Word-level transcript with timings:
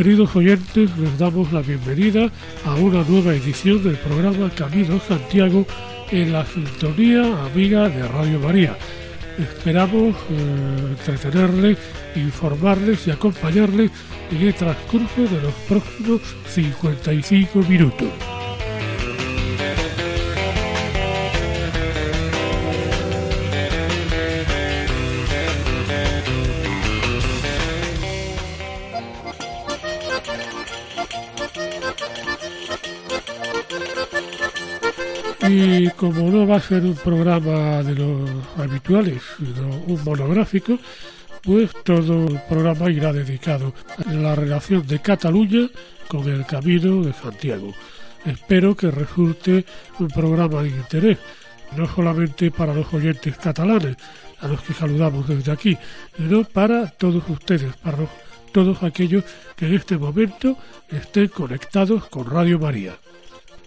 Queridos 0.00 0.34
oyentes, 0.34 0.88
les 0.96 1.18
damos 1.18 1.52
la 1.52 1.60
bienvenida 1.60 2.30
a 2.64 2.74
una 2.76 3.04
nueva 3.04 3.34
edición 3.34 3.84
del 3.84 3.96
programa 3.96 4.48
Camino 4.48 4.98
Santiago 4.98 5.66
en 6.10 6.32
la 6.32 6.46
sintonía 6.46 7.20
amiga 7.44 7.86
de 7.90 8.08
Radio 8.08 8.40
María. 8.40 8.78
Esperamos 9.38 10.16
eh, 10.30 10.96
entretenerles, 10.98 11.76
informarles 12.16 13.06
y 13.08 13.10
acompañarles 13.10 13.90
en 14.30 14.40
el 14.40 14.54
transcurso 14.54 15.20
de 15.20 15.42
los 15.42 15.52
próximos 15.68 16.22
55 16.48 17.58
minutos. 17.68 18.08
Ser 36.70 36.84
un 36.84 36.94
programa 36.94 37.82
de 37.82 37.96
los 37.96 38.30
habituales, 38.56 39.20
un 39.88 40.04
monográfico, 40.04 40.78
pues 41.42 41.72
todo 41.82 42.28
el 42.28 42.40
programa 42.48 42.88
irá 42.88 43.12
dedicado 43.12 43.74
a 44.06 44.12
la 44.12 44.36
relación 44.36 44.86
de 44.86 45.00
Cataluña 45.00 45.68
con 46.06 46.28
el 46.28 46.46
Camino 46.46 47.02
de 47.02 47.12
Santiago. 47.12 47.74
Espero 48.24 48.76
que 48.76 48.88
resulte 48.92 49.64
un 49.98 50.06
programa 50.06 50.62
de 50.62 50.68
interés, 50.68 51.18
no 51.76 51.92
solamente 51.92 52.52
para 52.52 52.72
los 52.72 52.94
oyentes 52.94 53.36
catalanes, 53.36 53.96
a 54.40 54.46
los 54.46 54.60
que 54.60 54.72
saludamos 54.72 55.26
desde 55.26 55.50
aquí, 55.50 55.76
sino 56.16 56.44
para 56.44 56.86
todos 56.86 57.24
ustedes, 57.28 57.74
para 57.78 58.06
todos 58.52 58.80
aquellos 58.84 59.24
que 59.56 59.66
en 59.66 59.74
este 59.74 59.98
momento 59.98 60.56
estén 60.88 61.26
conectados 61.26 62.06
con 62.06 62.30
Radio 62.30 62.60
María. 62.60 62.94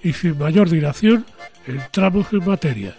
Y 0.04 0.14
sin 0.14 0.38
mayor 0.38 0.70
dilación, 0.70 1.26
entramos 1.66 2.28
en 2.34 2.46
materia. 2.46 2.96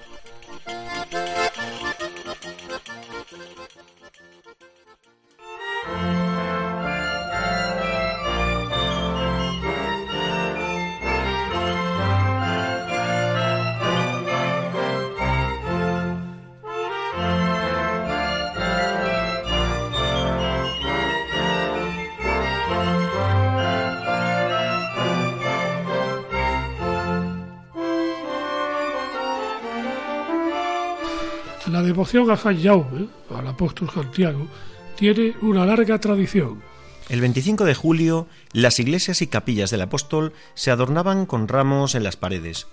Devoción 32.05 32.31
a 32.31 32.37
San 32.37 32.63
Jaume, 32.63 33.09
al 33.35 33.47
apóstol 33.47 33.89
Santiago, 33.89 34.47
tiene 34.95 35.35
una 35.41 35.65
larga 35.65 35.99
tradición. 35.99 36.63
El 37.09 37.23
25 37.23 37.65
de 37.65 37.75
julio, 37.75 38.27
las 38.53 38.79
iglesias 38.79 39.23
y 39.23 39.27
capillas 39.27 39.71
del 39.71 39.81
apóstol 39.81 40.35
se 40.53 40.71
adornaban 40.71 41.25
con 41.25 41.49
ramos 41.49 41.95
en 41.95 42.05
las 42.05 42.17
paredes. 42.17 42.67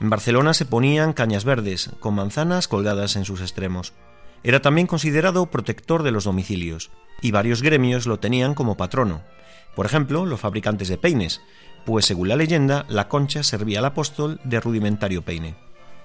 En 0.00 0.08
Barcelona 0.08 0.54
se 0.54 0.64
ponían 0.64 1.12
cañas 1.12 1.44
verdes, 1.44 1.90
con 2.00 2.14
manzanas 2.14 2.66
colgadas 2.66 3.16
en 3.16 3.26
sus 3.26 3.42
extremos. 3.42 3.92
Era 4.42 4.62
también 4.62 4.86
considerado 4.86 5.44
protector 5.50 6.02
de 6.02 6.12
los 6.12 6.24
domicilios, 6.24 6.90
y 7.20 7.32
varios 7.32 7.60
gremios 7.60 8.06
lo 8.06 8.18
tenían 8.18 8.54
como 8.54 8.78
patrono. 8.78 9.20
Por 9.76 9.84
ejemplo, 9.84 10.24
los 10.24 10.40
fabricantes 10.40 10.88
de 10.88 10.96
peines, 10.96 11.42
pues 11.84 12.06
según 12.06 12.28
la 12.28 12.36
leyenda, 12.36 12.86
la 12.88 13.08
concha 13.08 13.42
servía 13.42 13.80
al 13.80 13.84
apóstol 13.84 14.40
de 14.42 14.58
rudimentario 14.58 15.20
peine. 15.20 15.63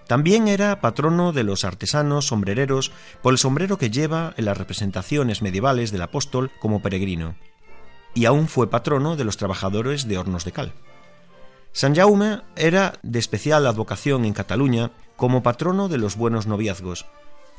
También 0.10 0.48
era 0.48 0.82
patrono 0.82 1.34
de 1.34 1.44
los 1.44 1.64
artesanos 1.64 2.26
sombrereros 2.26 2.92
por 3.22 3.32
el 3.32 3.38
sombrero 3.38 3.78
que 3.78 3.92
lleva 3.92 4.34
en 4.38 4.46
las 4.46 4.58
representaciones 4.58 5.44
medievales 5.44 5.92
del 5.92 6.02
apóstol 6.02 6.50
como 6.60 6.82
peregrino. 6.82 7.36
Y 8.16 8.26
aún 8.26 8.48
fue 8.48 8.72
patrono 8.72 9.16
de 9.16 9.24
los 9.24 9.38
trabajadores 9.38 10.08
de 10.08 10.18
hornos 10.18 10.46
de 10.46 10.52
cal. 10.52 10.74
San 11.74 11.94
Jaume 11.94 12.42
era 12.56 12.94
de 13.04 13.20
especial 13.20 13.68
advocación 13.68 14.26
en 14.26 14.34
Cataluña 14.34 14.90
como 15.16 15.44
patrono 15.44 15.90
de 15.90 16.00
los 16.00 16.16
buenos 16.16 16.48
noviazgos. 16.48 17.06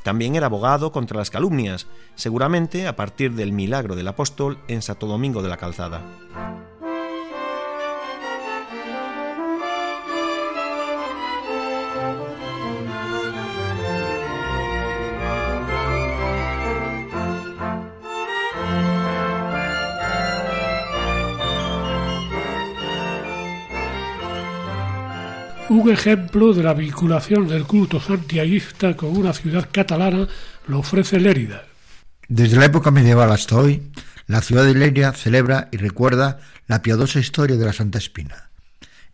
También 0.02 0.34
era 0.34 0.46
abogado 0.46 0.90
contra 0.90 1.18
las 1.18 1.30
calumnias, 1.30 1.86
seguramente 2.16 2.88
a 2.88 2.96
partir 2.96 3.34
del 3.34 3.52
milagro 3.52 3.94
del 3.94 4.08
apóstol 4.08 4.58
en 4.66 4.82
Santo 4.82 5.06
Domingo 5.06 5.40
de 5.40 5.50
la 5.50 5.56
Calzada. 5.56 6.02
Un 25.70 25.88
ejemplo 25.88 26.52
de 26.52 26.64
la 26.64 26.74
vinculación 26.74 27.46
del 27.46 27.62
culto 27.62 28.00
santiaguista 28.00 28.96
con 28.96 29.16
una 29.16 29.32
ciudad 29.32 29.68
catalana 29.70 30.26
lo 30.66 30.80
ofrece 30.80 31.20
Lérida. 31.20 31.62
Desde 32.26 32.56
la 32.56 32.64
época 32.64 32.90
medieval 32.90 33.30
hasta 33.30 33.54
hoy, 33.54 33.80
la 34.26 34.40
ciudad 34.40 34.64
de 34.64 34.74
Lérida 34.74 35.12
celebra 35.12 35.68
y 35.70 35.76
recuerda 35.76 36.40
la 36.66 36.82
piadosa 36.82 37.20
historia 37.20 37.56
de 37.56 37.64
la 37.64 37.72
Santa 37.72 37.98
Espina. 37.98 38.50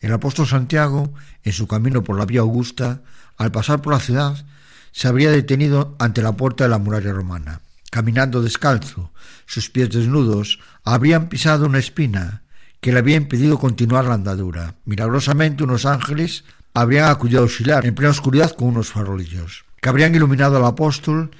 El 0.00 0.14
apóstol 0.14 0.46
Santiago, 0.46 1.12
en 1.44 1.52
su 1.52 1.66
camino 1.66 2.02
por 2.02 2.18
la 2.18 2.24
vía 2.24 2.40
Augusta, 2.40 3.02
al 3.36 3.52
pasar 3.52 3.82
por 3.82 3.92
la 3.92 4.00
ciudad, 4.00 4.46
se 4.92 5.08
habría 5.08 5.30
detenido 5.30 5.94
ante 5.98 6.22
la 6.22 6.38
puerta 6.38 6.64
de 6.64 6.70
la 6.70 6.78
muralla 6.78 7.12
romana. 7.12 7.60
Caminando 7.90 8.40
descalzo, 8.40 9.12
sus 9.44 9.68
pies 9.68 9.90
desnudos, 9.90 10.58
habrían 10.84 11.28
pisado 11.28 11.66
una 11.66 11.80
espina 11.80 12.44
que 12.80 12.92
le 12.92 12.98
había 12.98 13.16
impedido 13.16 13.58
continuar 13.58 14.04
la 14.04 14.14
andadura. 14.14 14.74
Milagrosamente 14.84 15.64
unos 15.64 15.86
ángeles 15.86 16.44
habrían 16.74 17.08
acudido 17.08 17.40
a 17.40 17.42
auxiliar 17.42 17.86
en 17.86 17.94
plena 17.94 18.10
oscuridad 18.10 18.52
con 18.52 18.68
unos 18.68 18.88
farolillos, 18.88 19.64
que 19.80 19.88
habrían 19.88 20.14
iluminado 20.14 20.56
al 20.56 20.64
apóstol 20.64 21.30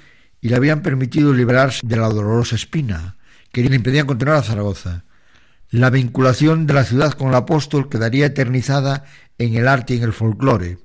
y 0.41 0.49
le 0.49 0.55
habían 0.55 0.81
permitido 0.81 1.33
liberarse 1.33 1.85
de 1.85 1.95
la 1.95 2.09
dolorosa 2.09 2.55
espina 2.55 3.17
que 3.51 3.63
le 3.63 3.75
impedían 3.75 4.05
continuar 4.05 4.37
a 4.37 4.43
Zaragoza. 4.43 5.03
La 5.69 5.89
vinculación 5.89 6.67
de 6.67 6.73
la 6.73 6.83
ciudad 6.83 7.13
con 7.13 7.29
el 7.29 7.35
apóstol 7.35 7.89
quedaría 7.89 8.27
eternizada 8.27 9.05
en 9.37 9.55
el 9.55 9.67
arte 9.67 9.95
y 9.95 9.97
en 9.97 10.03
el 10.03 10.13
folclore. 10.13 10.77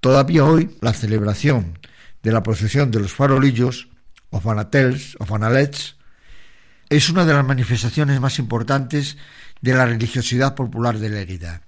Todavía 0.00 0.44
hoy 0.44 0.76
la 0.80 0.92
celebración 0.92 1.78
de 2.22 2.32
la 2.32 2.42
procesión 2.42 2.90
de 2.90 3.00
los 3.00 3.12
farolillos, 3.12 3.88
o 4.30 4.40
fanatels, 4.40 5.16
o 5.18 5.24
fanalets, 5.24 5.96
es 6.88 7.10
una 7.10 7.24
de 7.24 7.32
las 7.34 7.44
manifestaciones 7.44 8.20
más 8.20 8.38
importantes 8.38 9.16
de 9.60 9.74
la 9.74 9.86
religiosidad 9.86 10.54
popular 10.54 10.98
de 10.98 11.08
Lérida. 11.08 11.62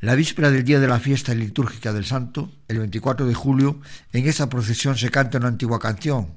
La 0.00 0.14
víspera 0.14 0.50
del 0.50 0.64
día 0.64 0.80
de 0.80 0.88
la 0.88 0.98
fiesta 0.98 1.34
litúrgica 1.34 1.92
del 1.92 2.04
Santo, 2.04 2.50
el 2.68 2.78
24 2.78 3.26
de 3.26 3.34
julio, 3.34 3.80
en 4.12 4.28
esa 4.28 4.48
procesión 4.48 4.96
se 4.96 5.10
canta 5.10 5.38
una 5.38 5.48
antigua 5.48 5.78
canción 5.78 6.34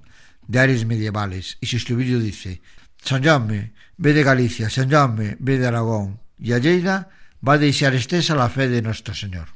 de 0.48 0.60
aires 0.60 0.86
medievales 0.86 1.58
y 1.60 1.66
su 1.66 1.78
estribillo 1.78 2.20
dice 2.20 2.62
San 3.04 3.24
Jaume, 3.24 3.74
ve 3.98 4.14
de 4.14 4.24
Galicia, 4.24 4.70
San 4.70 4.90
Jaume, 4.90 5.38
ve 5.40 5.58
de 5.58 5.68
Aragón, 5.68 6.20
y 6.38 6.54
a 6.54 6.60
Lleida 6.60 7.10
va 7.48 7.54
a 7.54 7.58
desear 7.58 7.96
estesa 7.96 8.36
la 8.36 8.50
fe 8.50 8.68
de 8.68 8.82
nuestro 8.82 9.14
Señor. 9.14 9.50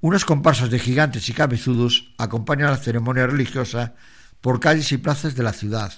Unas 0.00 0.24
comparsas 0.24 0.70
de 0.70 0.78
gigantes 0.78 1.28
y 1.28 1.32
cabezudos 1.32 2.14
acompañan 2.18 2.70
la 2.70 2.76
ceremonia 2.76 3.26
religiosa 3.26 3.94
por 4.40 4.60
calles 4.60 4.92
y 4.92 4.98
plazas 4.98 5.34
de 5.34 5.42
la 5.42 5.52
ciudad. 5.52 5.92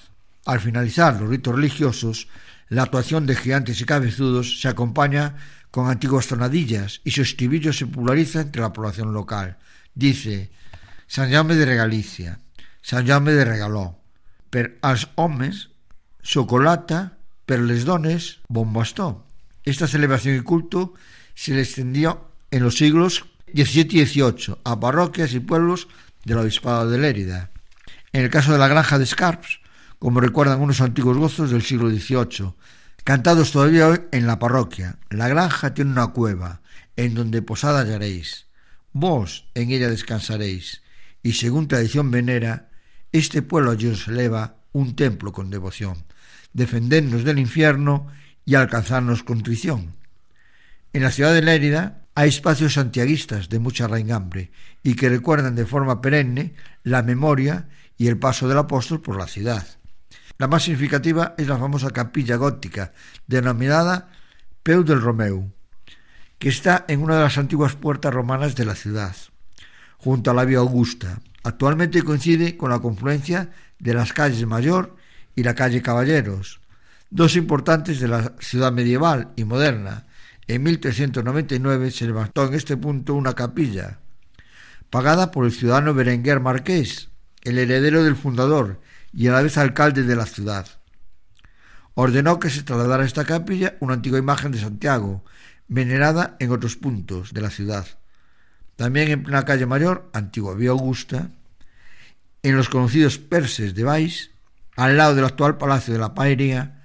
Al 0.47 0.61
finalizar 0.61 1.21
los 1.21 1.29
ritos 1.29 1.55
religiosos, 1.55 2.29
la 2.69 2.83
actuación 2.83 3.27
de 3.27 3.37
gigantes 3.37 3.81
y 3.81 3.85
cabezudos 3.85 4.61
se 4.61 4.69
acompaña 4.69 5.37
con 5.71 5.89
antiguas 5.89 6.27
tonadillas 6.27 7.01
y 7.05 7.11
su 7.11 7.23
estribillo 7.23 7.73
se 7.73 7.87
populariza 7.87 8.41
entre 8.41 8.63
la 8.63 8.73
población 8.73 9.13
local. 9.13 9.59
Dice 9.95 10.51
San 11.07 11.31
Jaume 11.31 11.55
de 11.55 11.65
Regalicia, 11.65 12.41
San 12.83 13.07
Jaume 13.07 13.33
de 13.33 13.45
Regaló, 13.45 13.99
per 14.51 14.79
als 14.83 15.09
homes 15.17 15.69
xocolata, 16.23 17.19
per 17.45 17.61
les 17.61 17.85
dones 17.85 18.41
bon 18.49 18.73
bastó. 18.73 19.25
Esta 19.65 19.87
celebración 19.87 20.37
y 20.37 20.41
culto 20.41 20.95
se 21.35 21.55
le 21.55 21.63
extendió 21.63 22.31
en 22.51 22.63
los 22.63 22.77
siglos 22.77 23.25
XVII 23.55 24.03
y 24.03 24.07
XVIII 24.07 24.57
a 24.65 24.81
parroquias 24.81 25.33
y 25.33 25.41
pueblos 25.41 25.89
del 26.25 26.39
obispado 26.39 26.91
de 26.91 26.99
Lérida. 26.99 27.51
En 28.13 28.23
el 28.25 28.31
caso 28.31 28.53
de 28.53 28.59
la 28.59 28.69
granja 28.69 28.99
de 28.99 29.07
Scarps, 29.07 29.61
como 29.99 30.21
recuerdan 30.21 30.61
unos 30.61 30.81
antiguos 30.81 31.17
gozos 31.17 31.51
del 31.51 31.63
siglo 31.63 31.91
XVIII, 31.91 32.55
cantados 33.05 33.53
todavía 33.53 33.89
hoy 33.89 34.01
en 34.13 34.27
la 34.27 34.39
parroquia. 34.39 34.99
La 35.11 35.29
granja 35.29 35.75
tiene 35.75 35.93
una 35.93 36.09
cueva, 36.09 36.61
en 36.97 37.15
donde 37.15 37.43
posada 37.43 37.81
hallaréis. 37.81 38.47
Vos 38.93 39.49
en 39.55 39.71
ella 39.71 39.89
descansaréis, 39.89 40.83
y 41.23 41.33
según 41.33 41.69
tradición 41.69 42.11
venera, 42.11 42.69
este 43.13 43.43
pueblo 43.43 43.71
allí 43.71 43.89
os 43.89 44.07
eleva 44.09 44.57
un 44.73 44.95
templo 44.95 45.33
con 45.33 45.51
devoción, 45.51 46.05
defendernos 46.53 47.25
del 47.25 47.39
infierno 47.39 48.09
y 48.45 48.55
alcanzarnos 48.55 49.23
contrición. 49.23 49.95
En 50.93 51.03
la 51.03 51.11
ciudad 51.11 51.35
de 51.35 51.43
Lérida 51.43 52.07
hay 52.15 52.31
espacios 52.31 52.75
santiaguistas 52.75 53.49
de 53.49 53.59
mucha 53.59 53.87
raigambre 53.89 54.51
y 54.83 54.95
que 54.95 55.09
recuerdan 55.09 55.55
de 55.55 55.67
forma 55.67 56.01
perenne 56.01 56.55
la 56.83 57.03
memoria 57.03 57.69
y 57.97 58.09
el 58.09 58.19
paso 58.19 58.49
del 58.49 58.59
apóstol 58.59 59.01
por 59.01 59.17
la 59.17 59.27
ciudad. 59.27 59.78
La 60.39 60.47
más 60.47 60.63
significativa 60.63 61.35
es 61.37 61.49
la 61.49 61.59
famosa 61.59 61.91
capilla 61.91 62.37
gótica, 62.37 62.93
denominada 63.27 64.09
Peu 64.63 64.85
del 64.85 65.01
Romeu, 65.01 65.51
que 66.39 66.49
está 66.49 66.85
en 66.87 67.03
una 67.03 67.17
de 67.17 67.23
las 67.25 67.39
antiguas 67.39 67.75
puertas 67.75 68.15
romanas 68.15 68.55
de 68.55 68.65
la 68.65 68.77
ciudad, 68.77 69.17
junto 69.97 70.31
a 70.31 70.35
la 70.35 70.45
Vía 70.45 70.59
Augusta. 70.59 71.19
Actualmente 71.43 72.05
coincide 72.05 72.57
con 72.57 72.71
la 72.71 72.79
confluencia 72.79 73.51
de 73.81 73.95
las 73.95 74.13
calles 74.13 74.47
Mayor 74.47 74.95
y 75.35 75.43
la 75.43 75.57
calle 75.57 75.83
Caballeros, 75.83 76.61
dos 77.11 77.35
importantes 77.35 77.99
de 77.99 78.07
la 78.07 78.35
ciudad 78.39 78.71
medieval 78.71 79.33
y 79.35 79.43
moderna. 79.43 80.07
En 80.47 80.63
1399 80.63 81.91
se 81.91 82.07
levantó 82.07 82.47
en 82.47 82.55
este 82.55 82.77
punto 82.77 83.15
una 83.15 83.35
capilla, 83.35 83.99
pagada 84.89 85.33
por 85.33 85.47
el 85.47 85.53
ciudadano 85.53 85.95
Berenguer 85.95 86.39
Marqués, 86.39 87.09
el 87.43 87.59
heredero 87.59 88.05
del 88.05 88.15
fundador 88.15 88.79
y 89.13 89.29
a 89.29 89.33
la 89.33 89.43
vez 89.43 89.57
alcalde 89.59 90.03
de 90.03 90.17
la 90.17 90.27
ciudad. 90.27 90.67
Ordenó 91.95 92.39
que 92.39 92.51
se 92.51 92.63
trasladara 92.63 93.03
a 93.03 93.07
esta 93.07 93.25
capilla 93.25 93.77
una 93.81 93.95
antigua 93.95 94.19
imagen 94.19 94.53
de 94.53 94.61
Santiago, 94.61 95.25
venerada 95.67 96.37
en 96.39 96.53
otros 96.53 96.77
puntos 96.77 97.33
de 97.33 97.41
la 97.41 97.51
ciudad. 97.51 97.87
También 98.77 99.09
en 99.11 99.23
plena 99.23 99.45
calle 99.45 99.67
mayor, 99.67 100.09
antigua 100.13 100.55
Vía 100.55 100.71
Augusta, 100.71 101.31
en 102.43 102.57
los 102.57 102.69
conocidos 102.69 103.19
perses 103.19 103.75
de 103.75 103.85
Baix, 103.85 104.31
al 104.77 104.97
lado 104.97 105.15
del 105.17 105.25
actual 105.25 105.59
Palacio 105.59 105.93
de 105.93 106.01
la 106.01 106.15
Paería, 106.15 106.85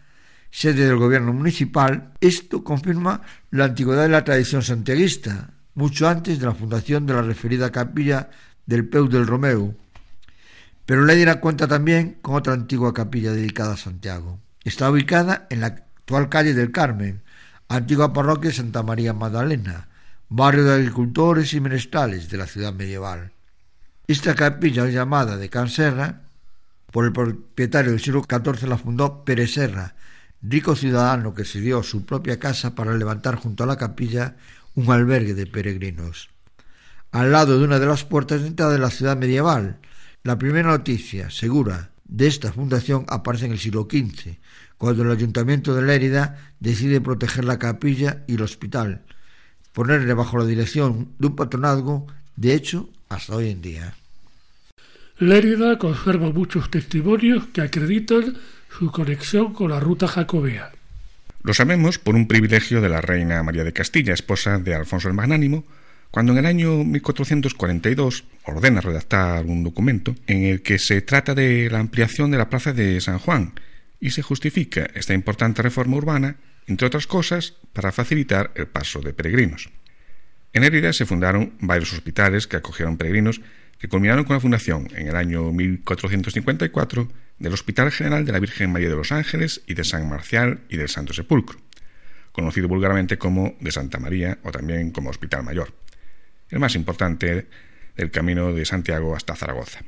sede 0.49 0.85
del 0.87 0.97
gobierno 0.97 1.33
municipal, 1.33 2.13
esto 2.19 2.63
confirma 2.63 3.21
la 3.51 3.65
antigüedad 3.65 4.03
de 4.03 4.09
la 4.09 4.23
tradición 4.23 4.63
santiaguista, 4.63 5.51
mucho 5.75 6.07
antes 6.07 6.39
de 6.39 6.45
la 6.45 6.55
fundación 6.55 7.05
de 7.05 7.13
la 7.13 7.21
referida 7.21 7.71
capilla 7.71 8.29
del 8.65 8.87
Peu 8.87 9.07
del 9.09 9.27
Romeu, 9.27 9.75
pero 10.85 11.05
Lérida 11.05 11.39
cuenta 11.39 11.67
también 11.67 12.17
con 12.21 12.35
otra 12.35 12.53
antigua 12.53 12.93
capilla 12.93 13.31
dedicada 13.31 13.73
a 13.73 13.77
Santiago. 13.77 14.39
Está 14.63 14.89
ubicada 14.89 15.47
en 15.49 15.61
la 15.61 15.67
actual 15.67 16.29
calle 16.29 16.53
del 16.53 16.71
Carmen, 16.71 17.21
antigua 17.69 18.13
parroquia 18.13 18.49
de 18.49 18.55
Santa 18.55 18.83
María 18.83 19.13
Magdalena, 19.13 19.87
barrio 20.29 20.65
de 20.65 20.73
agricultores 20.73 21.53
y 21.53 21.61
menestrales 21.61 22.29
de 22.29 22.37
la 22.37 22.47
ciudad 22.47 22.73
medieval. 22.73 23.31
Esta 24.07 24.35
capilla 24.35 24.85
llamada 24.87 25.37
de 25.37 25.49
Canserra, 25.49 26.21
por 26.91 27.05
el 27.05 27.13
propietario 27.13 27.91
del 27.91 28.01
siglo 28.01 28.23
XIV 28.27 28.67
la 28.67 28.77
fundó 28.77 29.23
Pérez 29.23 29.53
Serra, 29.53 29.95
rico 30.41 30.75
ciudadano 30.75 31.33
que 31.33 31.45
se 31.45 31.61
dio 31.61 31.81
su 31.83 32.05
propia 32.05 32.39
casa 32.39 32.75
para 32.75 32.95
levantar 32.95 33.35
junto 33.35 33.63
a 33.63 33.67
la 33.67 33.77
capilla 33.77 34.35
un 34.75 34.91
albergue 34.91 35.33
de 35.33 35.47
peregrinos. 35.47 36.29
Al 37.11 37.31
lado 37.31 37.57
de 37.57 37.63
una 37.63 37.79
de 37.79 37.85
las 37.85 38.03
puertas 38.03 38.41
de 38.41 38.47
entrada 38.47 38.73
de 38.73 38.79
la 38.79 38.89
ciudad 38.89 39.15
medieval, 39.15 39.77
la 40.23 40.37
primera 40.37 40.69
noticia 40.69 41.29
segura 41.29 41.91
de 42.05 42.27
esta 42.27 42.51
fundación 42.53 43.05
aparece 43.09 43.45
en 43.45 43.51
el 43.51 43.59
siglo 43.59 43.87
XV, 43.89 44.37
cuando 44.77 45.03
el 45.03 45.11
ayuntamiento 45.11 45.75
de 45.75 45.81
Lérida 45.81 46.53
decide 46.59 47.01
proteger 47.01 47.43
la 47.43 47.59
capilla 47.59 48.23
y 48.27 48.35
el 48.35 48.41
hospital, 48.41 49.01
ponerle 49.73 50.13
bajo 50.13 50.37
la 50.37 50.45
dirección 50.45 51.09
de 51.19 51.27
un 51.27 51.35
patronazgo, 51.35 52.07
de 52.35 52.53
hecho, 52.53 52.89
hasta 53.09 53.35
hoy 53.35 53.49
en 53.49 53.61
día. 53.61 53.95
Lérida 55.19 55.77
conserva 55.77 56.31
muchos 56.31 56.71
testimonios 56.71 57.47
que 57.47 57.61
acreditan 57.61 58.35
su 58.77 58.91
conexión 58.91 59.53
con 59.53 59.71
la 59.71 59.79
ruta 59.79 60.07
jacobea. 60.07 60.71
Lo 61.43 61.53
sabemos 61.53 61.99
por 61.99 62.15
un 62.15 62.27
privilegio 62.27 62.81
de 62.81 62.89
la 62.89 63.01
reina 63.01 63.43
María 63.43 63.63
de 63.63 63.73
Castilla, 63.73 64.13
esposa 64.13 64.57
de 64.59 64.73
Alfonso 64.73 65.09
el 65.09 65.13
Magnánimo, 65.13 65.65
cuando 66.13 66.31
en 66.33 66.37
el 66.37 66.45
año 66.45 66.83
1442 66.83 68.25
ordena 68.43 68.81
redactar 68.81 69.47
un 69.47 69.63
documento 69.63 70.13
en 70.27 70.43
el 70.43 70.61
que 70.61 70.77
se 70.77 71.01
trata 71.01 71.33
de 71.33 71.71
la 71.71 71.79
ampliación 71.79 72.29
de 72.29 72.37
la 72.37 72.51
plaza 72.51 72.71
de 72.71 73.01
San 73.01 73.17
Juan 73.17 73.53
y 73.99 74.11
se 74.11 74.21
justifica 74.21 74.87
esta 74.93 75.15
importante 75.15 75.63
reforma 75.63 75.97
urbana, 75.97 76.35
entre 76.67 76.85
otras 76.85 77.07
cosas, 77.07 77.55
para 77.73 77.91
facilitar 77.91 78.51
el 78.53 78.67
paso 78.67 79.01
de 79.01 79.11
peregrinos. 79.11 79.71
En 80.53 80.63
Érida 80.63 80.93
se 80.93 81.07
fundaron 81.07 81.53
varios 81.59 81.91
hospitales 81.93 82.45
que 82.45 82.57
acogieron 82.57 82.97
peregrinos 82.97 83.41
que 83.79 83.87
culminaron 83.87 84.23
con 84.23 84.35
la 84.35 84.39
fundación 84.39 84.89
en 84.95 85.07
el 85.07 85.15
año 85.15 85.51
1454 85.51 87.07
del 87.39 87.53
Hospital 87.53 87.91
General 87.91 88.23
de 88.23 88.31
la 88.33 88.39
Virgen 88.39 88.71
María 88.71 88.89
de 88.89 88.95
los 88.95 89.11
Ángeles 89.11 89.63
y 89.65 89.73
de 89.73 89.83
San 89.83 90.07
Marcial 90.07 90.59
y 90.69 90.77
del 90.77 90.89
Santo 90.89 91.11
Sepulcro, 91.11 91.57
conocido 92.31 92.67
vulgarmente 92.67 93.17
como 93.17 93.55
de 93.59 93.71
Santa 93.71 93.97
María 93.97 94.37
o 94.43 94.51
también 94.51 94.91
como 94.91 95.09
Hospital 95.09 95.41
Mayor 95.41 95.73
el 96.53 96.59
más 96.59 96.75
importante 96.75 97.47
del 97.95 98.11
camino 98.11 98.53
de 98.53 98.63
Santiago 98.63 99.15
hasta 99.15 99.35
Zaragoza. 99.35 99.79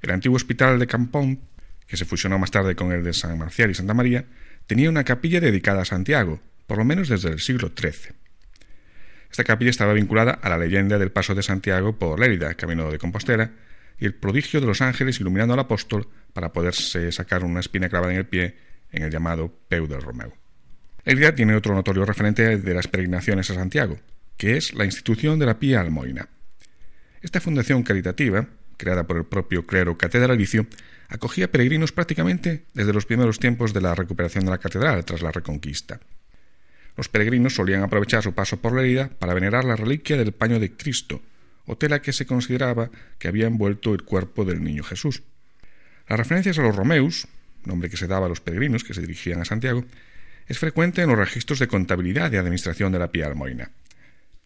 El 0.00 0.12
antiguo 0.12 0.36
hospital 0.36 0.78
de 0.78 0.86
Campón, 0.86 1.40
que 1.88 1.96
se 1.96 2.04
fusionó 2.04 2.38
más 2.38 2.52
tarde 2.52 2.76
con 2.76 2.92
el 2.92 3.02
de 3.02 3.12
San 3.12 3.36
Marcial 3.36 3.70
y 3.70 3.74
Santa 3.74 3.92
María, 3.92 4.24
tenía 4.68 4.88
una 4.88 5.02
capilla 5.02 5.40
dedicada 5.40 5.82
a 5.82 5.84
Santiago, 5.84 6.40
por 6.68 6.78
lo 6.78 6.84
menos 6.84 7.08
desde 7.08 7.30
el 7.30 7.40
siglo 7.40 7.72
XIII. 7.76 8.14
Esta 9.32 9.42
capilla 9.42 9.70
estaba 9.70 9.94
vinculada 9.94 10.30
a 10.30 10.48
la 10.48 10.58
leyenda 10.58 10.96
del 10.96 11.10
paso 11.10 11.34
de 11.34 11.42
Santiago 11.42 11.98
por 11.98 12.20
Lérida, 12.20 12.54
camino 12.54 12.88
de 12.88 12.98
Compostela, 12.98 13.50
y 13.98 14.06
el 14.06 14.14
prodigio 14.14 14.60
de 14.60 14.66
los 14.66 14.82
ángeles 14.82 15.18
iluminando 15.18 15.54
al 15.54 15.60
apóstol 15.60 16.08
para 16.32 16.52
poderse 16.52 17.10
sacar 17.10 17.42
una 17.42 17.58
espina 17.58 17.88
clavada 17.88 18.12
en 18.12 18.18
el 18.18 18.26
pie 18.26 18.56
en 18.92 19.02
el 19.02 19.10
llamado 19.10 19.52
Peu 19.68 19.88
del 19.88 20.02
Romeu. 20.02 20.32
Lérida 21.04 21.34
tiene 21.34 21.56
otro 21.56 21.74
notorio 21.74 22.04
referente 22.04 22.58
de 22.58 22.74
las 22.74 22.86
peregrinaciones 22.86 23.50
a 23.50 23.54
Santiago, 23.54 23.98
que 24.36 24.56
es 24.56 24.74
la 24.74 24.84
institución 24.84 25.38
de 25.38 25.46
la 25.46 25.58
Pía 25.58 25.80
Almoina. 25.80 26.28
Esta 27.22 27.40
fundación 27.40 27.82
caritativa, 27.82 28.48
creada 28.76 29.06
por 29.06 29.16
el 29.16 29.24
propio 29.24 29.66
clero 29.66 29.96
catedralicio, 29.96 30.66
acogía 31.08 31.50
peregrinos 31.50 31.92
prácticamente 31.92 32.64
desde 32.74 32.92
los 32.92 33.06
primeros 33.06 33.38
tiempos 33.38 33.72
de 33.72 33.80
la 33.80 33.94
recuperación 33.94 34.44
de 34.44 34.50
la 34.50 34.58
catedral 34.58 35.04
tras 35.04 35.22
la 35.22 35.32
Reconquista. 35.32 36.00
Los 36.96 37.08
peregrinos 37.08 37.54
solían 37.54 37.82
aprovechar 37.82 38.22
su 38.22 38.32
paso 38.32 38.58
por 38.58 38.74
la 38.74 38.82
herida 38.82 39.10
para 39.18 39.34
venerar 39.34 39.64
la 39.64 39.76
reliquia 39.76 40.16
del 40.16 40.32
paño 40.32 40.58
de 40.58 40.72
Cristo, 40.72 41.22
o 41.66 41.76
tela 41.76 42.00
que 42.00 42.12
se 42.12 42.26
consideraba 42.26 42.90
que 43.18 43.28
había 43.28 43.46
envuelto 43.46 43.92
el 43.92 44.02
cuerpo 44.02 44.44
del 44.44 44.62
niño 44.62 44.82
Jesús. 44.82 45.22
Las 46.08 46.18
referencias 46.18 46.58
a 46.58 46.62
los 46.62 46.76
Romeus, 46.76 47.26
nombre 47.64 47.90
que 47.90 47.96
se 47.96 48.06
daba 48.06 48.26
a 48.26 48.28
los 48.28 48.40
peregrinos 48.40 48.84
que 48.84 48.94
se 48.94 49.00
dirigían 49.00 49.40
a 49.40 49.44
Santiago, 49.44 49.84
es 50.46 50.58
frecuente 50.58 51.02
en 51.02 51.08
los 51.08 51.18
registros 51.18 51.58
de 51.58 51.66
contabilidad 51.66 52.32
y 52.32 52.36
administración 52.36 52.92
de 52.92 53.00
la 53.00 53.10
Pía 53.10 53.26
Almoina. 53.26 53.72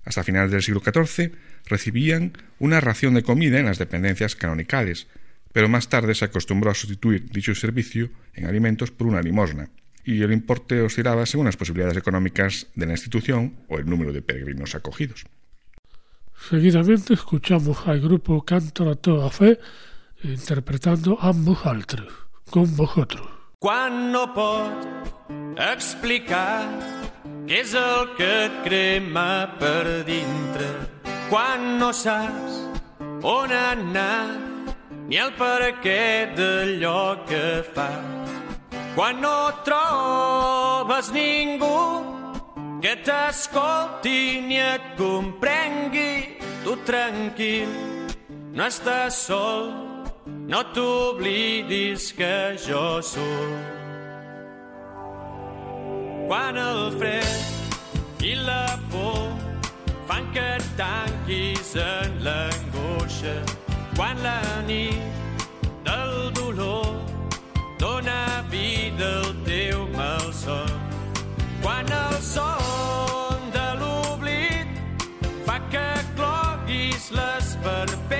Hasta 0.04 0.25
finales 0.25 0.50
del 0.50 0.62
siglo 0.62 0.80
XIV 0.80 1.33
recibían 1.66 2.33
una 2.59 2.80
ración 2.80 3.14
de 3.14 3.23
comida 3.23 3.59
en 3.59 3.66
las 3.66 3.78
dependencias 3.78 4.35
canonicales, 4.35 5.09
pero 5.52 5.69
más 5.69 5.88
tarde 5.88 6.14
se 6.14 6.25
acostumbró 6.25 6.71
a 6.71 6.75
sustituir 6.75 7.30
dicho 7.30 7.54
servicio 7.54 8.11
en 8.35 8.47
alimentos 8.47 8.90
por 8.90 9.07
una 9.07 9.21
limosna, 9.21 9.71
y 10.04 10.23
el 10.23 10.33
importe 10.33 10.80
oscilaba 10.80 11.26
según 11.26 11.47
las 11.47 11.57
posibilidades 11.57 11.97
económicas 11.97 12.69
de 12.75 12.87
la 12.87 12.92
institución 12.92 13.57
o 13.69 13.78
el 13.78 13.87
número 13.87 14.12
de 14.12 14.23
peregrinos 14.23 14.75
acogidos. 14.75 15.25
Seguidamente 16.49 17.14
escuchamos 17.14 17.87
al 17.87 18.00
grupo 18.00 18.42
Canto 18.45 18.88
a 18.88 18.95
toda 18.95 19.30
fe 19.30 19.59
interpretando 20.23 21.19
ambos 21.21 21.64
altres, 21.66 22.07
con 22.49 22.75
vosotros. 22.76 23.39
Cuando 23.61 24.33
explicar 25.71 26.64
què 27.47 27.59
és 27.61 27.75
el 27.76 28.07
que 28.17 28.29
et 28.47 28.55
crema 28.64 29.52
per 29.61 30.00
dintre 30.09 30.69
quan 31.29 31.67
no 31.76 31.90
saps 31.93 32.55
on 33.21 33.52
anar 33.52 34.38
ni 35.11 35.21
el 35.21 35.35
per 35.37 35.76
què 35.85 36.33
d'allò 36.38 37.26
que 37.29 37.43
fa. 37.76 37.90
Quan 38.97 39.21
no 39.21 39.52
trobes 39.69 41.12
ningú 41.12 41.76
que 42.81 42.97
t'escolti 43.05 44.40
ni 44.49 44.57
et 44.57 44.88
comprengui, 44.97 46.40
tu 46.64 46.81
tranquil, 46.88 47.69
no 48.57 48.73
estàs 48.73 49.21
sol, 49.29 49.89
no 50.50 50.61
t'oblidis 50.75 52.12
que 52.19 52.35
jo 52.66 52.85
sóc 53.12 53.52
quan 56.28 56.59
el 56.69 56.83
fred 56.99 58.25
i 58.30 58.35
la 58.49 58.66
por 58.90 59.23
fan 60.09 60.26
que 60.35 60.47
et 60.57 60.66
tanquis 60.80 61.71
en 61.87 62.19
l'angoixa 62.26 63.37
quan 63.97 64.16
la 64.26 64.40
nit 64.66 65.00
del 65.87 66.14
dolor 66.40 66.90
dona 67.80 68.45
vida 68.50 69.09
al 69.23 69.35
teu 69.45 69.88
malson. 69.97 70.71
Quan 71.62 71.87
el 72.04 72.16
son 72.35 73.50
de 73.57 73.66
l'oblit 73.80 74.69
fa 75.47 75.59
que 75.73 75.88
cloguis 76.16 77.11
les 77.19 77.47
parpelles 77.64 78.20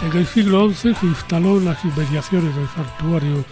En 0.00 0.16
el 0.16 0.26
siglo 0.26 0.68
XI 0.70 0.94
se 0.94 1.06
instaló 1.06 1.58
en 1.58 1.66
las 1.66 1.84
inmediaciones 1.84 2.56
del 2.56 2.68
santuario 2.68 3.44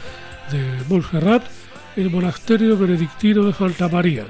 de 0.51 0.83
Montserrat 0.89 1.56
el 1.97 2.11
monasterio 2.11 2.77
benedictino 2.77 3.45
de 3.45 3.55
Santa 3.55 3.89
María. 3.89 4.27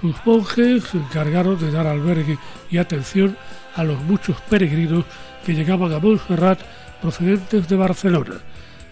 Sus 0.00 0.14
monjes 0.24 0.84
se 0.84 0.98
encargaron 0.98 1.58
de 1.58 1.70
dar 1.70 1.86
albergue 1.86 2.38
y 2.70 2.78
atención 2.78 3.36
a 3.74 3.84
los 3.84 4.00
muchos 4.02 4.40
peregrinos 4.42 5.04
que 5.44 5.54
llegaban 5.54 5.92
a 5.92 5.98
Montserrat 5.98 6.60
procedentes 7.00 7.68
de 7.68 7.76
Barcelona. 7.76 8.40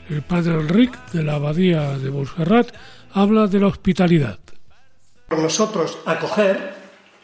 El 0.08 0.22
padre 0.22 0.54
Enric 0.54 0.96
de 1.12 1.22
la 1.22 1.34
abadía 1.34 1.98
de 1.98 2.10
Montserrat 2.10 2.74
habla 3.12 3.46
de 3.46 3.60
la 3.60 3.66
hospitalidad. 3.66 4.38
Por 5.28 5.40
nosotros 5.40 5.98
acoger 6.06 6.74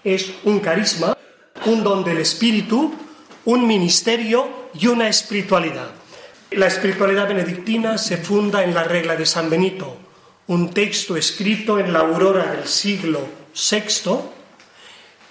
es 0.05 0.35
un 0.45 0.61
carisma, 0.61 1.17
un 1.65 1.83
don 1.83 2.05
del 2.05 2.19
espíritu, 2.19 2.95
un 3.47 3.67
ministerio 3.67 4.69
y 4.79 4.87
una 4.89 5.09
espiritualidad. 5.09 5.91
La 6.51 6.67
espiritualidad 6.67 7.27
benedictina 7.27 7.97
se 7.97 8.19
funda 8.19 8.63
en 8.63 8.75
la 8.75 8.85
regla 8.85 9.17
de 9.17 9.25
San 9.25 9.49
Benito, 9.49 10.04
un 10.47 10.71
texto 10.73 11.17
escrito 11.17 11.79
en 11.79 11.93
la 11.93 12.01
aurora 12.01 12.53
del 12.53 12.67
siglo 12.67 13.21
VI 13.55 14.21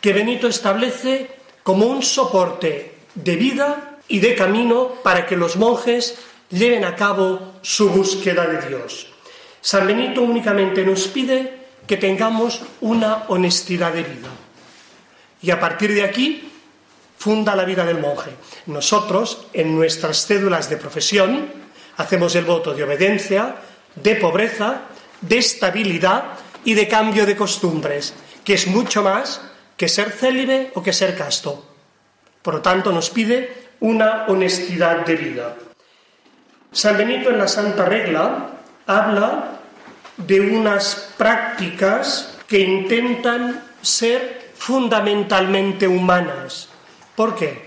que 0.01 0.13
Benito 0.13 0.47
establece 0.47 1.29
como 1.61 1.85
un 1.85 2.01
soporte 2.01 2.95
de 3.15 3.35
vida 3.35 3.99
y 4.07 4.19
de 4.19 4.35
camino 4.35 4.95
para 5.03 5.25
que 5.25 5.37
los 5.37 5.55
monjes 5.55 6.17
lleven 6.49 6.83
a 6.83 6.95
cabo 6.95 7.53
su 7.61 7.89
búsqueda 7.89 8.45
de 8.47 8.67
Dios. 8.67 9.07
San 9.61 9.87
Benito 9.87 10.21
únicamente 10.21 10.83
nos 10.83 11.07
pide 11.07 11.63
que 11.87 11.97
tengamos 11.97 12.61
una 12.81 13.25
honestidad 13.29 13.93
de 13.93 14.03
vida. 14.03 14.29
Y 15.41 15.51
a 15.51 15.59
partir 15.59 15.93
de 15.93 16.03
aquí 16.03 16.51
funda 17.17 17.55
la 17.55 17.65
vida 17.65 17.85
del 17.85 17.99
monje. 17.99 18.31
Nosotros, 18.65 19.47
en 19.53 19.75
nuestras 19.75 20.25
cédulas 20.25 20.69
de 20.69 20.77
profesión, 20.77 21.47
hacemos 21.97 22.35
el 22.35 22.45
voto 22.45 22.73
de 22.73 22.83
obediencia, 22.83 23.55
de 23.95 24.15
pobreza, 24.15 24.81
de 25.23 25.37
estabilidad 25.39 26.23
y 26.63 26.75
de 26.75 26.87
cambio 26.87 27.25
de 27.25 27.35
costumbres, 27.35 28.13
que 28.43 28.53
es 28.53 28.67
mucho 28.67 29.01
más 29.03 29.41
que 29.75 29.87
ser 29.89 30.11
célibe 30.11 30.71
o 30.75 30.83
que 30.83 30.93
ser 30.93 31.17
casto. 31.17 31.65
Por 32.41 32.55
lo 32.55 32.61
tanto, 32.61 32.91
nos 32.91 33.09
pide 33.09 33.71
una 33.79 34.25
honestidad 34.27 35.05
de 35.05 35.15
vida. 35.15 35.55
San 36.71 36.97
Benito 36.97 37.29
en 37.29 37.37
la 37.37 37.47
Santa 37.47 37.85
Regla 37.85 38.49
habla 38.85 39.59
de 40.17 40.41
unas 40.41 41.13
prácticas 41.17 42.37
que 42.47 42.59
intentan 42.59 43.63
ser 43.81 44.51
fundamentalmente 44.55 45.87
humanas. 45.87 46.69
¿Por 47.15 47.35
qué? 47.35 47.65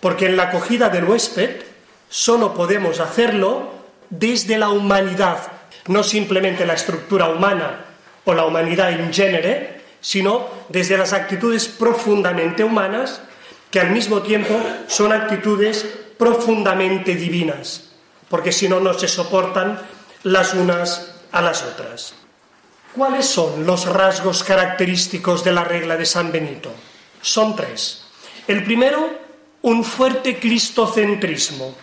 Porque 0.00 0.26
en 0.26 0.36
la 0.36 0.44
acogida 0.44 0.88
del 0.88 1.04
huésped 1.04 1.62
solo 2.08 2.54
podemos 2.54 3.00
hacerlo 3.00 3.70
desde 4.08 4.58
la 4.58 4.70
humanidad, 4.70 5.38
no 5.86 6.02
simplemente 6.02 6.66
la 6.66 6.74
estructura 6.74 7.28
humana 7.28 7.84
o 8.24 8.34
la 8.34 8.44
humanidad 8.44 8.92
en 8.92 9.12
género, 9.12 9.80
sino 10.00 10.48
desde 10.68 10.96
las 10.96 11.12
actitudes 11.12 11.68
profundamente 11.68 12.64
humanas 12.64 13.20
que 13.70 13.80
al 13.80 13.90
mismo 13.90 14.22
tiempo 14.22 14.58
son 14.88 15.12
actitudes 15.12 15.86
profundamente 16.18 17.14
divinas, 17.14 17.92
porque 18.28 18.52
si 18.52 18.68
no, 18.68 18.80
no 18.80 18.94
se 18.94 19.08
soportan 19.08 19.80
las 20.24 20.54
unas 20.54 21.14
a 21.32 21.40
las 21.40 21.62
otras. 21.62 22.14
¿Cuáles 22.94 23.26
son 23.26 23.64
los 23.64 23.86
rasgos 23.86 24.42
característicos 24.42 25.44
de 25.44 25.52
la 25.52 25.64
regla 25.64 25.96
de 25.96 26.04
San 26.04 26.32
Benito? 26.32 26.72
Son 27.22 27.54
tres. 27.54 28.04
El 28.48 28.64
primero, 28.64 29.08
un 29.62 29.84
fuerte 29.84 30.38
cristocentrismo, 30.38 31.74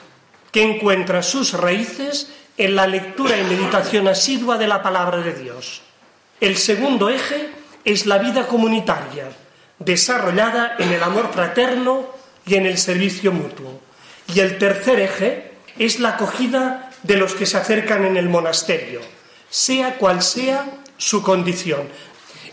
que 0.52 0.64
encuentra 0.64 1.24
sus 1.24 1.54
raíces 1.54 2.30
en 2.58 2.76
la 2.76 2.88
lectura 2.88 3.38
y 3.38 3.44
meditación 3.44 4.08
asidua 4.08 4.58
de 4.58 4.68
la 4.68 4.82
palabra 4.82 5.20
de 5.20 5.34
Dios. 5.34 5.82
El 6.42 6.58
segundo 6.58 7.10
eje 7.10 7.50
es 7.86 8.06
la 8.06 8.18
vida 8.18 8.48
comunitaria, 8.48 9.30
desarrollada 9.80 10.76
en 10.80 10.92
el 10.92 11.04
amor 11.04 11.32
fraterno 11.32 12.08
y 12.46 12.56
en 12.56 12.66
el 12.66 12.78
servicio 12.78 13.32
mutuo. 13.32 13.80
Y 14.34 14.40
el 14.40 14.58
tercer 14.58 15.00
eje 15.00 15.52
es 15.78 16.00
la 16.00 16.10
acogida 16.10 16.92
de 17.04 17.18
los 17.18 17.34
que 17.34 17.46
se 17.46 17.58
acercan 17.58 18.06
en 18.06 18.18
el 18.18 18.28
monasterio, 18.28 19.02
sea 19.50 19.98
cual 19.98 20.22
sea 20.22 20.66
su 20.98 21.22
condición. 21.22 21.88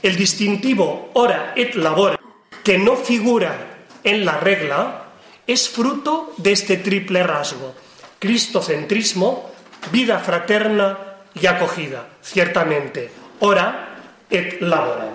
El 0.03 0.17
distintivo 0.17 1.11
hora 1.15 1.55
et 1.57 1.75
labora, 1.75 2.21
que 2.63 2.79
no 2.79 2.97
figura 2.97 3.87
en 4.05 4.25
la 4.25 4.37
regla, 4.37 5.05
es 5.47 5.69
fruto 5.69 6.35
de 6.37 6.53
este 6.53 6.77
triple 6.77 7.23
rasgo, 7.23 7.75
cristocentrismo, 8.19 9.54
vida 9.91 10.19
fraterna 10.19 10.99
y 11.35 11.47
acogida, 11.47 12.07
ciertamente, 12.23 13.11
hora 13.41 13.99
et 14.31 14.61
labora. 14.61 15.11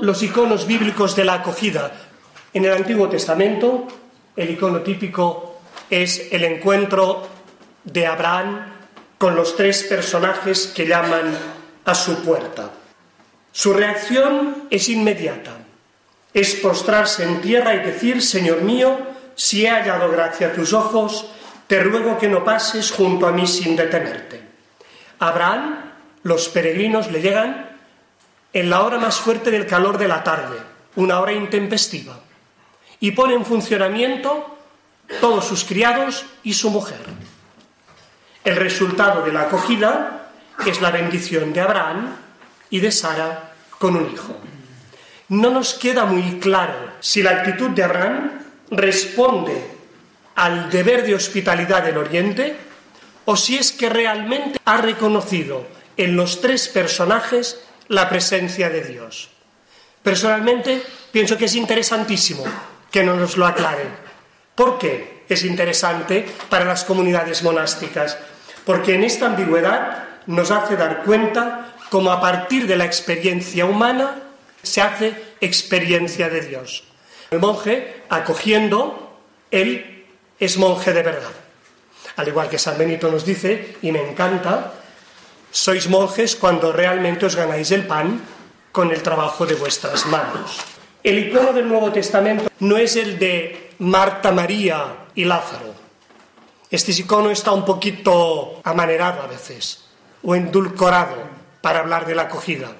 Los 0.00 0.22
iconos 0.22 0.66
bíblicos 0.66 1.14
de 1.16 1.24
la 1.24 1.34
acogida. 1.34 1.92
En 2.52 2.64
el 2.64 2.72
Antiguo 2.72 3.08
Testamento, 3.08 3.86
el 4.36 4.50
icono 4.50 4.80
típico 4.80 5.60
es 5.90 6.32
el 6.32 6.44
encuentro 6.44 7.26
de 7.84 8.06
Abraham 8.06 8.72
con 9.18 9.36
los 9.36 9.56
tres 9.56 9.84
personajes 9.84 10.68
que 10.68 10.86
llaman 10.86 11.36
a 11.84 11.94
su 11.94 12.22
puerta. 12.22 12.70
Su 13.52 13.72
reacción 13.72 14.66
es 14.70 14.88
inmediata. 14.88 15.52
Es 16.32 16.56
postrarse 16.56 17.22
en 17.22 17.40
tierra 17.40 17.74
y 17.74 17.78
decir, 17.78 18.20
Señor 18.20 18.62
mío, 18.62 18.98
si 19.36 19.64
he 19.64 19.70
hallado 19.70 20.10
gracia 20.10 20.48
a 20.48 20.52
tus 20.52 20.72
ojos, 20.72 21.30
te 21.66 21.82
ruego 21.82 22.18
que 22.18 22.28
no 22.28 22.44
pases 22.44 22.90
junto 22.90 23.26
a 23.26 23.32
mí 23.32 23.46
sin 23.46 23.76
detenerte. 23.76 24.42
Abraham, 25.18 25.92
los 26.22 26.48
peregrinos 26.48 27.10
le 27.10 27.20
llegan 27.20 27.70
en 28.52 28.70
la 28.70 28.82
hora 28.82 28.98
más 28.98 29.16
fuerte 29.16 29.50
del 29.50 29.66
calor 29.66 29.98
de 29.98 30.08
la 30.08 30.22
tarde, 30.22 30.58
una 30.96 31.20
hora 31.20 31.32
intempestiva, 31.32 32.20
y 33.00 33.12
pone 33.12 33.34
en 33.34 33.44
funcionamiento 33.44 34.58
todos 35.20 35.44
sus 35.44 35.64
criados 35.64 36.24
y 36.42 36.54
su 36.54 36.70
mujer. 36.70 37.00
El 38.44 38.56
resultado 38.56 39.22
de 39.22 39.32
la 39.32 39.42
acogida 39.42 40.30
es 40.66 40.80
la 40.80 40.90
bendición 40.90 41.52
de 41.52 41.60
Abraham 41.60 42.16
y 42.70 42.80
de 42.80 42.92
Sara 42.92 43.52
con 43.78 43.96
un 43.96 44.12
hijo. 44.12 44.36
No 45.28 45.50
nos 45.50 45.74
queda 45.74 46.04
muy 46.04 46.38
claro 46.38 46.92
si 47.00 47.22
la 47.22 47.30
actitud 47.30 47.70
de 47.70 47.82
Abraham 47.82 48.30
responde 48.70 49.73
al 50.34 50.70
deber 50.70 51.04
de 51.04 51.14
hospitalidad 51.14 51.82
del 51.82 51.98
Oriente 51.98 52.56
o 53.24 53.36
si 53.36 53.56
es 53.56 53.72
que 53.72 53.88
realmente 53.88 54.58
ha 54.64 54.78
reconocido 54.78 55.66
en 55.96 56.16
los 56.16 56.40
tres 56.40 56.68
personajes 56.68 57.60
la 57.88 58.08
presencia 58.08 58.68
de 58.70 58.82
Dios. 58.82 59.30
Personalmente 60.02 60.82
pienso 61.12 61.38
que 61.38 61.46
es 61.46 61.54
interesantísimo 61.54 62.44
que 62.90 63.02
nos 63.02 63.36
lo 63.36 63.46
aclaren. 63.46 63.88
¿Por 64.54 64.78
qué 64.78 65.24
es 65.28 65.44
interesante 65.44 66.26
para 66.48 66.64
las 66.64 66.84
comunidades 66.84 67.42
monásticas? 67.42 68.18
Porque 68.64 68.94
en 68.94 69.04
esta 69.04 69.26
ambigüedad 69.26 70.04
nos 70.26 70.50
hace 70.50 70.76
dar 70.76 71.02
cuenta 71.02 71.74
cómo 71.90 72.10
a 72.12 72.20
partir 72.20 72.66
de 72.66 72.76
la 72.76 72.84
experiencia 72.84 73.66
humana 73.66 74.22
se 74.62 74.80
hace 74.80 75.14
experiencia 75.40 76.28
de 76.28 76.40
Dios. 76.42 76.84
El 77.30 77.40
monje, 77.40 78.02
acogiendo, 78.08 79.20
él 79.50 79.93
es 80.44 80.58
monje 80.58 80.92
de 80.92 81.02
verdad. 81.02 81.32
Al 82.16 82.28
igual 82.28 82.48
que 82.48 82.58
San 82.58 82.78
Benito 82.78 83.10
nos 83.10 83.24
dice, 83.24 83.76
y 83.82 83.90
me 83.90 84.08
encanta, 84.08 84.72
sois 85.50 85.88
monjes 85.88 86.36
cuando 86.36 86.72
realmente 86.72 87.26
os 87.26 87.36
ganáis 87.36 87.70
el 87.70 87.86
pan 87.86 88.20
con 88.70 88.90
el 88.90 89.02
trabajo 89.02 89.46
de 89.46 89.54
vuestras 89.54 90.06
manos. 90.06 90.58
El 91.02 91.18
icono 91.18 91.52
del 91.52 91.68
Nuevo 91.68 91.92
Testamento 91.92 92.50
no 92.60 92.76
es 92.76 92.96
el 92.96 93.18
de 93.18 93.70
Marta, 93.78 94.32
María 94.32 95.06
y 95.14 95.24
Lázaro. 95.24 95.74
Este 96.70 96.92
icono 96.92 97.30
está 97.30 97.52
un 97.52 97.64
poquito 97.64 98.60
amanerado 98.64 99.22
a 99.22 99.26
veces 99.26 99.84
o 100.22 100.34
endulcorado 100.34 101.16
para 101.60 101.80
hablar 101.80 102.06
de 102.06 102.14
la 102.14 102.22
acogida. 102.22 102.72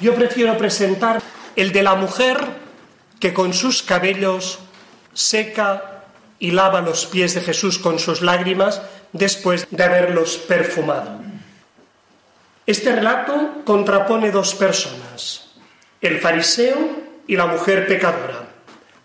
Yo 0.00 0.14
prefiero 0.14 0.56
presentar 0.58 1.22
el 1.56 1.72
de 1.72 1.82
la 1.82 1.94
mujer 1.94 2.38
que 3.18 3.32
con 3.32 3.54
sus 3.54 3.82
cabellos 3.82 4.58
seca 5.14 5.95
y 6.38 6.50
lava 6.50 6.80
los 6.80 7.06
pies 7.06 7.34
de 7.34 7.40
Jesús 7.40 7.78
con 7.78 7.98
sus 7.98 8.22
lágrimas 8.22 8.82
después 9.12 9.66
de 9.70 9.84
haberlos 9.84 10.36
perfumado. 10.36 11.20
Este 12.66 12.94
relato 12.94 13.62
contrapone 13.64 14.30
dos 14.30 14.54
personas, 14.54 15.54
el 16.00 16.18
fariseo 16.18 16.76
y 17.26 17.36
la 17.36 17.46
mujer 17.46 17.86
pecadora, 17.86 18.48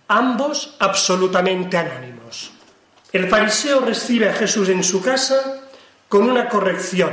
ambos 0.07 0.75
absolutamente 0.79 1.77
anónimos. 1.77 2.51
El 3.13 3.29
fariseo 3.29 3.81
recibe 3.81 4.29
a 4.29 4.33
Jesús 4.33 4.69
en 4.69 4.83
su 4.83 5.01
casa 5.01 5.61
con 6.07 6.29
una 6.29 6.49
corrección, 6.49 7.11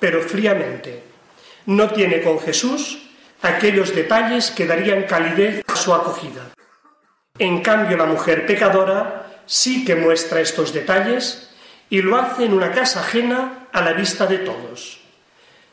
pero 0.00 0.22
fríamente. 0.22 1.04
No 1.66 1.90
tiene 1.90 2.20
con 2.20 2.38
Jesús 2.40 2.98
aquellos 3.40 3.94
detalles 3.94 4.50
que 4.50 4.66
darían 4.66 5.04
calidez 5.04 5.64
a 5.66 5.76
su 5.76 5.94
acogida. 5.94 6.50
En 7.36 7.62
cambio, 7.62 7.96
la 7.96 8.06
mujer 8.06 8.46
pecadora 8.46 9.40
sí 9.44 9.84
que 9.84 9.96
muestra 9.96 10.40
estos 10.40 10.72
detalles 10.72 11.50
y 11.90 12.00
lo 12.00 12.16
hace 12.16 12.44
en 12.44 12.54
una 12.54 12.70
casa 12.70 13.00
ajena 13.00 13.66
a 13.72 13.80
la 13.80 13.92
vista 13.92 14.26
de 14.26 14.38
todos. 14.38 15.00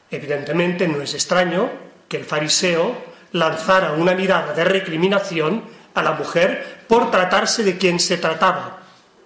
Evidentemente 0.10 0.88
no 0.88 1.04
es 1.04 1.14
extraño 1.14 1.70
que 2.10 2.18
el 2.18 2.26
fariseo 2.26 2.96
lanzara 3.34 3.94
una 3.94 4.16
mirada 4.16 4.54
de 4.54 4.64
recriminación 4.64 5.64
a 5.94 6.02
la 6.02 6.14
mujer 6.14 6.86
por 6.88 7.12
tratarse 7.12 7.64
de 7.64 7.78
quien 7.78 8.00
se 8.00 8.18
trataba. 8.18 8.80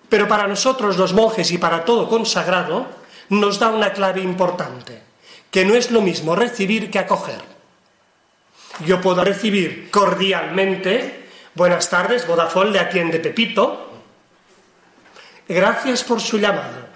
Pero 0.10 0.28
para 0.28 0.46
nosotros 0.46 0.98
los 0.98 1.14
monjes 1.14 1.52
y 1.52 1.58
para 1.58 1.86
todo 1.86 2.10
consagrado 2.10 2.86
nos 3.30 3.60
da 3.60 3.70
una 3.70 3.94
clave 3.94 4.20
importante, 4.20 5.02
que 5.50 5.64
no 5.64 5.74
es 5.74 5.90
lo 5.90 6.02
mismo 6.02 6.36
recibir 6.36 6.92
que 6.92 7.00
acoger. 7.00 7.42
Yo 8.86 9.00
puedo 9.00 9.24
recibir 9.24 9.90
cordialmente, 9.90 11.25
buenas 11.56 11.90
tardes, 11.90 12.28
Vodafone 12.28 12.72
le 12.72 12.80
atiende 12.80 13.20
Pepito, 13.20 13.92
gracias 15.48 16.04
por 16.04 16.22
su 16.22 16.38
llamada. 16.38 16.90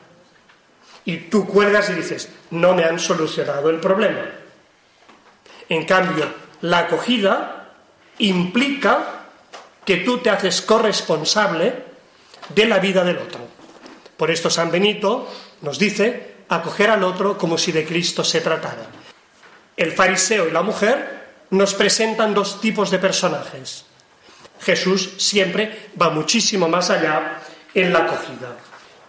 Y 1.05 1.17
tú 1.17 1.47
cuelgas 1.47 1.89
y 1.89 1.93
dices, 1.93 2.29
no 2.51 2.75
me 2.75 2.83
han 2.83 2.99
solucionado 2.99 3.69
el 3.69 3.79
problema. 3.79 4.25
En 5.67 5.85
cambio, 5.85 6.25
la 6.61 6.79
acogida 6.79 7.73
implica 8.19 9.23
que 9.85 9.97
tú 9.97 10.19
te 10.19 10.29
haces 10.29 10.61
corresponsable 10.61 11.83
de 12.49 12.65
la 12.65 12.79
vida 12.79 13.03
del 13.03 13.17
otro. 13.17 13.39
Por 14.17 14.29
esto 14.29 14.49
San 14.49 14.69
Benito 14.69 15.27
nos 15.61 15.79
dice 15.79 16.35
acoger 16.49 16.89
al 16.89 17.03
otro 17.03 17.37
como 17.37 17.57
si 17.57 17.71
de 17.71 17.85
Cristo 17.85 18.23
se 18.23 18.41
tratara. 18.41 18.87
El 19.77 19.93
fariseo 19.93 20.47
y 20.47 20.51
la 20.51 20.61
mujer 20.61 21.19
nos 21.51 21.73
presentan 21.73 22.33
dos 22.33 22.59
tipos 22.59 22.91
de 22.91 22.99
personajes. 22.99 23.85
Jesús 24.61 25.13
siempre 25.17 25.89
va 25.99 26.09
muchísimo 26.09 26.67
más 26.67 26.89
allá 26.89 27.39
en 27.73 27.93
la 27.93 27.99
acogida. 27.99 28.57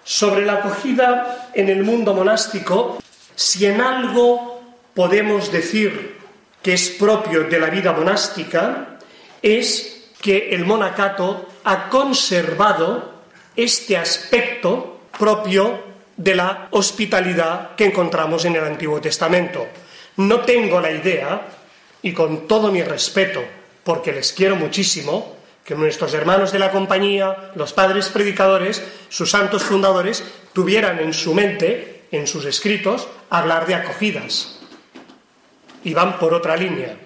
Sobre 0.05 0.45
la 0.45 0.55
acogida 0.55 1.51
en 1.55 1.69
el 1.69 1.83
mundo 1.83 2.15
monástico, 2.15 3.03
si 3.35 3.67
en 3.67 3.81
algo 3.81 4.63
podemos 4.95 5.51
decir 5.53 6.19
que 6.63 6.75
es 6.75 6.91
propio 6.91 7.45
de 7.45 7.59
la 7.59 7.71
vida 7.71 7.93
monástica, 7.93 8.99
es 9.43 10.11
que 10.21 10.51
el 10.51 10.65
monacato 10.65 11.49
ha 11.65 11.89
conservado 11.89 13.23
este 13.57 13.97
aspecto 13.97 15.01
propio 15.19 15.91
de 16.17 16.35
la 16.35 16.69
hospitalidad 16.73 17.75
que 17.77 17.87
encontramos 17.87 18.45
en 18.45 18.57
el 18.57 18.65
Antiguo 18.65 19.01
Testamento. 19.01 19.67
No 20.17 20.41
tengo 20.41 20.81
la 20.81 20.91
idea, 20.91 21.49
y 22.03 22.13
con 22.13 22.47
todo 22.47 22.71
mi 22.71 22.83
respeto, 22.83 23.43
porque 23.85 24.13
les 24.13 24.33
quiero 24.33 24.57
muchísimo, 24.57 25.37
que 25.71 25.77
nuestros 25.77 26.13
hermanos 26.15 26.51
de 26.51 26.59
la 26.59 26.73
compañía, 26.73 27.53
los 27.55 27.73
padres 27.73 28.09
predicadores, 28.09 28.83
sus 29.09 29.31
santos 29.31 29.63
fundadores, 29.63 30.25
tuvieran 30.53 30.99
en 30.99 31.15
su 31.15 31.33
mente, 31.33 32.07
en 32.11 32.27
sus 32.27 32.45
escritos, 32.45 33.07
hablar 33.31 33.69
de 33.69 33.77
acogidas. 33.77 34.59
Y 35.85 35.95
van 35.95 36.19
por 36.19 36.35
otra 36.35 36.57
línea. 36.57 36.97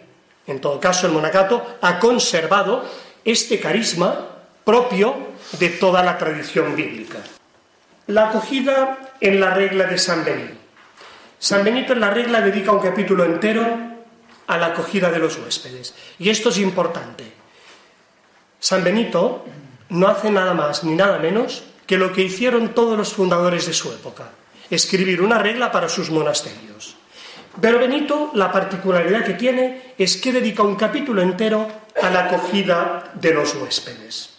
En 0.47 0.63
todo 0.63 0.81
caso, 0.81 1.07
el 1.07 1.13
monacato 1.13 1.77
ha 1.83 1.99
conservado 1.99 2.89
este 3.23 3.61
carisma 3.61 4.29
propio 4.65 5.15
de 5.59 5.69
toda 5.69 6.03
la 6.03 6.17
tradición 6.17 6.75
bíblica. 6.75 7.19
La 8.07 8.31
acogida 8.31 9.13
en 9.21 9.41
la 9.41 9.51
regla 9.51 9.85
de 9.85 9.99
San 9.99 10.25
Benito. 10.25 10.55
San 11.39 11.65
Benito 11.65 11.93
en 11.93 12.01
la 12.01 12.09
regla 12.09 12.41
dedica 12.41 12.73
un 12.73 12.81
capítulo 12.81 13.27
entero 13.27 13.67
a 14.47 14.57
la 14.57 14.69
acogida 14.69 15.11
de 15.11 15.19
los 15.19 15.37
huéspedes. 15.37 15.95
Y 16.19 16.31
esto 16.31 16.49
es 16.49 16.57
importante. 16.57 17.34
San 18.65 18.83
Benito 18.83 19.45
no 19.91 20.09
hace 20.09 20.31
nada 20.31 20.55
más 20.55 20.85
ni 20.85 20.95
nada 20.95 21.19
menos 21.19 21.65
que 21.87 21.99
lo 21.99 22.15
que 22.15 22.23
hicieron 22.23 22.71
todos 22.71 22.97
los 22.97 23.13
fundadores 23.13 23.67
de 23.67 23.75
su 23.75 23.93
época, 23.93 24.31
escribir 24.71 25.21
una 25.21 25.39
regla 25.39 25.71
para 25.71 25.91
sus 25.91 26.09
monasterios. 26.09 26.97
Pero 27.61 27.79
Benito, 27.79 28.31
la 28.33 28.51
particularidad 28.51 29.23
que 29.23 29.35
tiene 29.35 29.93
es 29.99 30.17
que 30.17 30.33
dedica 30.33 30.63
un 30.63 30.77
capítulo 30.77 31.21
entero 31.21 31.69
a 32.01 32.09
la 32.09 32.25
acogida 32.25 33.13
de 33.13 33.35
los 33.35 33.55
huéspedes. 33.55 34.31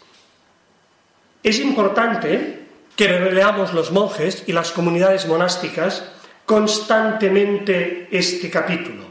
Es 1.44 1.60
importante 1.60 2.66
que 2.96 3.08
releamos 3.08 3.74
los 3.74 3.92
monjes 3.92 4.44
y 4.48 4.54
las 4.54 4.72
comunidades 4.72 5.28
monásticas 5.28 6.04
constantemente 6.48 8.08
este 8.10 8.50
capítulo. 8.50 9.05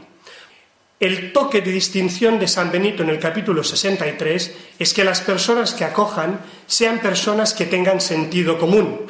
El 0.99 1.33
toque 1.33 1.59
de 1.59 1.71
distinción 1.71 2.39
de 2.39 2.47
San 2.47 2.71
Benito 2.71 3.03
en 3.03 3.09
el 3.09 3.19
capítulo 3.19 3.63
63 3.63 4.55
es 4.79 4.93
que 4.93 5.03
las 5.03 5.19
personas 5.19 5.73
que 5.73 5.83
acojan 5.83 6.39
sean 6.67 6.99
personas 6.99 7.53
que 7.53 7.65
tengan 7.65 7.99
sentido 7.99 8.57
común. 8.57 9.01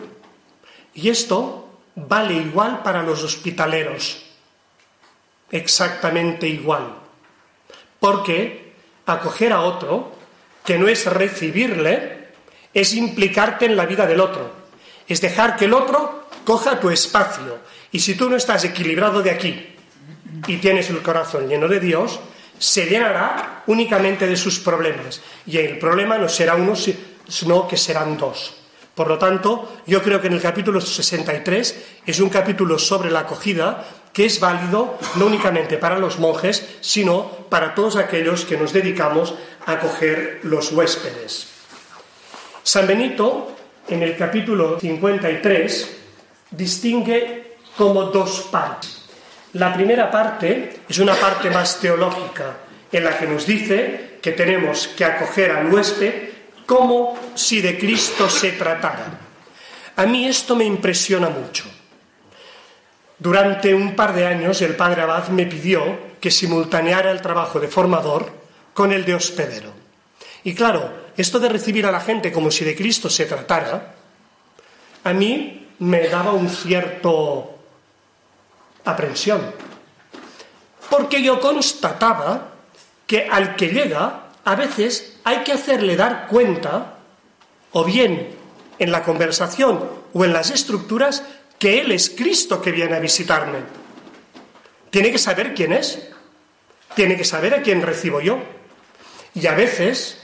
Y 0.96 1.10
esto 1.10 1.80
vale 1.96 2.34
igual 2.34 2.82
para 2.82 3.04
los 3.04 3.24
hospitaleros, 3.24 4.24
exactamente 5.52 6.48
igual. 6.48 6.96
Porque 8.00 8.74
acoger 9.06 9.54
a 9.54 9.62
otro, 9.62 10.16
que 10.66 10.80
no 10.80 10.88
es 10.88 11.06
recibirle, 11.06 12.30
es 12.74 12.96
implicarte 12.96 13.66
en 13.66 13.76
la 13.76 13.86
vida 13.86 14.08
del 14.08 14.22
otro, 14.22 14.52
es 15.08 15.22
dejar 15.22 15.56
que 15.56 15.66
el 15.66 15.74
otro 15.76 16.30
coja 16.46 16.80
tu 16.80 16.90
espacio. 16.90 17.60
Y 17.92 18.00
si 18.00 18.16
tú 18.16 18.28
no 18.28 18.36
estás 18.36 18.64
equilibrado 18.64 19.22
de 19.22 19.30
aquí 19.30 19.75
y 20.48 20.58
tienes 20.58 20.90
el 20.90 21.02
corazón 21.02 21.48
lleno 21.48 21.68
de 21.68 21.80
Dios, 21.80 22.20
se 22.58 22.86
llenará 22.86 23.64
únicamente 23.68 24.28
de 24.28 24.38
sus 24.38 24.60
problemas. 24.60 25.22
Y 25.46 25.58
el 25.58 25.78
problema 25.78 26.18
no 26.18 26.30
será 26.30 26.56
uno, 26.56 26.74
sino 26.76 27.68
que 27.68 27.78
serán 27.78 28.18
dos. 28.18 28.56
Por 28.96 29.08
lo 29.08 29.18
tanto, 29.18 29.82
yo 29.86 30.02
creo 30.02 30.22
que 30.22 30.28
en 30.28 30.34
el 30.34 30.42
capítulo 30.42 30.80
63 30.80 31.76
es 32.06 32.20
un 32.20 32.30
capítulo 32.30 32.80
sobre 32.80 33.12
la 33.12 33.22
acogida 33.22 33.86
que 34.14 34.26
es 34.26 34.40
válido 34.40 34.98
no 35.16 35.26
únicamente 35.26 35.78
para 35.78 36.00
los 36.00 36.20
monjes, 36.20 36.78
sino 36.80 37.30
para 37.50 37.76
todos 37.76 37.98
aquellos 37.98 38.46
que 38.46 38.56
nos 38.58 38.72
dedicamos 38.72 39.36
a 39.66 39.74
acoger 39.74 40.40
los 40.44 40.72
huéspedes. 40.72 41.48
San 42.64 42.88
Benito, 42.88 43.54
en 43.90 44.02
el 44.02 44.16
capítulo 44.16 44.80
53, 44.80 45.98
distingue 46.52 47.58
como 47.78 48.06
dos 48.06 48.48
partes. 48.50 49.05
La 49.56 49.74
primera 49.74 50.12
parte 50.12 50.82
es 50.90 51.00
una 51.00 51.16
parte 51.16 51.50
más 51.50 51.80
teológica, 51.80 52.58
en 52.92 53.06
la 53.06 53.18
que 53.18 53.26
nos 53.26 53.46
dice 53.46 54.18
que 54.22 54.34
tenemos 54.34 54.90
que 54.90 55.06
acoger 55.06 55.52
al 55.52 55.74
huésped 55.74 56.14
como 56.66 57.18
si 57.36 57.62
de 57.62 57.78
Cristo 57.78 58.30
se 58.30 58.52
tratara. 58.52 59.18
A 59.96 60.06
mí 60.06 60.28
esto 60.28 60.58
me 60.58 60.66
impresiona 60.66 61.30
mucho. 61.30 61.64
Durante 63.18 63.74
un 63.74 63.96
par 63.96 64.14
de 64.14 64.28
años 64.28 64.62
el 64.62 64.76
padre 64.76 65.04
Abad 65.04 65.30
me 65.30 65.46
pidió 65.46 66.18
que 66.20 66.32
simultaneara 66.32 67.10
el 67.12 67.22
trabajo 67.22 67.58
de 67.58 67.70
formador 67.70 68.30
con 68.74 68.92
el 68.92 69.06
de 69.06 69.16
hospedero. 69.16 69.72
Y 70.44 70.54
claro, 70.54 70.92
esto 71.16 71.40
de 71.40 71.48
recibir 71.48 71.86
a 71.86 71.94
la 71.94 72.02
gente 72.02 72.34
como 72.34 72.52
si 72.52 72.66
de 72.66 72.76
Cristo 72.76 73.10
se 73.10 73.26
tratara, 73.26 73.96
a 75.06 75.14
mí 75.14 75.70
me 75.80 76.10
daba 76.10 76.34
un 76.34 76.50
cierto 76.50 77.55
aprensión. 78.86 79.42
Porque 80.90 81.22
yo 81.22 81.40
constataba 81.40 82.52
que 83.08 83.28
al 83.30 83.56
que 83.56 83.70
llega, 83.70 84.30
a 84.44 84.56
veces 84.56 85.18
hay 85.24 85.40
que 85.40 85.52
hacerle 85.52 85.96
dar 85.96 86.28
cuenta, 86.28 87.00
o 87.72 87.84
bien 87.84 88.36
en 88.80 88.92
la 88.92 89.04
conversación 89.04 89.84
o 90.14 90.26
en 90.26 90.34
las 90.34 90.52
estructuras, 90.52 91.24
que 91.60 91.82
Él 91.82 91.92
es 91.92 92.10
Cristo 92.10 92.62
que 92.62 92.72
viene 92.72 92.96
a 92.96 93.00
visitarme. 93.00 93.60
Tiene 94.90 95.12
que 95.12 95.18
saber 95.18 95.54
quién 95.54 95.74
es, 95.74 96.00
tiene 96.96 97.18
que 97.18 97.26
saber 97.26 97.54
a 97.54 97.62
quién 97.62 97.82
recibo 97.82 98.22
yo. 98.22 98.40
Y 99.34 99.48
a 99.48 99.56
veces 99.56 100.20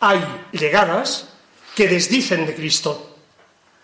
hay 0.00 0.24
llegadas 0.52 1.28
que 1.74 1.88
desdicen 1.88 2.46
de 2.46 2.54
Cristo 2.54 3.16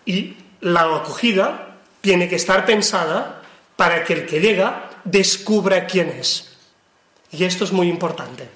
y 0.05 0.37
la 0.61 0.81
acogida 0.81 1.77
tiene 2.01 2.27
que 2.27 2.35
estar 2.35 2.65
pensada 2.65 3.43
para 3.75 4.03
que 4.03 4.13
el 4.13 4.25
que 4.25 4.39
llega 4.39 4.89
descubra 5.03 5.85
quién 5.85 6.09
es. 6.09 6.55
Y 7.31 7.43
esto 7.43 7.63
es 7.63 7.71
muy 7.71 7.89
importante. 7.89 8.47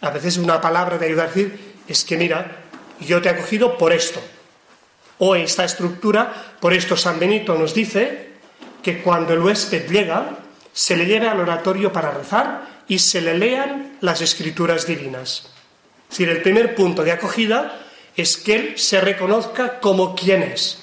A 0.00 0.10
veces 0.10 0.36
una 0.36 0.60
palabra 0.60 0.98
de 0.98 1.06
ayuda 1.06 1.24
a 1.24 1.26
decir 1.28 1.74
es 1.88 2.04
que 2.04 2.16
mira, 2.16 2.64
yo 3.00 3.20
te 3.20 3.28
he 3.28 3.32
acogido 3.32 3.76
por 3.76 3.92
esto. 3.92 4.20
O 5.18 5.34
esta 5.34 5.64
estructura, 5.64 6.56
por 6.60 6.72
esto 6.72 6.96
San 6.96 7.18
Benito 7.18 7.56
nos 7.56 7.74
dice 7.74 8.30
que 8.82 9.02
cuando 9.02 9.32
el 9.32 9.40
huésped 9.40 9.90
llega, 9.90 10.38
se 10.72 10.96
le 10.96 11.06
lleve 11.06 11.28
al 11.28 11.40
oratorio 11.40 11.92
para 11.92 12.10
rezar 12.10 12.84
y 12.86 12.98
se 12.98 13.20
le 13.20 13.36
lean 13.36 13.96
las 14.00 14.20
escrituras 14.20 14.86
divinas. 14.86 15.50
Es 16.04 16.18
decir, 16.18 16.28
el 16.28 16.42
primer 16.42 16.74
punto 16.74 17.02
de 17.02 17.12
acogida 17.12 17.80
es 18.14 18.36
que 18.36 18.54
él 18.54 18.78
se 18.78 19.00
reconozca 19.00 19.80
como 19.80 20.14
quien 20.14 20.42
es. 20.42 20.78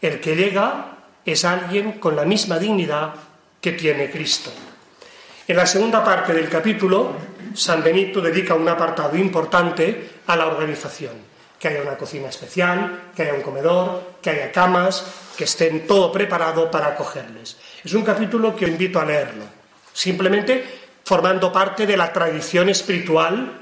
El 0.00 0.20
que 0.20 0.34
llega 0.34 0.98
es 1.32 1.44
alguien 1.44 1.92
con 1.92 2.16
la 2.16 2.24
misma 2.24 2.58
dignidad 2.58 3.14
que 3.60 3.72
tiene 3.72 4.10
Cristo. 4.10 4.50
En 5.46 5.56
la 5.56 5.66
segunda 5.66 6.04
parte 6.04 6.32
del 6.32 6.48
capítulo, 6.48 7.12
San 7.54 7.82
Benito 7.82 8.20
dedica 8.20 8.54
un 8.54 8.68
apartado 8.68 9.16
importante 9.16 10.10
a 10.26 10.36
la 10.36 10.46
organización. 10.46 11.28
Que 11.58 11.68
haya 11.68 11.82
una 11.82 11.98
cocina 11.98 12.28
especial, 12.28 13.10
que 13.14 13.22
haya 13.22 13.34
un 13.34 13.42
comedor, 13.42 14.16
que 14.22 14.30
haya 14.30 14.52
camas, 14.52 15.04
que 15.36 15.44
estén 15.44 15.86
todo 15.86 16.10
preparado 16.10 16.70
para 16.70 16.88
acogerles. 16.88 17.58
Es 17.84 17.92
un 17.92 18.02
capítulo 18.02 18.56
que 18.56 18.66
invito 18.66 19.00
a 19.00 19.04
leerlo, 19.04 19.44
simplemente 19.92 20.64
formando 21.04 21.52
parte 21.52 21.86
de 21.86 21.96
la 21.96 22.12
tradición 22.12 22.68
espiritual 22.68 23.52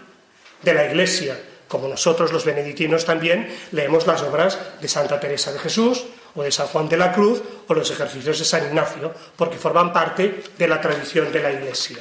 de 0.62 0.74
la 0.74 0.84
Iglesia, 0.84 1.40
como 1.66 1.88
nosotros 1.88 2.32
los 2.32 2.44
benedictinos 2.44 3.04
también 3.04 3.48
leemos 3.72 4.06
las 4.06 4.22
obras 4.22 4.58
de 4.80 4.88
Santa 4.88 5.18
Teresa 5.20 5.52
de 5.52 5.58
Jesús 5.58 6.04
o 6.38 6.42
de 6.44 6.52
San 6.52 6.68
Juan 6.68 6.88
de 6.88 6.96
la 6.96 7.12
Cruz 7.12 7.42
o 7.66 7.74
los 7.74 7.90
ejercicios 7.90 8.38
de 8.38 8.44
San 8.44 8.66
Ignacio, 8.66 9.12
porque 9.36 9.58
forman 9.58 9.92
parte 9.92 10.44
de 10.56 10.68
la 10.68 10.80
tradición 10.80 11.32
de 11.32 11.42
la 11.42 11.52
Iglesia. 11.52 11.98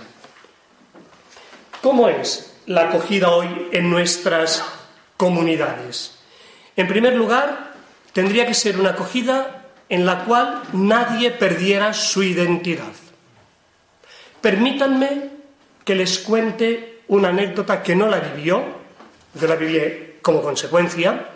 ¿Cómo 1.81 2.07
es 2.07 2.53
la 2.67 2.89
acogida 2.89 3.31
hoy 3.31 3.69
en 3.71 3.89
nuestras 3.89 4.63
comunidades? 5.17 6.19
En 6.75 6.87
primer 6.87 7.15
lugar, 7.15 7.73
tendría 8.13 8.45
que 8.45 8.53
ser 8.53 8.79
una 8.79 8.91
acogida 8.91 9.65
en 9.89 10.05
la 10.05 10.25
cual 10.25 10.61
nadie 10.73 11.31
perdiera 11.31 11.93
su 11.93 12.21
identidad. 12.21 12.93
Permítanme 14.41 15.29
que 15.83 15.95
les 15.95 16.19
cuente 16.19 17.01
una 17.07 17.29
anécdota 17.29 17.81
que 17.81 17.95
no 17.95 18.07
la 18.07 18.19
vivió, 18.19 18.63
yo 19.33 19.47
la 19.47 19.55
viví 19.55 20.17
como 20.21 20.41
consecuencia. 20.41 21.29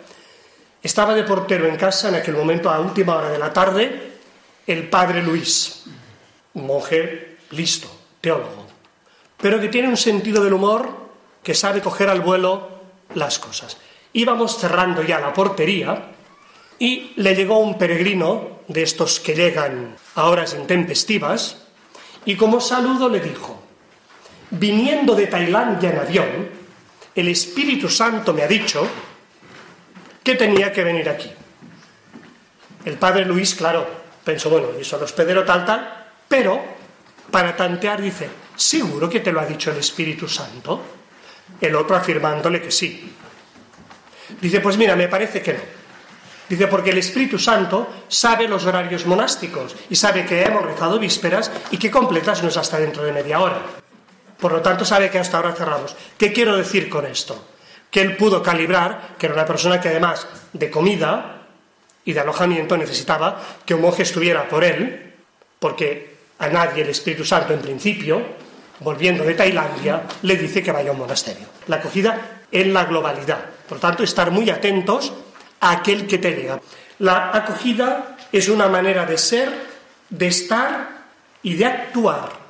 Estaba 0.82 1.14
de 1.14 1.22
portero 1.22 1.66
en 1.68 1.76
casa 1.76 2.08
en 2.08 2.16
aquel 2.16 2.34
momento, 2.34 2.68
a 2.68 2.80
última 2.80 3.16
hora 3.16 3.30
de 3.30 3.38
la 3.38 3.52
tarde, 3.52 4.18
el 4.66 4.88
padre 4.88 5.22
Luis, 5.22 5.84
un 6.54 6.66
monje 6.66 7.38
listo, 7.50 7.88
teólogo, 8.20 8.66
pero 9.40 9.60
que 9.60 9.68
tiene 9.68 9.88
un 9.88 9.96
sentido 9.96 10.42
del 10.42 10.54
humor 10.54 10.90
que 11.42 11.54
sabe 11.54 11.80
coger 11.80 12.08
al 12.08 12.20
vuelo 12.20 12.68
las 13.14 13.38
cosas. 13.38 13.76
Íbamos 14.12 14.58
cerrando 14.58 15.02
ya 15.02 15.20
la 15.20 15.32
portería 15.32 16.10
y 16.78 17.12
le 17.16 17.34
llegó 17.34 17.58
un 17.58 17.78
peregrino 17.78 18.60
de 18.66 18.82
estos 18.82 19.20
que 19.20 19.34
llegan 19.34 19.96
a 20.16 20.24
horas 20.26 20.54
intempestivas 20.54 21.62
y 22.24 22.34
como 22.36 22.60
saludo 22.60 23.08
le 23.08 23.20
dijo, 23.20 23.62
viniendo 24.50 25.14
de 25.14 25.28
Tailandia 25.28 25.90
en 25.90 25.98
avión, 25.98 26.50
el 27.14 27.28
Espíritu 27.28 27.88
Santo 27.88 28.32
me 28.34 28.42
ha 28.42 28.48
dicho 28.48 28.86
que 30.22 30.34
tenía 30.34 30.72
que 30.72 30.84
venir 30.84 31.08
aquí. 31.08 31.30
El 32.84 32.94
padre 32.98 33.24
Luis, 33.24 33.54
claro, 33.54 33.86
pensó, 34.24 34.50
bueno, 34.50 34.68
y 34.80 34.84
son 34.84 35.02
hospedero 35.02 35.44
tal, 35.44 35.64
tal, 35.64 36.06
pero 36.28 36.62
para 37.30 37.56
tantear 37.56 38.00
dice, 38.00 38.28
¿seguro 38.56 39.08
que 39.08 39.20
te 39.20 39.32
lo 39.32 39.40
ha 39.40 39.46
dicho 39.46 39.70
el 39.70 39.78
Espíritu 39.78 40.28
Santo? 40.28 40.82
El 41.60 41.74
otro 41.74 41.96
afirmándole 41.96 42.60
que 42.60 42.70
sí. 42.70 43.12
Dice, 44.40 44.60
pues 44.60 44.76
mira, 44.76 44.96
me 44.96 45.08
parece 45.08 45.42
que 45.42 45.52
no. 45.52 45.60
Dice, 46.48 46.66
porque 46.66 46.90
el 46.90 46.98
Espíritu 46.98 47.38
Santo 47.38 48.04
sabe 48.08 48.48
los 48.48 48.66
horarios 48.66 49.06
monásticos 49.06 49.74
y 49.88 49.96
sabe 49.96 50.26
que 50.26 50.42
hemos 50.42 50.64
rezado 50.64 50.98
vísperas 50.98 51.50
y 51.70 51.78
que 51.78 51.90
completas 51.90 52.42
no 52.42 52.48
hasta 52.48 52.78
dentro 52.78 53.04
de 53.04 53.12
media 53.12 53.40
hora. 53.40 53.62
Por 54.38 54.52
lo 54.52 54.60
tanto, 54.60 54.84
sabe 54.84 55.08
que 55.08 55.18
hasta 55.18 55.36
ahora 55.36 55.52
cerramos. 55.52 55.96
¿Qué 56.18 56.32
quiero 56.32 56.56
decir 56.56 56.88
con 56.90 57.06
esto? 57.06 57.51
Que 57.92 58.00
él 58.00 58.16
pudo 58.16 58.42
calibrar, 58.42 59.14
que 59.18 59.26
era 59.26 59.36
una 59.36 59.46
persona 59.46 59.80
que 59.80 59.90
además 59.90 60.26
de 60.52 60.68
comida 60.68 61.42
y 62.04 62.12
de 62.12 62.20
alojamiento 62.20 62.76
necesitaba 62.76 63.40
que 63.64 63.74
un 63.74 63.82
monje 63.82 64.02
estuviera 64.02 64.48
por 64.48 64.64
él, 64.64 65.12
porque 65.60 66.16
a 66.38 66.48
nadie 66.48 66.82
el 66.82 66.88
Espíritu 66.88 67.24
Santo 67.24 67.52
en 67.52 67.60
principio, 67.60 68.20
volviendo 68.80 69.22
de 69.22 69.34
Tailandia, 69.34 70.02
le 70.22 70.36
dice 70.36 70.60
que 70.60 70.72
vaya 70.72 70.90
a 70.90 70.92
un 70.92 70.98
monasterio. 70.98 71.46
La 71.68 71.76
acogida 71.76 72.42
en 72.50 72.72
la 72.72 72.86
globalidad. 72.86 73.44
Por 73.68 73.78
tanto, 73.78 74.02
estar 74.02 74.32
muy 74.32 74.50
atentos 74.50 75.12
a 75.60 75.70
aquel 75.70 76.08
que 76.08 76.18
te 76.18 76.32
llega. 76.32 76.60
La 76.98 77.30
acogida 77.32 78.16
es 78.32 78.48
una 78.48 78.68
manera 78.68 79.06
de 79.06 79.18
ser, 79.18 79.52
de 80.08 80.26
estar 80.26 81.02
y 81.42 81.54
de 81.54 81.66
actuar 81.66 82.42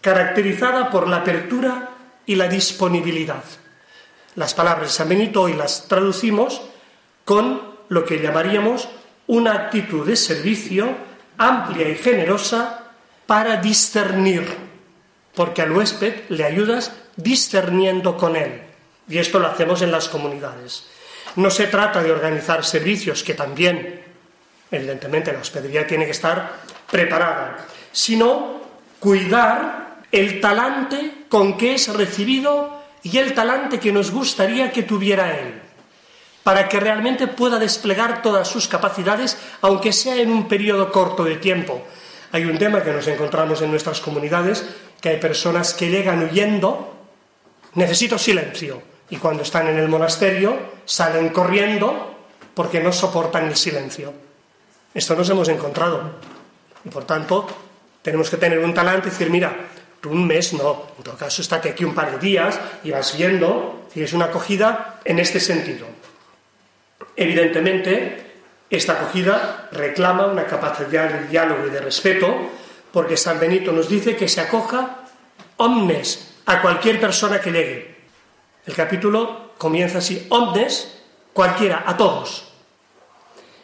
caracterizada 0.00 0.90
por 0.90 1.08
la 1.08 1.18
apertura 1.18 1.90
y 2.24 2.34
la 2.36 2.48
disponibilidad. 2.48 3.44
Las 4.36 4.54
palabras 4.54 4.88
de 4.88 4.94
San 4.94 5.08
Benito 5.08 5.42
hoy 5.42 5.54
las 5.54 5.88
traducimos 5.88 6.62
con 7.24 7.62
lo 7.88 8.04
que 8.04 8.20
llamaríamos 8.20 8.88
una 9.26 9.52
actitud 9.54 10.06
de 10.06 10.14
servicio 10.14 10.88
amplia 11.36 11.88
y 11.88 11.96
generosa 11.96 12.84
para 13.26 13.56
discernir, 13.56 14.46
porque 15.34 15.62
al 15.62 15.72
huésped 15.72 16.28
le 16.28 16.44
ayudas 16.44 16.92
discerniendo 17.16 18.16
con 18.16 18.36
él. 18.36 18.62
Y 19.08 19.18
esto 19.18 19.38
lo 19.40 19.48
hacemos 19.48 19.82
en 19.82 19.90
las 19.90 20.08
comunidades. 20.08 20.86
No 21.36 21.50
se 21.50 21.66
trata 21.66 22.02
de 22.02 22.12
organizar 22.12 22.64
servicios, 22.64 23.24
que 23.24 23.34
también, 23.34 24.02
evidentemente, 24.70 25.32
la 25.32 25.40
hospedería 25.40 25.86
tiene 25.86 26.04
que 26.04 26.10
estar 26.12 26.60
preparada, 26.90 27.66
sino 27.90 28.60
cuidar 29.00 30.02
el 30.12 30.40
talante 30.40 31.24
con 31.28 31.56
que 31.56 31.74
es 31.74 31.92
recibido 31.92 32.79
y 33.02 33.18
el 33.18 33.34
talante 33.34 33.80
que 33.80 33.92
nos 33.92 34.10
gustaría 34.10 34.70
que 34.70 34.82
tuviera 34.82 35.38
él, 35.38 35.60
para 36.42 36.68
que 36.68 36.80
realmente 36.80 37.26
pueda 37.26 37.58
desplegar 37.58 38.22
todas 38.22 38.48
sus 38.48 38.68
capacidades, 38.68 39.38
aunque 39.60 39.92
sea 39.92 40.16
en 40.16 40.30
un 40.30 40.48
periodo 40.48 40.90
corto 40.90 41.24
de 41.24 41.36
tiempo. 41.36 41.82
Hay 42.32 42.44
un 42.44 42.58
tema 42.58 42.82
que 42.82 42.92
nos 42.92 43.06
encontramos 43.08 43.60
en 43.62 43.70
nuestras 43.70 44.00
comunidades, 44.00 44.64
que 45.00 45.10
hay 45.10 45.16
personas 45.18 45.74
que 45.74 45.90
llegan 45.90 46.22
huyendo, 46.22 46.94
necesito 47.74 48.18
silencio, 48.18 48.82
y 49.10 49.16
cuando 49.16 49.42
están 49.42 49.66
en 49.68 49.78
el 49.78 49.88
monasterio 49.88 50.56
salen 50.84 51.30
corriendo 51.30 52.14
porque 52.54 52.80
no 52.80 52.92
soportan 52.92 53.46
el 53.46 53.56
silencio. 53.56 54.12
Esto 54.94 55.14
nos 55.14 55.28
hemos 55.30 55.48
encontrado. 55.48 56.12
Y 56.84 56.88
por 56.88 57.04
tanto, 57.04 57.46
tenemos 58.02 58.30
que 58.30 58.36
tener 58.36 58.58
un 58.58 58.74
talante 58.74 59.08
y 59.08 59.10
decir, 59.10 59.30
mira, 59.30 59.54
un 60.04 60.26
mes 60.26 60.52
no, 60.52 60.86
en 60.96 61.04
todo 61.04 61.16
caso 61.16 61.42
estate 61.42 61.70
aquí 61.70 61.84
un 61.84 61.94
par 61.94 62.12
de 62.12 62.18
días 62.18 62.58
y 62.84 62.90
vas 62.90 63.16
viendo 63.16 63.86
si 63.92 64.02
es 64.02 64.12
una 64.12 64.26
acogida 64.26 65.00
en 65.04 65.18
este 65.18 65.40
sentido. 65.40 65.86
Evidentemente, 67.16 68.30
esta 68.70 68.92
acogida 68.94 69.68
reclama 69.72 70.26
una 70.26 70.46
capacidad 70.46 71.10
de 71.10 71.26
diálogo 71.26 71.66
y 71.66 71.70
de 71.70 71.80
respeto, 71.80 72.34
porque 72.92 73.16
San 73.16 73.38
Benito 73.38 73.72
nos 73.72 73.88
dice 73.88 74.16
que 74.16 74.28
se 74.28 74.40
acoja 74.40 75.04
omnes 75.56 76.34
a 76.46 76.62
cualquier 76.62 77.00
persona 77.00 77.40
que 77.40 77.52
llegue. 77.52 77.96
El 78.66 78.74
capítulo 78.74 79.52
comienza 79.58 79.98
así, 79.98 80.26
omnes, 80.30 81.02
cualquiera, 81.32 81.84
a 81.86 81.96
todos. 81.96 82.52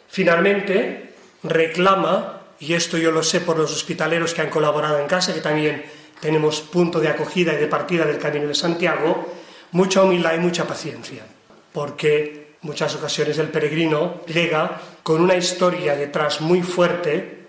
Finalmente, 0.07 1.13
reclama, 1.43 2.41
y 2.59 2.73
esto 2.73 2.97
yo 2.97 3.11
lo 3.11 3.23
sé 3.23 3.41
por 3.41 3.57
los 3.57 3.71
hospitaleros 3.71 4.33
que 4.33 4.41
han 4.41 4.49
colaborado 4.49 4.99
en 4.99 5.07
casa, 5.07 5.33
que 5.33 5.41
también 5.41 5.85
tenemos 6.19 6.61
punto 6.61 6.99
de 6.99 7.09
acogida 7.09 7.53
y 7.53 7.57
de 7.57 7.67
partida 7.67 8.05
del 8.05 8.17
Camino 8.17 8.47
de 8.47 8.55
Santiago, 8.55 9.33
mucha 9.71 10.03
humildad 10.03 10.33
y 10.35 10.39
mucha 10.39 10.65
paciencia, 10.65 11.25
porque 11.71 12.55
muchas 12.61 12.95
ocasiones 12.95 13.37
el 13.37 13.49
peregrino 13.49 14.21
llega 14.25 14.81
con 15.03 15.21
una 15.21 15.35
historia 15.35 15.95
detrás 15.95 16.41
muy 16.41 16.63
fuerte 16.63 17.47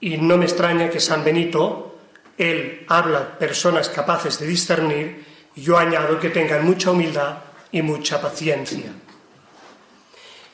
y 0.00 0.16
no 0.16 0.36
me 0.36 0.46
extraña 0.46 0.90
que 0.90 1.00
San 1.00 1.24
Benito, 1.24 1.98
él 2.38 2.84
habla 2.88 3.38
personas 3.38 3.88
capaces 3.88 4.38
de 4.38 4.46
discernir, 4.46 5.24
yo 5.54 5.78
añado 5.78 6.18
que 6.18 6.30
tengan 6.30 6.64
mucha 6.64 6.90
humildad 6.90 7.38
y 7.70 7.82
mucha 7.82 8.20
paciencia. 8.20 8.92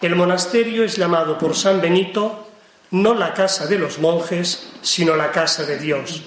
El 0.01 0.17
monasterio 0.17 0.85
es 0.85 0.97
llamado 0.97 1.39
por 1.39 1.55
San 1.55 1.81
Benito 1.81 2.43
no 2.91 3.15
la 3.15 3.35
casa 3.35 3.67
de 3.67 3.79
los 3.79 3.99
monjes, 3.99 4.69
sino 4.83 5.17
la 5.17 5.33
casa 5.33 5.65
de 5.65 5.79
Dios 5.79 6.23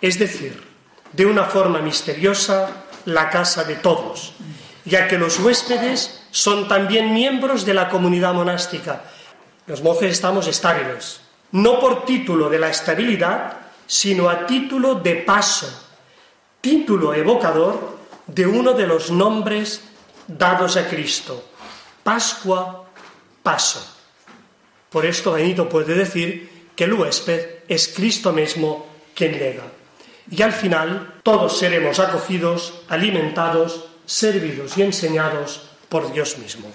es 0.00 0.18
decir, 0.18 0.62
de 1.12 1.26
una 1.26 1.44
forma 1.44 1.80
misteriosa, 1.80 2.84
la 3.04 3.30
casa 3.30 3.64
de 3.64 3.76
todos, 3.76 4.32
ya 4.84 5.08
que 5.08 5.18
los 5.18 5.38
huéspedes 5.40 6.22
son 6.30 6.68
también 6.68 7.12
miembros 7.12 7.64
de 7.64 7.74
la 7.74 7.88
comunidad 7.88 8.34
monástica. 8.34 9.04
Los 9.66 9.82
monjes 9.82 10.12
estamos 10.12 10.46
estables, 10.46 11.20
no 11.52 11.80
por 11.80 12.04
título 12.04 12.48
de 12.48 12.58
la 12.58 12.70
estabilidad, 12.70 13.58
sino 13.86 14.28
a 14.28 14.46
título 14.46 14.94
de 14.96 15.16
paso, 15.16 15.68
título 16.60 17.14
evocador 17.14 17.98
de 18.26 18.46
uno 18.46 18.72
de 18.72 18.86
los 18.86 19.10
nombres 19.10 19.82
dados 20.26 20.76
a 20.76 20.88
Cristo, 20.88 21.44
Pascua, 22.02 22.86
paso. 23.42 23.96
Por 24.88 25.06
esto 25.06 25.32
Benito 25.32 25.68
puede 25.68 25.94
decir 25.94 26.70
que 26.76 26.84
el 26.84 26.94
huésped 26.94 27.64
es 27.68 27.88
Cristo 27.88 28.32
mismo 28.32 28.86
quien 29.14 29.32
llega. 29.32 29.79
Y 30.30 30.42
al 30.42 30.52
final 30.52 31.14
todos 31.22 31.58
seremos 31.58 31.98
acogidos, 31.98 32.82
alimentados, 32.88 33.86
servidos 34.06 34.78
y 34.78 34.82
enseñados 34.82 35.70
por 35.88 36.12
Dios 36.12 36.38
mismo. 36.38 36.68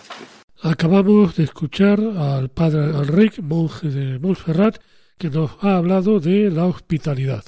Acabamos 0.61 1.35
de 1.35 1.43
escuchar 1.43 1.99
al 1.99 2.49
padre 2.49 2.85
Enrique, 2.85 3.41
monje 3.41 3.87
de 3.89 4.19
Montserrat, 4.19 4.77
que 5.17 5.29
nos 5.29 5.51
ha 5.61 5.77
hablado 5.77 6.19
de 6.19 6.49
la 6.49 6.65
hospitalidad. 6.65 7.43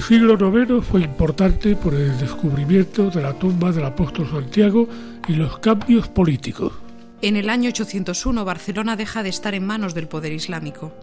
El 0.00 0.06
siglo 0.06 0.32
IX 0.32 0.82
fue 0.82 1.02
importante 1.02 1.76
por 1.76 1.92
el 1.92 2.18
descubrimiento 2.18 3.10
de 3.10 3.20
la 3.20 3.34
tumba 3.34 3.70
del 3.70 3.84
apóstol 3.84 4.30
Santiago 4.30 4.88
y 5.28 5.34
los 5.34 5.58
cambios 5.58 6.08
políticos. 6.08 6.72
En 7.20 7.36
el 7.36 7.50
año 7.50 7.68
801 7.68 8.42
Barcelona 8.46 8.96
deja 8.96 9.22
de 9.22 9.28
estar 9.28 9.52
en 9.52 9.66
manos 9.66 9.92
del 9.92 10.08
poder 10.08 10.32
islámico 10.32 10.94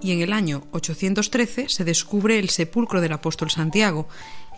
y 0.00 0.12
en 0.12 0.20
el 0.20 0.32
año 0.32 0.62
813 0.70 1.68
se 1.68 1.84
descubre 1.84 2.38
el 2.38 2.48
sepulcro 2.48 3.00
del 3.00 3.14
apóstol 3.14 3.50
Santiago, 3.50 4.06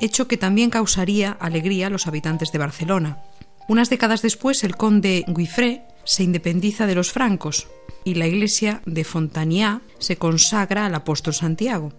hecho 0.01 0.29
que 0.29 0.37
también 0.37 0.69
causaría 0.69 1.31
alegría 1.41 1.87
a 1.87 1.91
los 1.91 2.07
habitantes 2.07 2.53
de 2.53 2.59
Barcelona. 2.59 3.23
Unas 3.69 3.89
décadas 3.89 4.21
después 4.21 4.65
el 4.65 4.77
conde 4.77 5.25
Guifré 5.27 5.87
se 6.09 6.23
independiza 6.23 6.87
de 6.87 6.95
los 6.95 7.13
francos 7.13 7.69
y 8.03 8.15
la 8.15 8.27
iglesia 8.27 8.81
de 8.87 9.05
Fontaniá 9.05 9.83
se 9.99 10.17
consagra 10.17 10.87
al 10.87 10.95
apóstol 10.95 11.35
Santiago. 11.35 11.93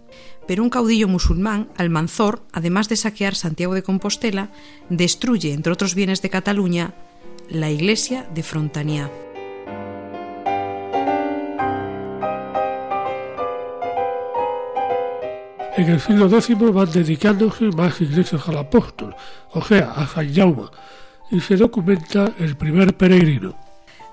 Pero 0.48 0.64
un 0.64 0.68
caudillo 0.68 1.06
musulmán, 1.06 1.68
Almanzor, 1.76 2.42
además 2.52 2.88
de 2.88 2.96
saquear 2.96 3.36
Santiago 3.36 3.72
de 3.72 3.84
Compostela, 3.84 4.50
destruye, 4.88 5.52
entre 5.52 5.72
otros 5.72 5.94
bienes 5.94 6.22
de 6.22 6.28
Cataluña, 6.28 6.92
la 7.48 7.70
iglesia 7.70 8.26
de 8.34 8.42
Frontaniá. 8.42 9.08
En 15.76 15.88
el 15.88 16.00
siglo 16.00 16.26
X 16.26 16.58
van 16.58 16.90
dedicándose 16.90 17.66
más 17.66 18.00
iglesias 18.00 18.42
al 18.48 18.58
apóstol, 18.58 19.14
o 19.52 19.62
sea, 19.62 19.92
a 19.92 20.08
San 20.08 20.34
Jaume, 20.34 20.64
y 21.30 21.38
se 21.38 21.56
documenta 21.56 22.34
el 22.40 22.56
primer 22.56 22.96
peregrino. 22.96 23.69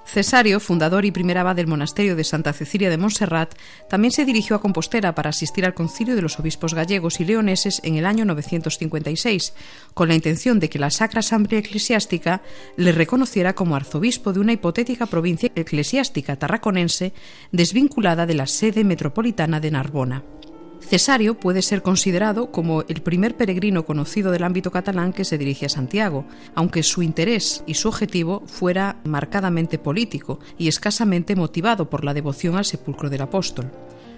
Cesario, 0.07 0.61
fundador 0.61 1.03
y 1.03 1.11
primer 1.11 1.37
abad 1.37 1.57
del 1.57 1.67
monasterio 1.67 2.15
de 2.15 2.23
Santa 2.23 2.53
Cecilia 2.53 2.89
de 2.89 2.97
Montserrat, 2.97 3.55
también 3.89 4.13
se 4.13 4.23
dirigió 4.23 4.55
a 4.55 4.61
Compostela 4.61 5.13
para 5.13 5.31
asistir 5.31 5.65
al 5.65 5.73
concilio 5.73 6.15
de 6.15 6.21
los 6.21 6.39
obispos 6.39 6.73
gallegos 6.73 7.19
y 7.19 7.25
leoneses 7.25 7.81
en 7.83 7.95
el 7.95 8.05
año 8.05 8.23
956, 8.23 9.53
con 9.93 10.07
la 10.07 10.15
intención 10.15 10.59
de 10.59 10.69
que 10.69 10.79
la 10.79 10.91
Sacra 10.91 11.19
Asamblea 11.19 11.59
Eclesiástica 11.59 12.41
le 12.77 12.93
reconociera 12.93 13.53
como 13.53 13.75
arzobispo 13.75 14.31
de 14.31 14.39
una 14.39 14.53
hipotética 14.53 15.07
provincia 15.07 15.51
eclesiástica 15.55 16.37
tarraconense 16.37 17.11
desvinculada 17.51 18.25
de 18.25 18.35
la 18.35 18.47
sede 18.47 18.85
metropolitana 18.85 19.59
de 19.59 19.71
Narbona. 19.71 20.23
Cesario 20.87 21.37
puede 21.37 21.61
ser 21.61 21.81
considerado 21.81 22.49
como 22.49 22.83
el 22.83 23.01
primer 23.01 23.35
peregrino 23.35 23.85
conocido 23.85 24.31
del 24.31 24.45
ámbito 24.45 24.71
catalán 24.71 25.11
que 25.11 25.25
se 25.25 25.37
dirige 25.37 25.65
a 25.65 25.69
Santiago, 25.69 26.23
aunque 26.55 26.81
su 26.81 27.01
interés 27.03 27.61
y 27.67 27.73
su 27.73 27.89
objetivo 27.89 28.43
fuera 28.45 28.95
marcadamente 29.03 29.79
político 29.79 30.39
y 30.57 30.69
escasamente 30.69 31.35
motivado 31.35 31.89
por 31.89 32.05
la 32.05 32.13
devoción 32.13 32.55
al 32.55 32.63
sepulcro 32.63 33.09
del 33.09 33.21
apóstol. 33.21 33.69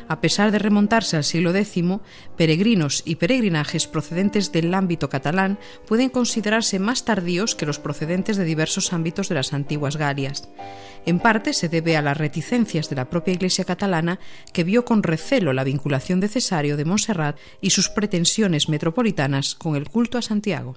A 0.09 0.21
pesar 0.21 0.51
de 0.51 0.57
remontarse 0.57 1.17
al 1.17 1.23
siglo 1.23 1.55
X, 1.55 1.83
peregrinos 2.35 3.03
y 3.05 3.15
peregrinajes 3.15 3.85
procedentes 3.85 4.51
del 4.51 4.73
ámbito 4.73 5.07
catalán 5.07 5.59
pueden 5.85 6.09
considerarse 6.09 6.79
más 6.79 7.05
tardíos 7.05 7.53
que 7.53 7.67
los 7.67 7.77
procedentes 7.77 8.35
de 8.35 8.43
diversos 8.43 8.91
ámbitos 8.91 9.29
de 9.29 9.35
las 9.35 9.53
antiguas 9.53 9.97
Galias. 9.97 10.49
En 11.05 11.19
parte 11.19 11.53
se 11.53 11.69
debe 11.69 11.95
a 11.95 12.01
las 12.01 12.17
reticencias 12.17 12.89
de 12.89 12.95
la 12.95 13.07
propia 13.09 13.35
Iglesia 13.35 13.65
catalana, 13.65 14.19
que 14.51 14.63
vio 14.63 14.83
con 14.83 15.03
recelo 15.03 15.53
la 15.53 15.63
vinculación 15.63 16.19
de 16.19 16.27
Cesario 16.27 16.75
de 16.75 16.85
Montserrat 16.85 17.37
y 17.61 17.69
sus 17.69 17.89
pretensiones 17.89 18.67
metropolitanas 18.67 19.53
con 19.53 19.75
el 19.75 19.87
culto 19.89 20.17
a 20.17 20.23
Santiago. 20.23 20.75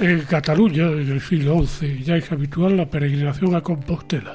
En 0.00 0.22
Cataluña, 0.22 0.84
en 0.84 1.10
el 1.10 1.20
siglo 1.20 1.62
XI, 1.62 2.02
ya 2.02 2.16
es 2.16 2.32
habitual 2.32 2.74
la 2.74 2.88
peregrinación 2.88 3.54
a 3.54 3.60
Compostela. 3.60 4.34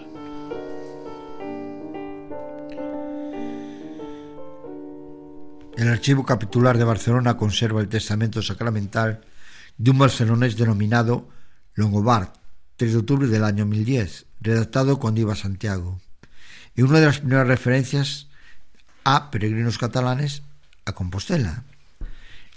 El 5.75 5.87
Archivo 5.87 6.23
Capitular 6.23 6.77
de 6.77 6.83
Barcelona 6.83 7.35
conserva 7.35 7.81
el 7.81 7.89
testamento 7.89 8.43
sacramental 8.43 9.21
de 9.79 9.89
un 9.89 9.97
barcelonés 9.97 10.55
denominado 10.55 11.29
Longobard, 11.73 12.29
3 12.77 12.91
de 12.91 12.99
octubre 12.99 13.27
del 13.27 13.43
año 13.43 13.65
1010, 13.65 14.27
redactado 14.41 14.99
cuando 14.99 15.21
iba 15.21 15.33
a 15.33 15.35
Santiago, 15.35 15.99
y 16.75 16.83
una 16.83 16.99
de 16.99 17.07
las 17.07 17.21
primeras 17.21 17.47
referencias 17.47 18.27
a 19.03 19.31
peregrinos 19.31 19.79
catalanes 19.79 20.43
a 20.85 20.91
Compostela. 20.91 21.63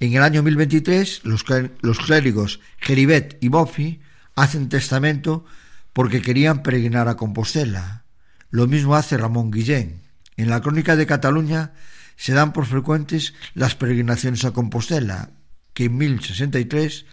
En 0.01 0.15
el 0.15 0.23
año 0.23 0.43
1023, 0.43 1.23
los, 1.25 1.45
los 1.81 1.99
clérigos 1.99 2.61
Geribet 2.79 3.37
y 3.41 3.49
Bofi 3.49 4.01
hacen 4.37 4.69
testamento 4.69 5.45
porque 5.93 6.23
querían 6.23 6.63
peregrinar 6.63 7.09
a 7.09 7.17
Compostela. 7.17 8.05
Lo 8.51 8.69
mismo 8.69 8.95
hace 8.95 9.17
Ramón 9.17 9.51
Guillén. 9.51 10.03
En 10.37 10.51
la 10.51 10.61
Crónica 10.61 10.95
de 10.95 11.07
Cataluña 11.07 11.73
se 12.17 12.33
dan 12.33 12.53
por 12.53 12.67
frecuentes 12.67 13.35
las 13.55 13.75
peregrinaciones 13.75 14.45
a 14.45 14.53
Compostela, 14.53 15.31
que 15.75 15.87
en 15.87 15.99
1063 15.99 17.07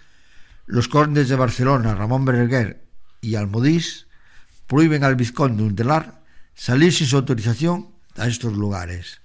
los 0.68 0.88
condes 0.88 1.30
de 1.30 1.36
Barcelona, 1.36 1.96
Ramón 1.96 2.26
Berenguer 2.26 2.86
y 3.22 3.36
Almodís, 3.36 4.08
prohíben 4.68 5.04
al 5.04 5.16
vizconde 5.16 5.64
Untelar 5.64 6.24
salir 6.54 6.94
sin 6.94 7.08
su 7.08 7.18
autorización 7.18 7.90
a 8.16 8.28
estos 8.28 8.54
lugares. 8.54 9.22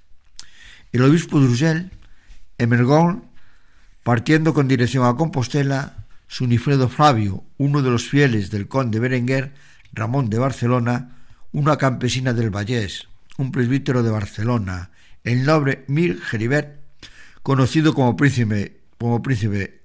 El 0.92 1.02
obispo 1.02 1.40
de 1.40 1.46
Urgel, 1.46 1.90
Emergón, 2.58 3.29
partiendo 4.10 4.52
con 4.54 4.66
dirección 4.66 5.06
a 5.06 5.14
Compostela, 5.14 6.08
Sunifredo 6.26 6.88
Flavio, 6.88 7.44
uno 7.58 7.80
de 7.80 7.90
los 7.90 8.08
fieles 8.08 8.50
del 8.50 8.66
conde 8.66 8.98
Berenguer, 8.98 9.54
Ramón 9.92 10.28
de 10.28 10.36
Barcelona, 10.36 11.22
una 11.52 11.76
campesina 11.78 12.32
del 12.32 12.50
Vallés, 12.50 13.06
un 13.38 13.52
presbítero 13.52 14.02
de 14.02 14.10
Barcelona, 14.10 14.90
el 15.22 15.44
noble 15.44 15.84
Mir 15.86 16.20
Geribert, 16.20 16.80
conocido 17.44 17.94
como 17.94 18.16
príncipe, 18.16 18.80
como 18.98 19.22
príncipe 19.22 19.82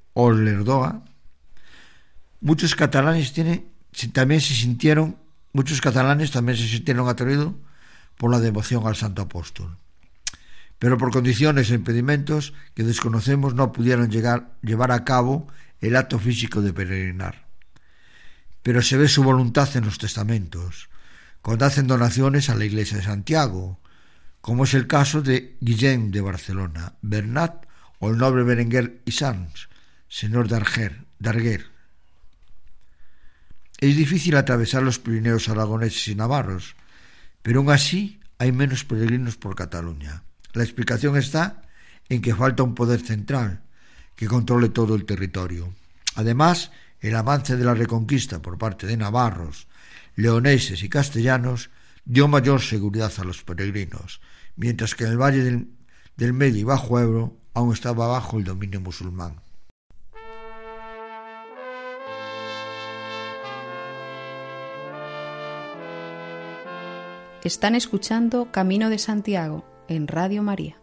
muchos 2.42 2.74
catalanes 2.74 3.32
también 4.12 4.42
se 4.42 4.56
sintieron, 4.56 5.18
muchos 5.54 5.82
catalanes 5.82 6.32
también 6.32 6.58
se 6.58 6.68
sintieron 6.68 7.08
atraídos 7.10 7.54
por 8.18 8.32
la 8.32 8.40
devoción 8.40 8.88
al 8.88 8.96
Santo 8.96 9.22
Apóstol. 9.22 9.78
Pero 10.80 10.98
por 10.98 11.12
condiciones 11.12 11.72
e 11.72 11.76
impedimentos 11.76 12.54
que 12.74 12.84
desconocemos 12.84 13.56
no 13.56 13.72
pudieron 13.72 14.12
llegar, 14.12 14.58
llevar 14.62 14.92
a 14.92 15.06
cabo 15.06 15.48
el 15.80 15.96
acto 15.96 16.20
físico 16.20 16.62
de 16.62 16.74
peregrinar. 16.74 17.48
Pero 18.62 18.82
se 18.82 18.98
ve 18.98 19.08
su 19.08 19.24
voluntad 19.24 19.70
en 19.78 19.86
los 19.86 19.98
testamentos, 19.98 20.90
cuando 21.42 21.66
hacen 21.66 21.88
donaciones 21.88 22.50
a 22.50 22.56
la 22.56 22.66
iglesia 22.66 22.98
de 22.98 23.04
Santiago, 23.04 23.80
como 24.42 24.66
es 24.66 24.74
el 24.74 24.88
caso 24.88 25.22
de 25.22 25.58
Guillén 25.62 26.12
de 26.12 26.22
Barcelona, 26.22 26.94
Bernat 27.02 27.66
o 28.00 28.10
el 28.10 28.18
noble 28.18 28.44
Berenguer 28.44 29.02
y 29.06 29.12
Sanz, 29.12 29.70
señor 30.08 30.48
de 30.48 30.58
Arger, 30.58 31.06
de 31.20 31.30
Arguer. 31.30 31.66
Es 33.80 33.96
difícil 33.96 34.36
atravesar 34.36 34.84
los 34.84 35.00
Pirineos 35.00 35.50
aragoneses 35.50 36.08
y 36.08 36.16
navarros, 36.16 36.76
pero 37.42 37.60
aún 37.60 37.72
así 37.72 38.20
hay 38.38 38.52
menos 38.52 38.84
peregrinos 38.84 39.38
por 39.38 39.56
Cataluña. 39.56 40.25
La 40.56 40.64
explicación 40.64 41.18
está 41.18 41.62
en 42.08 42.22
que 42.22 42.34
falta 42.34 42.64
un 42.64 42.76
poder 42.76 43.02
central 43.02 43.62
que 44.16 44.28
controle 44.28 44.70
todo 44.70 44.96
el 44.96 45.04
territorio. 45.06 45.74
Además, 46.16 46.72
el 47.02 47.14
avance 47.18 47.58
de 47.58 47.66
la 47.66 47.74
reconquista 47.74 48.42
por 48.42 48.58
parte 48.58 48.88
de 48.88 48.96
navarros, 48.96 49.68
leoneses 50.16 50.82
y 50.82 50.88
castellanos 50.88 51.70
dio 52.06 52.30
mayor 52.30 52.62
seguridad 52.62 53.12
a 53.18 53.26
los 53.26 53.44
peregrinos, 53.44 54.22
mientras 54.56 54.96
que 54.96 55.04
en 55.04 55.12
el 55.12 55.18
valle 55.18 55.44
del, 55.44 55.68
del 56.16 56.32
Medio 56.32 56.62
y 56.62 56.64
Bajo 56.64 57.02
Ebro 57.02 57.38
aún 57.54 57.74
estaba 57.74 58.08
bajo 58.08 58.38
el 58.38 58.46
dominio 58.46 58.80
musulmán. 58.80 59.42
Están 67.44 67.76
escuchando 67.76 68.54
Camino 68.54 68.90
de 68.90 69.00
Santiago 69.00 69.75
en 69.88 70.08
Radio 70.08 70.44
María. 70.44 70.78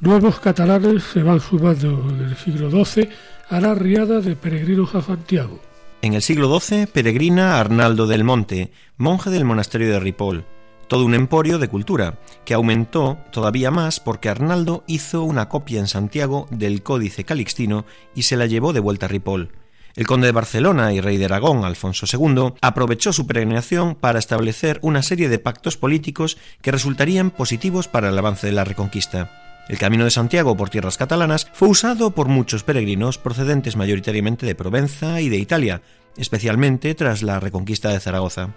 Nuevos 0.00 0.38
catalanes 0.40 1.02
se 1.02 1.22
van 1.22 1.40
sumando 1.40 2.08
en 2.10 2.20
el 2.20 2.36
siglo 2.36 2.70
XII 2.70 3.08
a 3.48 3.60
la 3.60 3.74
riada 3.74 4.20
de 4.20 4.36
peregrinos 4.36 4.94
a 4.94 5.02
Santiago. 5.02 5.60
En 6.02 6.14
el 6.14 6.22
siglo 6.22 6.60
XII 6.60 6.86
peregrina 6.86 7.58
Arnaldo 7.58 8.06
del 8.06 8.22
Monte, 8.22 8.70
monje 8.98 9.30
del 9.30 9.44
monasterio 9.44 9.90
de 9.90 9.98
Ripoll, 9.98 10.44
todo 10.88 11.04
un 11.04 11.14
emporio 11.14 11.58
de 11.58 11.68
cultura, 11.68 12.18
que 12.44 12.54
aumentó 12.54 13.18
todavía 13.32 13.70
más 13.70 14.00
porque 14.00 14.28
Arnaldo 14.28 14.84
hizo 14.86 15.22
una 15.22 15.48
copia 15.48 15.80
en 15.80 15.88
Santiago 15.88 16.46
del 16.50 16.82
Códice 16.82 17.24
Calixtino 17.24 17.84
y 18.14 18.22
se 18.22 18.36
la 18.36 18.46
llevó 18.46 18.72
de 18.72 18.80
vuelta 18.80 19.06
a 19.06 19.08
Ripoll. 19.08 19.50
El 19.96 20.06
conde 20.06 20.26
de 20.26 20.32
Barcelona 20.32 20.92
y 20.92 21.00
rey 21.00 21.16
de 21.16 21.24
Aragón, 21.24 21.64
Alfonso 21.64 22.04
II, 22.10 22.52
aprovechó 22.60 23.14
su 23.14 23.26
peregrinación 23.26 23.94
para 23.94 24.18
establecer 24.18 24.78
una 24.82 25.02
serie 25.02 25.30
de 25.30 25.38
pactos 25.38 25.78
políticos 25.78 26.36
que 26.60 26.70
resultarían 26.70 27.30
positivos 27.30 27.88
para 27.88 28.10
el 28.10 28.18
avance 28.18 28.46
de 28.46 28.52
la 28.52 28.64
reconquista. 28.64 29.64
El 29.68 29.78
camino 29.78 30.04
de 30.04 30.10
Santiago 30.10 30.56
por 30.56 30.68
tierras 30.68 30.98
catalanas 30.98 31.48
fue 31.52 31.68
usado 31.68 32.10
por 32.10 32.28
muchos 32.28 32.62
peregrinos 32.62 33.18
procedentes 33.18 33.74
mayoritariamente 33.74 34.44
de 34.44 34.54
Provenza 34.54 35.20
y 35.22 35.30
de 35.30 35.38
Italia, 35.38 35.80
especialmente 36.16 36.94
tras 36.94 37.22
la 37.22 37.40
reconquista 37.40 37.88
de 37.88 37.98
Zaragoza. 37.98 38.50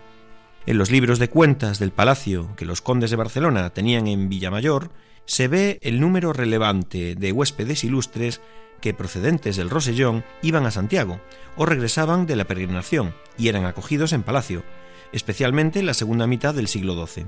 En 0.65 0.77
los 0.77 0.91
libros 0.91 1.19
de 1.19 1.29
cuentas 1.29 1.79
del 1.79 1.91
palacio 1.91 2.55
que 2.55 2.65
los 2.65 2.81
condes 2.81 3.09
de 3.09 3.15
Barcelona 3.15 3.69
tenían 3.71 4.07
en 4.07 4.29
Villamayor, 4.29 4.91
se 5.25 5.47
ve 5.47 5.79
el 5.81 5.99
número 5.99 6.33
relevante 6.33 7.15
de 7.15 7.31
huéspedes 7.31 7.83
ilustres 7.83 8.41
que 8.81 8.93
procedentes 8.93 9.57
del 9.57 9.69
Rosellón 9.69 10.23
iban 10.41 10.65
a 10.65 10.71
Santiago 10.71 11.19
o 11.55 11.65
regresaban 11.65 12.25
de 12.25 12.35
la 12.35 12.45
peregrinación 12.45 13.13
y 13.37 13.47
eran 13.47 13.65
acogidos 13.65 14.13
en 14.13 14.23
palacio, 14.23 14.63
especialmente 15.11 15.79
en 15.79 15.85
la 15.85 15.93
segunda 15.93 16.27
mitad 16.27 16.53
del 16.53 16.67
siglo 16.67 17.05
XII. 17.05 17.27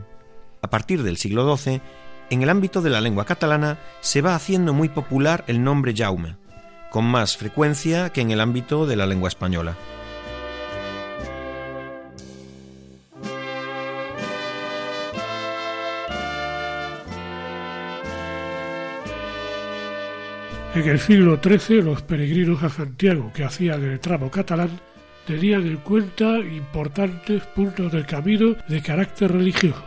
A 0.61 0.69
partir 0.69 1.03
del 1.03 1.17
siglo 1.17 1.57
XII, 1.57 1.81
en 2.29 2.41
el 2.41 2.49
ámbito 2.49 2.81
de 2.81 2.89
la 2.89 3.01
lengua 3.01 3.25
catalana 3.25 3.79
se 3.99 4.21
va 4.21 4.35
haciendo 4.35 4.73
muy 4.73 4.89
popular 4.89 5.43
el 5.47 5.63
nombre 5.63 5.93
Jaume, 5.95 6.37
con 6.89 7.05
más 7.05 7.37
frecuencia 7.37 8.11
que 8.11 8.21
en 8.21 8.31
el 8.31 8.41
ámbito 8.41 8.85
de 8.85 8.95
la 8.95 9.05
lengua 9.05 9.27
española. 9.27 9.75
En 20.73 20.87
el 20.87 21.01
siglo 21.01 21.37
XIII, 21.43 21.81
los 21.81 22.01
peregrinos 22.01 22.63
a 22.63 22.69
Santiago 22.69 23.29
que 23.33 23.43
hacían 23.43 23.83
el 23.83 23.99
tramo 23.99 24.31
catalán 24.31 24.69
tenían 25.27 25.67
en 25.67 25.77
cuenta 25.77 26.39
importantes 26.39 27.43
puntos 27.47 27.91
del 27.91 28.05
camino 28.05 28.55
de 28.69 28.81
carácter 28.81 29.33
religioso. 29.33 29.83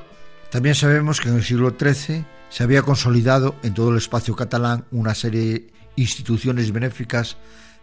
También 0.51 0.75
sabemos 0.75 1.23
que 1.23 1.31
en 1.31 1.37
el 1.37 1.43
siglo 1.43 1.75
XIII 1.79 2.27
se 2.51 2.63
había 2.63 2.83
consolidado 2.83 3.57
en 3.63 3.73
todo 3.73 3.93
el 3.93 3.97
espacio 3.97 4.37
catalán 4.37 4.85
una 4.91 5.15
serie 5.15 5.41
de 5.41 5.71
instituciones 5.97 6.71
benéficas 6.71 7.39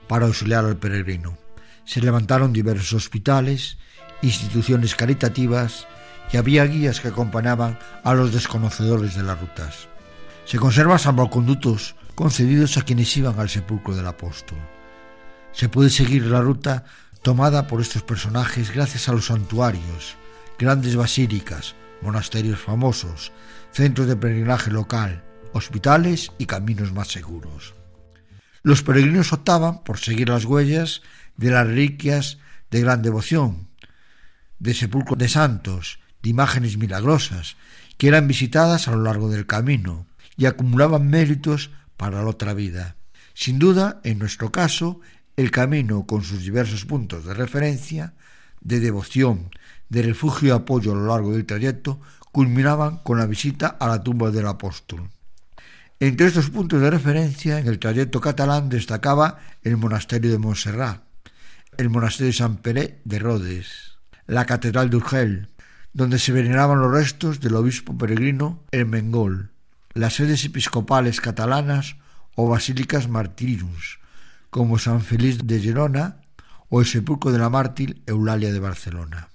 para 0.07 0.27
auxiliar 0.27 0.63
al 0.65 0.77
peregrino. 0.77 1.35
Se 1.85 2.01
levantaron 2.01 2.53
diversos 2.53 2.93
hospitales, 2.93 3.79
instituciones 4.21 4.93
caritativas 4.93 5.87
y 6.31 6.37
había 6.37 6.65
guías 6.65 6.99
que 6.99 7.07
acompañaban 7.07 7.79
a 8.03 8.13
los 8.13 8.31
desconocedores 8.31 9.15
de 9.15 9.23
las 9.23 9.41
rutas. 9.41 9.87
Se 10.45 10.59
conservan 10.59 10.99
salvoconductos 10.99 11.95
concedidos 12.15 12.78
a 12.78 12.84
quienes 12.84 13.15
iban 13.17 13.39
al 13.39 13.50
sepulcro 13.50 13.95
del 13.95 14.08
apóstol. 14.08 14.60
Se 15.52 15.69
puede 15.69 15.89
seguir 15.89 16.26
la 16.26 16.41
ruta 16.41 16.86
tomada 17.21 17.67
por 17.67 17.82
estos 17.82 18.04
personajes 18.04 18.74
gracias 18.74 19.10
a 19.10 19.13
los 19.13 19.28
santuarios, 19.28 20.15
grandes 20.58 20.95
basílicas, 20.95 21.76
monasterios 22.02 22.60
famosos, 22.60 23.32
centros 23.71 24.08
de 24.08 24.15
peregrinaje 24.15 24.71
local, 24.71 25.24
hospitales 25.54 26.32
y 26.38 26.45
caminos 26.45 26.91
más 26.93 27.10
seguros. 27.10 27.76
Los 28.63 28.84
peregrinos 28.84 29.34
optaban 29.34 29.84
por 29.84 29.97
seguir 30.00 30.30
las 30.30 30.45
huellas 30.45 31.02
de 31.38 31.52
las 31.52 31.65
reliquias 31.65 32.38
de 32.69 32.82
gran 32.82 33.02
devoción, 33.02 33.69
de 34.60 34.74
sepulcros 34.74 35.17
de 35.17 35.30
santos, 35.30 36.00
de 36.21 36.30
imágenes 36.30 36.78
milagrosas, 36.78 37.58
que 37.97 38.08
eran 38.08 38.28
visitadas 38.28 38.88
a 38.88 38.91
lo 38.91 39.04
largo 39.04 39.30
del 39.30 39.47
camino 39.47 40.08
y 40.38 40.45
acumulaban 40.45 41.10
méritos 41.10 41.71
para 42.01 42.23
la 42.23 42.29
otra 42.29 42.55
vida. 42.55 42.95
Sin 43.35 43.59
duda, 43.59 44.01
en 44.03 44.17
nuestro 44.17 44.51
caso, 44.51 45.01
el 45.37 45.51
camino 45.51 46.07
con 46.07 46.23
sus 46.23 46.41
diversos 46.41 46.83
puntos 46.83 47.25
de 47.25 47.35
referencia, 47.35 48.15
de 48.59 48.79
devoción, 48.79 49.51
de 49.87 50.01
refugio 50.01 50.47
y 50.47 50.51
apoyo 50.51 50.93
a 50.93 50.95
lo 50.95 51.05
largo 51.05 51.31
del 51.31 51.45
trayecto, 51.45 52.01
culminaban 52.31 52.97
con 53.03 53.19
la 53.19 53.27
visita 53.27 53.67
a 53.67 53.87
la 53.87 54.01
tumba 54.01 54.31
del 54.31 54.47
apóstol. 54.47 55.11
Entre 55.99 56.25
estos 56.25 56.49
puntos 56.49 56.81
de 56.81 56.89
referencia, 56.89 57.59
en 57.59 57.67
el 57.67 57.77
trayecto 57.77 58.19
catalán 58.19 58.67
destacaba 58.67 59.37
el 59.61 59.77
monasterio 59.77 60.31
de 60.31 60.39
Montserrat, 60.39 61.03
el 61.77 61.91
monasterio 61.91 62.31
de 62.31 62.33
San 62.33 62.57
Pere 62.57 62.99
de 63.05 63.19
Rodes, 63.19 63.99
la 64.25 64.47
catedral 64.47 64.89
de 64.89 64.97
Urgel, 64.97 65.49
donde 65.93 66.17
se 66.17 66.31
veneraban 66.31 66.81
los 66.81 66.91
restos 66.91 67.41
del 67.41 67.53
obispo 67.53 67.95
peregrino 67.95 68.63
Ermengol, 68.71 69.51
las 69.93 70.15
sedes 70.15 70.45
episcopales 70.45 71.21
catalanas 71.21 71.97
o 72.36 72.47
basílicas 72.47 73.10
martirius, 73.10 73.99
como 74.49 74.80
San 74.80 75.01
Feliz 75.01 75.39
de 75.45 75.60
Gerona 75.60 76.21
o 76.69 76.80
el 76.80 76.88
sepulcro 76.88 77.32
de 77.32 77.39
la 77.39 77.49
mártir 77.49 78.01
Eulalia 78.06 78.51
de 78.51 78.60
Barcelona. 78.60 79.27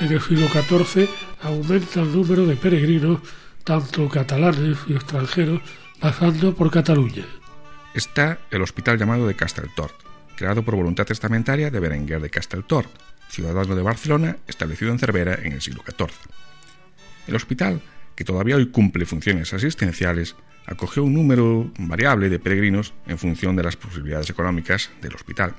En 0.00 0.10
el 0.10 0.20
siglo 0.20 0.48
XIV 0.48 1.08
aumenta 1.42 2.00
el 2.00 2.12
número 2.12 2.44
de 2.44 2.56
peregrinos, 2.56 3.20
tanto 3.62 4.08
catalanes 4.08 4.78
y 4.88 4.94
extranjeros, 4.94 5.60
pasando 6.00 6.52
por 6.56 6.72
Cataluña. 6.72 7.24
Está 7.94 8.38
el 8.50 8.62
hospital 8.62 8.98
llamado 8.98 9.26
de 9.26 9.34
Casteltort, 9.34 9.94
creado 10.36 10.64
por 10.64 10.76
voluntad 10.76 11.04
testamentaria 11.04 11.70
de 11.70 11.78
Berenguer 11.78 12.22
de 12.22 12.30
Casteltort, 12.30 12.90
ciudadano 13.28 13.74
de 13.74 13.82
Barcelona 13.82 14.38
establecido 14.46 14.92
en 14.92 14.98
Cervera 14.98 15.38
en 15.42 15.52
el 15.52 15.60
siglo 15.60 15.82
XIV. 15.84 16.10
El 17.26 17.36
hospital, 17.36 17.82
que 18.16 18.24
todavía 18.24 18.56
hoy 18.56 18.70
cumple 18.70 19.04
funciones 19.04 19.52
asistenciales, 19.52 20.36
acogió 20.66 21.04
un 21.04 21.12
número 21.12 21.70
variable 21.78 22.30
de 22.30 22.38
peregrinos 22.38 22.94
en 23.06 23.18
función 23.18 23.56
de 23.56 23.62
las 23.62 23.76
posibilidades 23.76 24.30
económicas 24.30 24.90
del 25.02 25.14
hospital. 25.14 25.54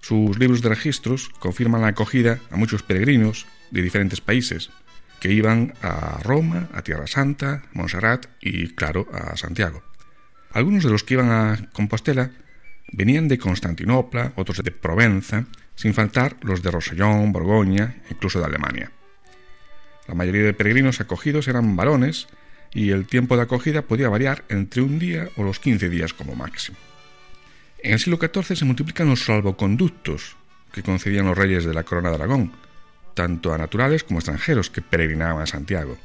Sus 0.00 0.38
libros 0.38 0.60
de 0.60 0.68
registros 0.68 1.30
confirman 1.38 1.80
la 1.80 1.88
acogida 1.88 2.38
a 2.50 2.56
muchos 2.56 2.82
peregrinos 2.82 3.46
de 3.70 3.80
diferentes 3.80 4.20
países 4.20 4.70
que 5.20 5.32
iban 5.32 5.72
a 5.80 6.20
Roma, 6.22 6.68
a 6.74 6.82
Tierra 6.82 7.06
Santa, 7.06 7.62
Montserrat 7.72 8.26
y, 8.42 8.74
claro, 8.74 9.08
a 9.10 9.38
Santiago. 9.38 9.82
Algunos 10.54 10.84
de 10.84 10.90
los 10.90 11.02
que 11.02 11.14
iban 11.14 11.32
a 11.32 11.68
Compostela 11.72 12.30
venían 12.92 13.26
de 13.26 13.38
Constantinopla, 13.38 14.34
otros 14.36 14.62
de 14.62 14.70
Provenza, 14.70 15.46
sin 15.74 15.94
faltar 15.94 16.36
los 16.42 16.62
de 16.62 16.70
Rosellón, 16.70 17.32
Borgoña, 17.32 17.96
incluso 18.08 18.38
de 18.38 18.46
Alemania. 18.46 18.92
La 20.06 20.14
mayoría 20.14 20.44
de 20.44 20.54
peregrinos 20.54 21.00
acogidos 21.00 21.48
eran 21.48 21.74
varones 21.74 22.28
y 22.72 22.90
el 22.90 23.06
tiempo 23.06 23.36
de 23.36 23.42
acogida 23.42 23.82
podía 23.82 24.08
variar 24.08 24.44
entre 24.48 24.82
un 24.82 25.00
día 25.00 25.28
o 25.36 25.42
los 25.42 25.58
15 25.58 25.88
días 25.88 26.14
como 26.14 26.36
máximo. 26.36 26.78
En 27.82 27.94
el 27.94 27.98
siglo 27.98 28.18
XIV 28.18 28.56
se 28.56 28.64
multiplican 28.64 29.08
los 29.08 29.24
salvoconductos 29.24 30.36
que 30.70 30.84
concedían 30.84 31.26
los 31.26 31.36
reyes 31.36 31.64
de 31.64 31.74
la 31.74 31.82
corona 31.82 32.10
de 32.10 32.14
Aragón, 32.14 32.52
tanto 33.14 33.52
a 33.52 33.58
naturales 33.58 34.04
como 34.04 34.20
extranjeros 34.20 34.70
que 34.70 34.82
peregrinaban 34.82 35.42
a 35.42 35.46
Santiago, 35.46 35.98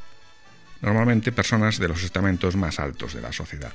normalmente 0.82 1.32
personas 1.32 1.78
de 1.78 1.88
los 1.88 2.04
estamentos 2.04 2.56
más 2.56 2.80
altos 2.80 3.14
de 3.14 3.22
la 3.22 3.32
sociedad. 3.32 3.74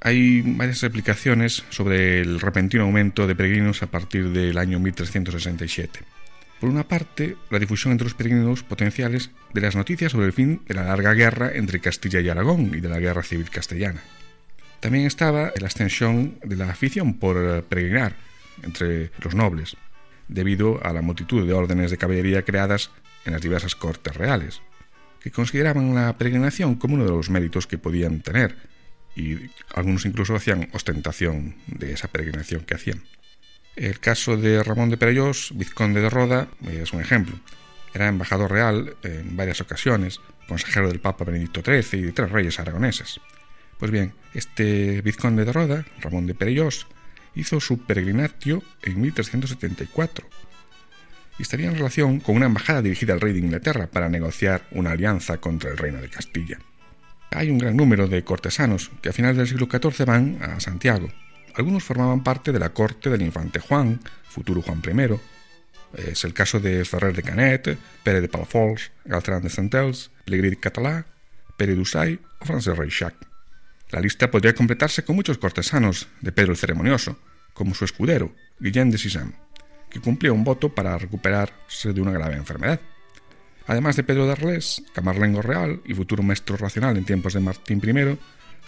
Hay 0.00 0.42
varias 0.42 0.82
explicaciones 0.82 1.64
sobre 1.70 2.20
el 2.20 2.40
repentino 2.40 2.84
aumento 2.84 3.26
de 3.26 3.34
peregrinos 3.34 3.82
a 3.82 3.88
partir 3.88 4.30
del 4.30 4.56
año 4.56 4.78
1367. 4.78 6.00
Por 6.60 6.70
una 6.70 6.86
parte, 6.86 7.36
la 7.50 7.58
difusión 7.58 7.92
entre 7.92 8.04
los 8.04 8.14
peregrinos 8.14 8.62
potenciales 8.62 9.30
de 9.52 9.60
las 9.60 9.76
noticias 9.76 10.12
sobre 10.12 10.26
el 10.26 10.32
fin 10.32 10.62
de 10.66 10.74
la 10.74 10.84
larga 10.84 11.14
guerra 11.14 11.52
entre 11.54 11.80
Castilla 11.80 12.20
y 12.20 12.28
Aragón 12.28 12.72
y 12.74 12.80
de 12.80 12.88
la 12.88 13.00
guerra 13.00 13.22
civil 13.22 13.50
castellana. 13.50 14.02
También 14.80 15.06
estaba 15.06 15.52
la 15.58 15.66
extensión 15.66 16.38
de 16.44 16.56
la 16.56 16.70
afición 16.70 17.14
por 17.14 17.64
peregrinar 17.64 18.14
entre 18.62 19.10
los 19.20 19.34
nobles, 19.34 19.76
debido 20.28 20.84
a 20.84 20.92
la 20.92 21.02
multitud 21.02 21.46
de 21.46 21.52
órdenes 21.52 21.90
de 21.90 21.98
caballería 21.98 22.42
creadas 22.42 22.90
en 23.24 23.32
las 23.32 23.42
diversas 23.42 23.74
cortes 23.74 24.16
reales, 24.16 24.60
que 25.20 25.30
consideraban 25.30 25.94
la 25.94 26.16
peregrinación 26.16 26.76
como 26.76 26.94
uno 26.94 27.04
de 27.04 27.10
los 27.10 27.30
méritos 27.30 27.66
que 27.66 27.78
podían 27.78 28.20
tener, 28.20 28.56
y 29.18 29.50
algunos 29.74 30.06
incluso 30.06 30.36
hacían 30.36 30.68
ostentación 30.72 31.56
de 31.66 31.92
esa 31.92 32.08
peregrinación 32.08 32.62
que 32.62 32.74
hacían. 32.74 33.02
El 33.74 33.98
caso 34.00 34.36
de 34.36 34.62
Ramón 34.62 34.90
de 34.90 34.96
Perellós, 34.96 35.52
vizconde 35.54 36.00
de 36.00 36.10
Roda, 36.10 36.48
es 36.68 36.92
un 36.92 37.00
ejemplo. 37.00 37.38
Era 37.94 38.08
embajador 38.08 38.50
real 38.50 38.96
en 39.02 39.36
varias 39.36 39.60
ocasiones, 39.60 40.20
consejero 40.46 40.88
del 40.88 41.00
Papa 41.00 41.24
Benedicto 41.24 41.62
XIII 41.62 42.00
y 42.00 42.04
de 42.04 42.12
tres 42.12 42.30
reyes 42.30 42.58
aragoneses. 42.60 43.20
Pues 43.78 43.90
bien, 43.90 44.14
este 44.34 45.00
vizconde 45.02 45.44
de 45.44 45.52
Roda, 45.52 45.84
Ramón 46.00 46.26
de 46.26 46.34
Perellós, 46.34 46.86
hizo 47.34 47.60
su 47.60 47.78
peregrinatio 47.78 48.62
en 48.82 49.00
1374 49.00 50.28
y 51.38 51.42
estaría 51.42 51.68
en 51.68 51.76
relación 51.76 52.20
con 52.20 52.36
una 52.36 52.46
embajada 52.46 52.82
dirigida 52.82 53.14
al 53.14 53.20
rey 53.20 53.32
de 53.32 53.38
Inglaterra 53.38 53.86
para 53.86 54.08
negociar 54.08 54.66
una 54.72 54.90
alianza 54.90 55.38
contra 55.38 55.70
el 55.70 55.78
reino 55.78 56.00
de 56.00 56.08
Castilla. 56.08 56.58
Hay 57.30 57.50
un 57.50 57.58
gran 57.58 57.76
número 57.76 58.08
de 58.08 58.24
cortesanos 58.24 58.90
que 59.02 59.10
a 59.10 59.12
finales 59.12 59.36
del 59.36 59.48
siglo 59.48 59.68
XIV 59.70 60.06
van 60.06 60.38
a 60.42 60.60
Santiago. 60.60 61.08
Algunos 61.54 61.84
formaban 61.84 62.22
parte 62.22 62.52
de 62.52 62.58
la 62.58 62.70
corte 62.70 63.10
del 63.10 63.22
infante 63.22 63.60
Juan, 63.60 64.00
futuro 64.28 64.62
Juan 64.62 64.82
I. 64.84 65.20
Es 65.94 66.24
el 66.24 66.34
caso 66.34 66.60
de 66.60 66.84
Ferrer 66.84 67.14
de 67.14 67.22
Canet, 67.22 67.78
Pere 68.02 68.20
de 68.20 68.28
Palafols, 68.28 68.92
Galtrán 69.04 69.42
de 69.42 69.50
Santels, 69.50 70.10
Pelegrí 70.24 70.50
de 70.50 70.56
Catalá, 70.56 71.06
Pere 71.56 71.74
d'Ussai 71.74 72.18
o 72.40 72.44
Francesc 72.44 72.78
Reixac. 72.78 73.14
La 73.90 74.00
lista 74.00 74.30
podría 74.30 74.54
completarse 74.54 75.02
con 75.04 75.16
muchos 75.16 75.38
cortesanos 75.38 76.08
de 76.20 76.32
Pedro 76.32 76.52
el 76.52 76.58
Ceremonioso, 76.58 77.18
como 77.54 77.74
su 77.74 77.84
escudero, 77.84 78.34
Guillén 78.60 78.90
de 78.90 78.98
Sisam, 78.98 79.32
que 79.90 80.00
cumplía 80.00 80.32
un 80.32 80.44
voto 80.44 80.74
para 80.74 80.96
recuperarse 80.98 81.92
de 81.92 82.00
una 82.00 82.12
grave 82.12 82.36
enfermedad. 82.36 82.80
Además 83.68 83.96
de 83.96 84.02
Pedro 84.02 84.24
de 84.24 84.32
Arles, 84.32 84.82
camarlengo 84.94 85.42
real 85.42 85.82
y 85.84 85.92
futuro 85.92 86.22
maestro 86.22 86.56
racional 86.56 86.96
en 86.96 87.04
tiempos 87.04 87.34
de 87.34 87.40
Martín 87.40 87.82
I, 87.84 88.18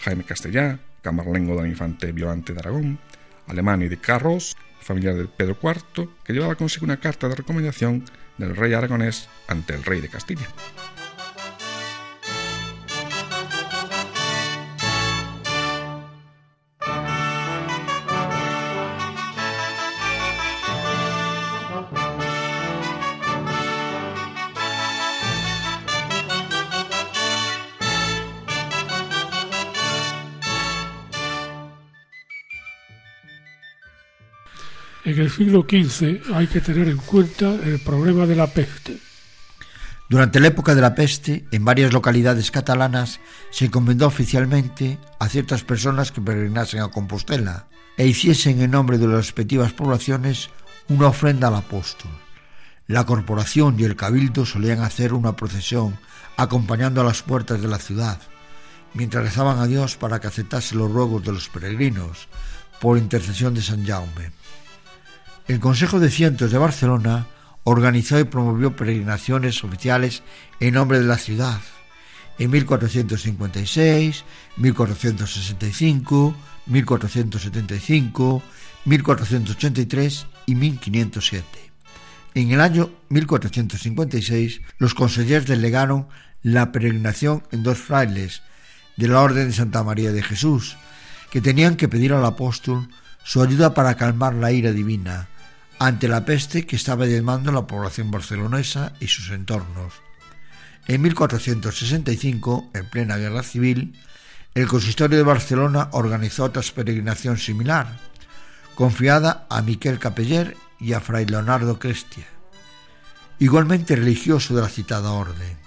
Jaime 0.01 0.23
Castellá, 0.23 0.77
camarlengo 1.01 1.59
del 1.59 1.71
infante 1.71 2.11
Violante 2.11 2.53
de 2.53 2.59
Aragón, 2.59 2.99
alemán 3.47 3.81
y 3.81 3.87
de 3.87 3.97
Carros, 3.97 4.55
familiar 4.79 5.15
de 5.15 5.25
Pedro 5.25 5.57
IV, 5.61 6.07
que 6.23 6.33
llevaba 6.33 6.53
consigo 6.53 6.85
una 6.85 6.99
carta 6.99 7.27
de 7.27 7.35
recomendación 7.35 8.05
del 8.37 8.55
rey 8.55 8.73
aragonés 8.73 9.27
ante 9.47 9.73
el 9.73 9.83
rey 9.83 10.01
de 10.01 10.09
Castilla. 10.09 10.47
El 35.21 35.29
siglo 35.29 35.65
XV 35.69 36.33
hay 36.33 36.47
que 36.47 36.61
tener 36.61 36.87
en 36.87 36.97
cuenta 36.97 37.53
el 37.53 37.79
problema 37.79 38.25
de 38.25 38.35
la 38.35 38.47
peste. 38.47 38.97
Durante 40.09 40.39
la 40.39 40.47
época 40.47 40.75
de 40.75 40.81
la 40.81 40.95
peste, 40.95 41.45
en 41.51 41.63
varias 41.63 41.93
localidades 41.93 42.51
catalanas 42.51 43.19
se 43.51 43.65
encomendó 43.65 44.07
oficialmente 44.07 44.97
a 45.19 45.29
ciertas 45.29 45.63
personas 45.63 46.11
que 46.11 46.21
peregrinasen 46.21 46.81
a 46.81 46.89
Compostela 46.89 47.67
e 47.97 48.07
hiciesen 48.07 48.61
en 48.61 48.71
nombre 48.71 48.97
de 48.97 49.07
las 49.07 49.17
respectivas 49.17 49.73
poblaciones 49.73 50.49
una 50.89 51.07
ofrenda 51.07 51.47
al 51.47 51.55
apóstol. 51.55 52.11
La 52.87 53.05
corporación 53.05 53.79
y 53.79 53.83
el 53.83 53.95
cabildo 53.95 54.45
solían 54.45 54.81
hacer 54.81 55.13
una 55.13 55.35
procesión 55.35 55.97
acompañando 56.35 56.99
a 56.99 57.05
las 57.05 57.21
puertas 57.21 57.61
de 57.61 57.67
la 57.67 57.77
ciudad, 57.77 58.19
mientras 58.93 59.23
rezaban 59.23 59.59
a 59.59 59.67
Dios 59.67 59.95
para 59.95 60.19
que 60.19 60.27
aceptase 60.27 60.75
los 60.75 60.91
ruegos 60.91 61.23
de 61.23 61.31
los 61.31 61.47
peregrinos 61.47 62.27
por 62.81 62.97
intercesión 62.97 63.53
de 63.53 63.61
San 63.61 63.85
Jaume. 63.85 64.40
El 65.51 65.59
Consejo 65.59 65.99
de 65.99 66.09
Cientos 66.09 66.49
de 66.53 66.57
Barcelona 66.57 67.27
organizó 67.65 68.17
y 68.17 68.23
promovió 68.23 68.73
peregrinaciones 68.73 69.61
oficiales 69.65 70.23
en 70.61 70.75
nombre 70.75 70.97
de 70.97 71.05
la 71.05 71.17
ciudad 71.17 71.59
en 72.39 72.51
1456, 72.51 74.23
1465, 74.55 76.35
1475, 76.67 78.43
1483 78.85 80.27
y 80.45 80.55
1507. 80.55 81.45
En 82.35 82.51
el 82.51 82.61
año 82.61 82.89
1456, 83.09 84.61
los 84.77 84.93
consejeros 84.93 85.47
delegaron 85.47 86.07
la 86.43 86.71
peregrinación 86.71 87.43
en 87.51 87.63
dos 87.63 87.77
frailes 87.77 88.41
de 88.95 89.09
la 89.09 89.19
Orden 89.19 89.49
de 89.49 89.53
Santa 89.53 89.83
María 89.83 90.13
de 90.13 90.23
Jesús, 90.23 90.77
que 91.29 91.41
tenían 91.41 91.75
que 91.75 91.89
pedir 91.89 92.13
al 92.13 92.23
apóstol 92.23 92.87
su 93.25 93.41
ayuda 93.43 93.73
para 93.73 93.95
calmar 93.95 94.33
la 94.33 94.53
ira 94.53 94.71
divina 94.71 95.27
ante 95.81 96.07
la 96.07 96.25
peste 96.25 96.67
que 96.67 96.75
estaba 96.75 97.07
llamando 97.07 97.51
la 97.51 97.65
población 97.65 98.11
barcelonesa 98.11 98.93
y 98.99 99.07
sus 99.07 99.31
entornos. 99.31 99.93
En 100.85 101.01
1465, 101.01 102.69
en 102.75 102.87
plena 102.87 103.17
guerra 103.17 103.41
civil, 103.41 103.99
el 104.53 104.67
consistorio 104.67 105.17
de 105.17 105.23
Barcelona 105.23 105.89
organizó 105.93 106.43
otra 106.43 106.61
peregrinación 106.75 107.39
similar, 107.39 107.97
confiada 108.75 109.47
a 109.49 109.63
Miquel 109.63 109.97
Capeller 109.97 110.55
y 110.79 110.93
a 110.93 110.99
Fray 110.99 111.25
Leonardo 111.25 111.79
Crestia, 111.79 112.27
igualmente 113.39 113.95
religioso 113.95 114.55
de 114.55 114.61
la 114.61 114.69
citada 114.69 115.09
orden. 115.13 115.57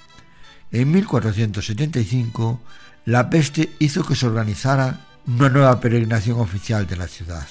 En 0.70 0.92
1475, 0.92 2.62
la 3.06 3.30
peste 3.30 3.68
hizo 3.80 4.04
que 4.04 4.14
se 4.14 4.26
organizara 4.26 5.00
una 5.26 5.48
nueva 5.48 5.80
peregrinación 5.80 6.38
oficial 6.38 6.86
de 6.86 6.98
la 6.98 7.08
ciudad. 7.08 7.48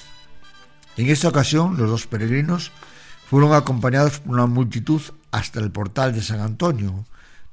En 0.96 1.08
esta 1.08 1.28
ocasión, 1.28 1.76
los 1.76 1.90
dos 1.90 2.06
peregrinos 2.06 2.70
fueron 3.28 3.52
acompañados 3.52 4.20
por 4.20 4.34
una 4.34 4.46
multitud 4.46 5.02
hasta 5.32 5.60
el 5.60 5.70
portal 5.70 6.14
de 6.14 6.22
San 6.22 6.40
Antonio, 6.40 7.04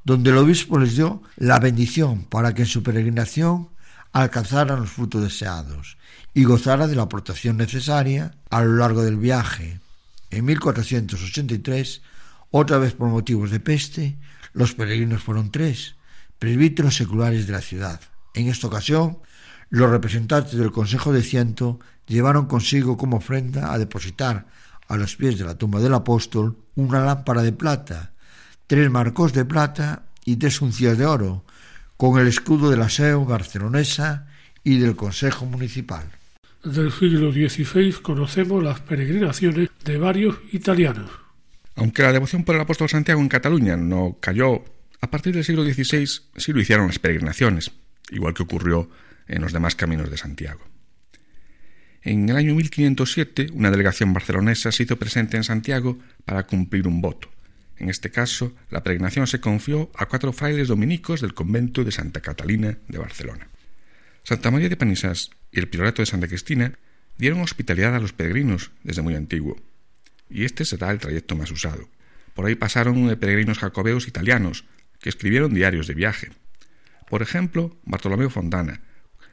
donde 0.04 0.30
el 0.30 0.38
obispo 0.38 0.78
les 0.78 0.96
dio 0.96 1.24
la 1.38 1.60
bendición 1.60 2.24
para 2.24 2.54
que 2.54 2.64
en 2.64 2.68
su 2.68 2.84
peregrinación 2.84 3.70
alcanzaran 4.14 4.82
los 4.82 4.92
frutos 4.92 5.24
deseados 5.24 5.98
y 6.34 6.44
gozara 6.44 6.88
de 6.88 6.96
la 6.96 7.10
protección 7.10 7.58
necesaria 7.58 8.36
a 8.50 8.62
lo 8.62 8.76
largo 8.76 9.04
del 9.04 9.18
viaje. 9.18 9.80
En 10.30 10.46
1483, 10.46 12.02
otra 12.52 12.78
vez 12.78 12.94
por 12.94 13.10
motivos 13.10 13.52
de 13.52 13.60
peste, 13.60 14.18
los 14.54 14.74
peregrinos 14.74 15.24
fueron 15.24 15.52
tres, 15.52 15.96
presbíteros 16.40 16.96
seculares 16.96 17.48
de 17.48 17.54
la 17.54 17.62
ciudad. 17.62 18.00
En 18.34 18.48
esta 18.48 18.68
ocasión, 18.68 19.18
los 19.72 19.90
representantes 19.90 20.58
del 20.58 20.72
Consejo 20.72 21.14
de 21.14 21.24
Ciento 21.24 21.80
llevaron 22.06 22.46
consigo 22.46 22.98
como 22.98 23.18
ofrenda 23.18 23.74
a 23.74 23.80
depositar 23.80 24.46
a 24.90 24.98
los 24.98 25.16
pies 25.16 25.40
de 25.40 25.46
la 25.46 25.58
tumba 25.58 25.80
del 25.80 25.94
apóstol 25.94 26.58
una 26.76 27.04
lámpara 27.04 27.42
de 27.42 27.54
plata, 27.54 28.12
tres 28.68 28.92
marcos 28.92 29.32
de 29.32 29.46
plata 29.46 30.04
y 30.26 30.36
tres 30.36 30.62
uncías 30.62 30.98
de 30.98 31.06
oro, 31.06 31.46
con 31.96 32.20
el 32.20 32.28
escudo 32.28 32.70
de 32.70 32.76
la 32.76 32.90
SEO 32.90 33.24
barcelonesa 33.24 34.28
y 34.62 34.78
del 34.78 34.98
Consejo 34.98 35.46
Municipal. 35.46 36.04
Del 36.66 36.92
siglo 36.92 37.32
XVI 37.32 37.94
conocemos 38.02 38.62
las 38.62 38.82
peregrinaciones 38.82 39.70
de 39.86 39.98
varios 39.98 40.36
italianos. 40.52 41.10
Aunque 41.76 42.04
la 42.04 42.12
devoción 42.12 42.44
por 42.44 42.56
el 42.56 42.62
apóstol 42.62 42.90
Santiago 42.90 43.22
en 43.22 43.30
Cataluña 43.30 43.78
no 43.78 44.18
cayó, 44.20 44.66
a 45.00 45.10
partir 45.10 45.34
del 45.34 45.46
siglo 45.46 45.64
XVI 45.64 46.06
sí 46.36 46.52
lo 46.52 46.60
hicieron 46.60 46.88
las 46.88 47.00
peregrinaciones, 47.00 47.72
igual 48.12 48.34
que 48.34 48.44
ocurrió 48.44 48.90
en 49.32 49.42
los 49.42 49.54
demás 49.54 49.76
caminos 49.76 50.12
de 50.12 50.18
Santiago. 50.18 50.62
En 52.04 52.30
el 52.30 52.36
año 52.36 52.56
1507, 52.56 53.50
una 53.54 53.72
delegación 53.72 54.14
barcelonesa 54.14 54.72
se 54.72 54.84
hizo 54.84 54.98
presente 54.98 55.38
en 55.38 55.44
Santiago 55.44 56.00
para 56.26 56.48
cumplir 56.48 56.88
un 56.88 57.02
voto. 57.02 57.30
En 57.78 57.90
este 57.90 58.12
caso, 58.12 58.54
la 58.70 58.84
peregrinación 58.84 59.28
se 59.28 59.40
confió 59.40 59.92
a 59.96 60.08
cuatro 60.08 60.34
frailes 60.34 60.68
dominicos 60.68 61.22
del 61.22 61.34
convento 61.34 61.84
de 61.84 61.92
Santa 61.92 62.22
Catalina 62.22 62.78
de 62.88 62.98
Barcelona. 62.98 63.48
Santa 64.24 64.52
María 64.52 64.70
de 64.70 64.78
Panisas 64.78 65.32
y 65.52 65.60
el 65.60 65.68
priorato 65.68 66.02
de 66.02 66.06
Santa 66.06 66.28
Cristina 66.28 66.74
dieron 67.18 67.42
hospitalidad 67.42 67.96
a 67.96 68.00
los 68.00 68.14
peregrinos 68.14 68.72
desde 68.84 69.02
muy 69.02 69.16
antiguo, 69.16 69.58
y 70.30 70.46
este 70.46 70.66
será 70.66 70.92
el 70.92 71.00
trayecto 71.00 71.36
más 71.36 71.52
usado. 71.52 71.88
Por 72.34 72.46
ahí 72.46 72.56
pasaron 72.56 73.16
peregrinos 73.20 73.60
jacobeos 73.60 74.08
italianos 74.08 74.66
que 75.00 75.10
escribieron 75.10 75.54
diarios 75.54 75.88
de 75.88 75.94
viaje. 75.94 76.32
Por 77.10 77.22
ejemplo, 77.22 77.76
Bartolomeo 77.84 78.30
Fontana, 78.30 78.82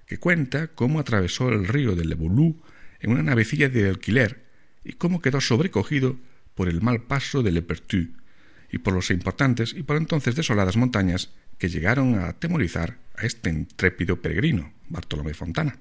que 0.09 0.18
cuenta 0.18 0.68
cómo 0.68 0.98
atravesó 0.98 1.50
el 1.50 1.68
río 1.68 1.94
del 1.94 2.09
Lebolú 2.09 2.56
en 3.00 3.11
una 3.12 3.22
navecilla 3.22 3.68
de 3.68 3.88
alquiler 3.88 4.42
y 4.82 4.94
cómo 4.94 5.20
quedó 5.20 5.40
sobrecogido 5.40 6.16
por 6.54 6.68
el 6.68 6.80
mal 6.80 7.02
paso 7.02 7.42
de 7.42 7.52
Le 7.52 7.62
Pertu 7.62 8.09
y 8.72 8.78
por 8.78 8.94
los 8.94 9.11
importantes 9.11 9.74
y 9.76 9.82
por 9.82 9.96
entonces 9.96 10.34
desoladas 10.34 10.76
montañas 10.76 11.30
que 11.59 11.68
llegaron 11.68 12.18
a 12.18 12.28
atemorizar 12.28 12.96
a 13.16 13.26
este 13.26 13.50
intrépido 13.50 14.20
peregrino, 14.20 14.72
Bartolomé 14.88 15.34
Fontana. 15.34 15.76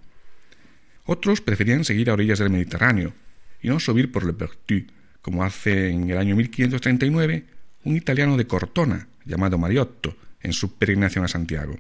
Otros 1.06 1.40
preferían 1.40 1.86
seguir 1.86 2.10
a 2.10 2.14
orillas 2.14 2.40
del 2.40 2.50
Mediterráneo 2.50 3.14
y 3.62 3.70
no 3.70 3.80
subir 3.80 4.12
por 4.12 4.26
Le 4.26 4.34
Pertu, 4.34 4.92
como 5.22 5.44
hace 5.44 5.90
en 5.90 6.10
el 6.10 6.18
año 6.18 6.36
1539 6.36 7.46
un 7.86 7.96
italiano 7.96 8.36
de 8.36 8.46
Cortona 8.46 9.08
llamado 9.24 9.58
Mariotto 9.58 10.18
en 10.42 10.52
su 10.52 10.78
peregrinación 10.78 11.24
a 11.24 11.30
Santiago. 11.30 11.78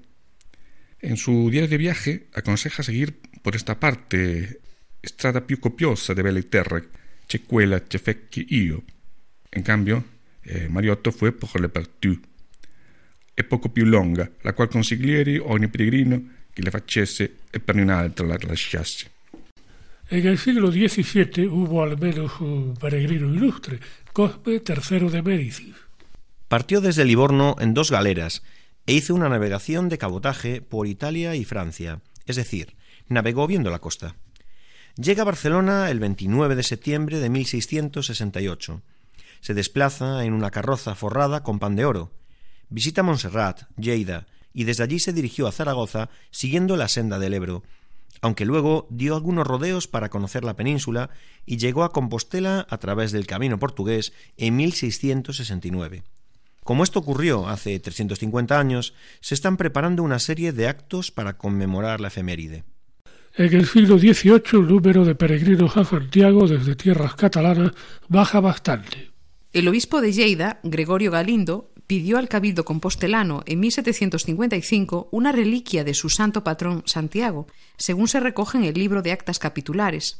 En 0.99 1.17
su 1.17 1.49
diario 1.49 1.69
de 1.69 1.77
viaje 1.77 2.27
aconseja 2.33 2.83
seguir 2.83 3.19
por 3.41 3.55
esta 3.55 3.79
parte, 3.79 4.59
strada 5.03 5.45
più 5.45 5.59
copiosa 5.59 6.13
de 6.13 6.23
Belle 6.23 6.49
Terre, 6.49 6.89
c'è 7.27 7.43
quella 7.45 7.83
che 7.83 7.99
fecchi 7.99 8.45
io. 8.49 8.83
En 9.49 9.61
cambio, 9.61 10.03
eh, 10.41 10.67
Mariotto 10.67 11.11
fue 11.11 11.31
por 11.31 11.59
le 11.59 11.69
partout. 11.69 12.19
È 13.33 13.43
poco 13.43 13.69
più 13.69 13.85
lunga, 13.85 14.29
la 14.41 14.53
qual 14.53 14.69
consiglieri 14.69 15.37
ogni 15.37 15.67
peregrino 15.67 16.21
che 16.51 16.61
le 16.63 16.71
facesse 16.71 17.37
e 17.51 17.59
per 17.59 17.75
un'altra 17.75 18.25
la 18.25 18.37
lasciasse. 18.41 19.11
En 20.09 20.25
el 20.25 20.37
siglo 20.37 20.71
XVII 20.71 21.45
hubo 21.47 21.83
al 21.83 21.99
menos 21.99 22.39
un 22.39 22.73
peregrino 22.79 23.27
ilustre, 23.27 23.79
Cosme 24.13 24.61
III 24.65 25.09
de 25.09 25.21
Médicis. 25.21 25.75
Partió 26.47 26.79
desde 26.79 27.03
Livorno 27.03 27.57
en 27.59 27.73
dos 27.73 27.91
galeras 27.91 28.41
e 28.87 28.93
hizo 28.93 29.13
una 29.13 29.29
navegación 29.29 29.89
de 29.89 29.97
cabotaje 29.97 30.61
por 30.61 30.87
Italia 30.87 31.35
y 31.35 31.43
Francia, 31.43 32.01
es 32.25 32.37
decir, 32.37 32.75
navegó 33.07 33.45
viendo 33.45 33.69
la 33.69 33.79
costa. 33.79 34.15
Llega 34.95 35.21
a 35.21 35.25
Barcelona 35.25 35.91
el 35.91 35.99
29 35.99 36.55
de 36.55 36.63
septiembre 36.63 37.19
de 37.19 37.29
1668. 37.29 38.81
Se 39.41 39.53
desplaza 39.53 40.23
en 40.23 40.33
una 40.33 40.51
carroza 40.51 40.95
forrada 40.95 41.43
con 41.43 41.59
pan 41.59 41.75
de 41.75 41.85
oro. 41.85 42.11
Visita 42.69 43.03
Montserrat, 43.03 43.63
Lleida, 43.77 44.25
y 44.53 44.63
desde 44.63 44.83
allí 44.83 44.99
se 44.99 45.13
dirigió 45.13 45.47
a 45.47 45.51
Zaragoza 45.51 46.09
siguiendo 46.31 46.77
la 46.77 46.87
senda 46.87 47.19
del 47.19 47.33
Ebro, 47.33 47.63
aunque 48.21 48.45
luego 48.45 48.87
dio 48.89 49.15
algunos 49.15 49.45
rodeos 49.45 49.87
para 49.87 50.09
conocer 50.09 50.43
la 50.43 50.55
península 50.55 51.09
y 51.45 51.57
llegó 51.57 51.83
a 51.83 51.91
Compostela 51.91 52.65
a 52.69 52.77
través 52.77 53.11
del 53.11 53.27
camino 53.27 53.59
portugués 53.59 54.13
en 54.37 54.55
1669. 54.55 56.03
Como 56.67 56.83
esto 56.83 56.99
ocurrió 56.99 57.47
hace 57.47 57.79
350 57.79 58.59
años, 58.59 58.93
se 59.21 59.35
están 59.35 59.55
preparando 59.55 60.03
una 60.03 60.19
serie 60.19 60.51
de 60.51 60.67
actos 60.67 61.11
para 61.11 61.37
conmemorar 61.37 62.01
la 62.01 62.09
efeméride. 62.09 62.65
En 63.37 63.53
el 63.53 63.65
siglo 63.65 63.97
XVIII 63.97 64.41
el 64.51 64.67
número 64.67 65.05
de 65.05 65.15
peregrinos 65.15 65.77
a 65.77 65.85
Santiago 65.85 66.45
desde 66.45 66.75
tierras 66.75 67.15
catalanas 67.15 67.71
baja 68.09 68.41
bastante. 68.41 69.11
El 69.53 69.69
obispo 69.69 70.01
de 70.01 70.11
Lleida, 70.11 70.59
Gregorio 70.61 71.09
Galindo, 71.09 71.71
pidió 71.87 72.17
al 72.17 72.27
Cabildo 72.27 72.65
Compostelano 72.65 73.43
en 73.45 73.61
1755 73.61 75.07
una 75.13 75.31
reliquia 75.31 75.85
de 75.85 75.93
su 75.93 76.09
santo 76.09 76.43
patrón 76.43 76.83
Santiago, 76.85 77.47
según 77.77 78.09
se 78.09 78.19
recoge 78.19 78.57
en 78.57 78.65
el 78.65 78.73
libro 78.73 79.01
de 79.01 79.13
actas 79.13 79.39
capitulares. 79.39 80.19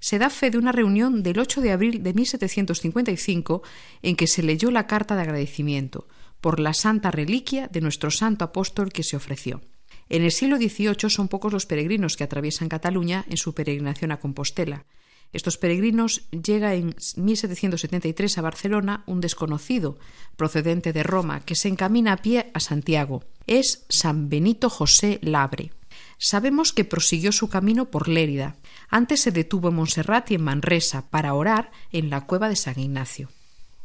Se 0.00 0.18
da 0.18 0.30
fe 0.30 0.50
de 0.50 0.58
una 0.58 0.72
reunión 0.72 1.22
del 1.22 1.38
8 1.38 1.60
de 1.60 1.72
abril 1.72 2.02
de 2.02 2.14
1755 2.14 3.62
en 4.02 4.16
que 4.16 4.26
se 4.26 4.42
leyó 4.42 4.70
la 4.70 4.86
carta 4.86 5.16
de 5.16 5.22
agradecimiento 5.22 6.06
por 6.40 6.60
la 6.60 6.74
santa 6.74 7.10
reliquia 7.10 7.68
de 7.68 7.80
nuestro 7.80 8.10
santo 8.10 8.44
apóstol 8.44 8.92
que 8.92 9.02
se 9.02 9.16
ofreció. 9.16 9.60
En 10.08 10.22
el 10.22 10.32
siglo 10.32 10.56
XVIII 10.56 11.10
son 11.10 11.28
pocos 11.28 11.52
los 11.52 11.66
peregrinos 11.66 12.16
que 12.16 12.24
atraviesan 12.24 12.68
Cataluña 12.68 13.24
en 13.28 13.36
su 13.36 13.54
peregrinación 13.54 14.12
a 14.12 14.20
Compostela. 14.20 14.86
Estos 15.32 15.58
peregrinos 15.58 16.22
llega 16.30 16.74
en 16.74 16.94
1773 17.16 18.38
a 18.38 18.42
Barcelona 18.42 19.04
un 19.06 19.20
desconocido 19.20 19.98
procedente 20.36 20.94
de 20.94 21.02
Roma 21.02 21.40
que 21.40 21.54
se 21.54 21.68
encamina 21.68 22.14
a 22.14 22.16
pie 22.16 22.50
a 22.54 22.60
Santiago. 22.60 23.24
Es 23.46 23.84
San 23.90 24.30
Benito 24.30 24.70
José 24.70 25.18
Labre. 25.20 25.72
Sabemos 26.16 26.72
que 26.72 26.84
prosiguió 26.84 27.30
su 27.30 27.48
camino 27.48 27.90
por 27.90 28.08
Lérida. 28.08 28.56
Antes 28.90 29.20
se 29.20 29.30
detuvo 29.30 29.68
en 29.68 29.74
Montserrat 29.76 30.30
y 30.30 30.34
en 30.34 30.42
Manresa 30.42 31.10
para 31.10 31.34
orar 31.34 31.70
en 31.92 32.10
la 32.10 32.22
cueva 32.22 32.48
de 32.48 32.56
San 32.56 32.78
Ignacio. 32.78 33.28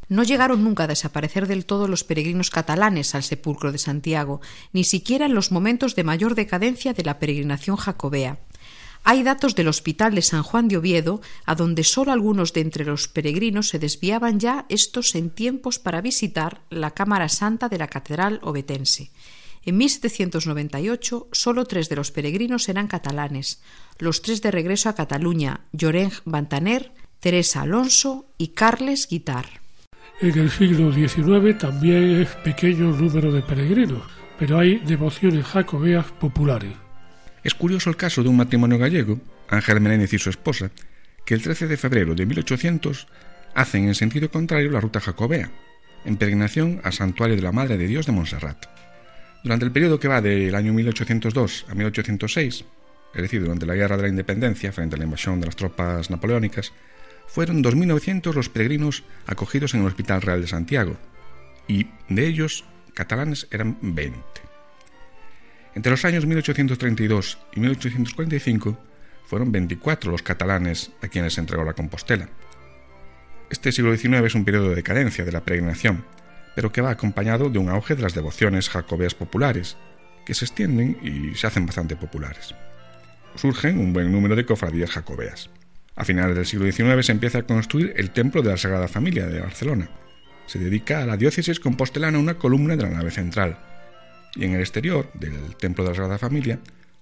No 0.08 0.22
llegaron 0.22 0.64
nunca 0.64 0.84
a 0.84 0.88
desaparecer 0.88 1.46
del 1.46 1.66
todo 1.66 1.88
los 1.88 2.04
peregrinos 2.04 2.50
catalanes 2.50 3.14
al 3.14 3.22
sepulcro 3.22 3.72
de 3.72 3.78
Santiago, 3.78 4.40
ni 4.72 4.84
siquiera 4.84 5.26
en 5.26 5.34
los 5.34 5.50
momentos 5.50 5.94
de 5.94 6.04
mayor 6.04 6.34
decadencia 6.34 6.92
de 6.92 7.04
la 7.04 7.18
peregrinación 7.18 7.76
jacobea. 7.76 8.38
Hay 9.06 9.22
datos 9.22 9.54
del 9.54 9.68
Hospital 9.68 10.14
de 10.14 10.22
San 10.22 10.42
Juan 10.42 10.66
de 10.66 10.78
Oviedo, 10.78 11.20
a 11.44 11.54
donde 11.54 11.84
sólo 11.84 12.10
algunos 12.10 12.54
de 12.54 12.62
entre 12.62 12.86
los 12.86 13.06
peregrinos 13.06 13.68
se 13.68 13.78
desviaban 13.78 14.40
ya 14.40 14.64
estos 14.70 15.14
en 15.14 15.28
tiempos 15.28 15.78
para 15.78 16.00
visitar 16.00 16.62
la 16.70 16.92
Cámara 16.92 17.28
Santa 17.28 17.68
de 17.68 17.76
la 17.76 17.88
Catedral 17.88 18.40
obetense. 18.42 19.10
En 19.66 19.78
1798 19.78 21.28
sólo 21.32 21.64
tres 21.64 21.88
de 21.88 21.96
los 21.96 22.10
peregrinos 22.10 22.68
eran 22.68 22.86
catalanes, 22.86 23.62
los 23.98 24.20
tres 24.20 24.42
de 24.42 24.50
regreso 24.50 24.88
a 24.88 24.94
Cataluña, 24.94 25.60
Llorenç 25.72 26.20
Bantaner, 26.24 26.92
Teresa 27.20 27.62
Alonso 27.62 28.26
y 28.36 28.48
Carles 28.48 29.08
Guitar. 29.08 29.46
En 30.20 30.38
el 30.38 30.50
siglo 30.50 30.92
XIX 30.92 31.56
también 31.58 32.20
es 32.20 32.28
pequeño 32.44 32.90
el 32.90 33.00
número 33.02 33.32
de 33.32 33.40
peregrinos, 33.40 34.02
pero 34.38 34.58
hay 34.58 34.78
devociones 34.80 35.46
jacobeas 35.46 36.06
populares. 36.12 36.74
Es 37.42 37.54
curioso 37.54 37.88
el 37.88 37.96
caso 37.96 38.22
de 38.22 38.28
un 38.28 38.36
matrimonio 38.36 38.78
gallego, 38.78 39.20
Ángel 39.48 39.80
Menéndez 39.80 40.12
y 40.12 40.18
su 40.18 40.30
esposa, 40.30 40.70
que 41.24 41.34
el 41.34 41.42
13 41.42 41.66
de 41.66 41.76
febrero 41.76 42.14
de 42.14 42.26
1800 42.26 43.06
hacen 43.54 43.88
en 43.88 43.94
sentido 43.94 44.30
contrario 44.30 44.70
la 44.70 44.80
ruta 44.80 45.00
jacobea, 45.00 45.50
en 46.04 46.16
peregrinación 46.16 46.80
al 46.84 46.92
santuario 46.92 47.36
de 47.36 47.42
la 47.42 47.52
Madre 47.52 47.78
de 47.78 47.86
Dios 47.86 48.04
de 48.04 48.12
Montserrat. 48.12 48.66
Durante 49.44 49.66
el 49.66 49.72
periodo 49.72 50.00
que 50.00 50.08
va 50.08 50.22
del 50.22 50.54
año 50.54 50.72
1802 50.72 51.66
a 51.68 51.74
1806, 51.74 52.64
es 53.14 53.22
decir, 53.22 53.42
durante 53.42 53.66
la 53.66 53.74
Guerra 53.74 53.98
de 53.98 54.04
la 54.04 54.08
Independencia 54.08 54.72
frente 54.72 54.96
a 54.96 54.98
la 54.98 55.04
invasión 55.04 55.38
de 55.38 55.44
las 55.44 55.54
tropas 55.54 56.10
napoleónicas, 56.10 56.72
fueron 57.26 57.62
2.900 57.62 58.32
los 58.32 58.48
peregrinos 58.48 59.04
acogidos 59.26 59.74
en 59.74 59.80
el 59.80 59.86
Hospital 59.86 60.22
Real 60.22 60.40
de 60.40 60.46
Santiago, 60.46 60.96
y 61.68 61.88
de 62.08 62.26
ellos 62.26 62.64
catalanes 62.94 63.46
eran 63.50 63.76
20. 63.82 64.18
Entre 65.74 65.90
los 65.90 66.06
años 66.06 66.24
1832 66.24 67.38
y 67.54 67.60
1845 67.60 68.78
fueron 69.26 69.52
24 69.52 70.10
los 70.10 70.22
catalanes 70.22 70.90
a 71.02 71.08
quienes 71.08 71.34
se 71.34 71.40
entregó 71.40 71.64
la 71.64 71.74
Compostela. 71.74 72.30
Este 73.50 73.72
siglo 73.72 73.94
XIX 73.94 74.24
es 74.24 74.34
un 74.34 74.46
periodo 74.46 74.70
de 74.70 74.76
decadencia 74.76 75.22
de 75.22 75.32
la 75.32 75.44
peregrinación, 75.44 76.02
pero 76.54 76.72
que 76.72 76.80
va 76.80 76.90
acompañado 76.90 77.50
de 77.50 77.58
un 77.58 77.68
auge 77.68 77.94
de 77.94 78.02
las 78.02 78.14
devociones 78.14 78.68
jacobeas 78.68 79.14
populares, 79.14 79.76
que 80.24 80.34
se 80.34 80.44
extienden 80.44 80.98
y 81.02 81.34
se 81.34 81.46
hacen 81.46 81.66
bastante 81.66 81.96
populares. 81.96 82.54
Surgen 83.34 83.78
un 83.78 83.92
buen 83.92 84.12
número 84.12 84.36
de 84.36 84.46
cofradías 84.46 84.90
jacobeas. 84.90 85.50
A 85.96 86.04
finales 86.04 86.36
del 86.36 86.46
siglo 86.46 86.70
XIX 86.70 87.04
se 87.04 87.12
empieza 87.12 87.38
a 87.38 87.46
construir 87.46 87.92
el 87.96 88.10
Templo 88.10 88.42
de 88.42 88.50
la 88.50 88.56
Sagrada 88.56 88.88
Familia 88.88 89.26
de 89.26 89.40
Barcelona. 89.40 89.90
Se 90.46 90.58
dedica 90.58 91.02
a 91.02 91.06
la 91.06 91.16
diócesis 91.16 91.60
compostelana 91.60 92.18
una 92.18 92.34
columna 92.34 92.76
de 92.76 92.82
la 92.82 92.90
nave 92.90 93.10
central, 93.10 93.58
y 94.34 94.44
en 94.44 94.54
el 94.54 94.60
exterior 94.60 95.10
del 95.14 95.56
Templo 95.56 95.84
de 95.84 95.90
la 95.90 95.96
Sagrada 95.96 96.18
Familia, 96.18 96.58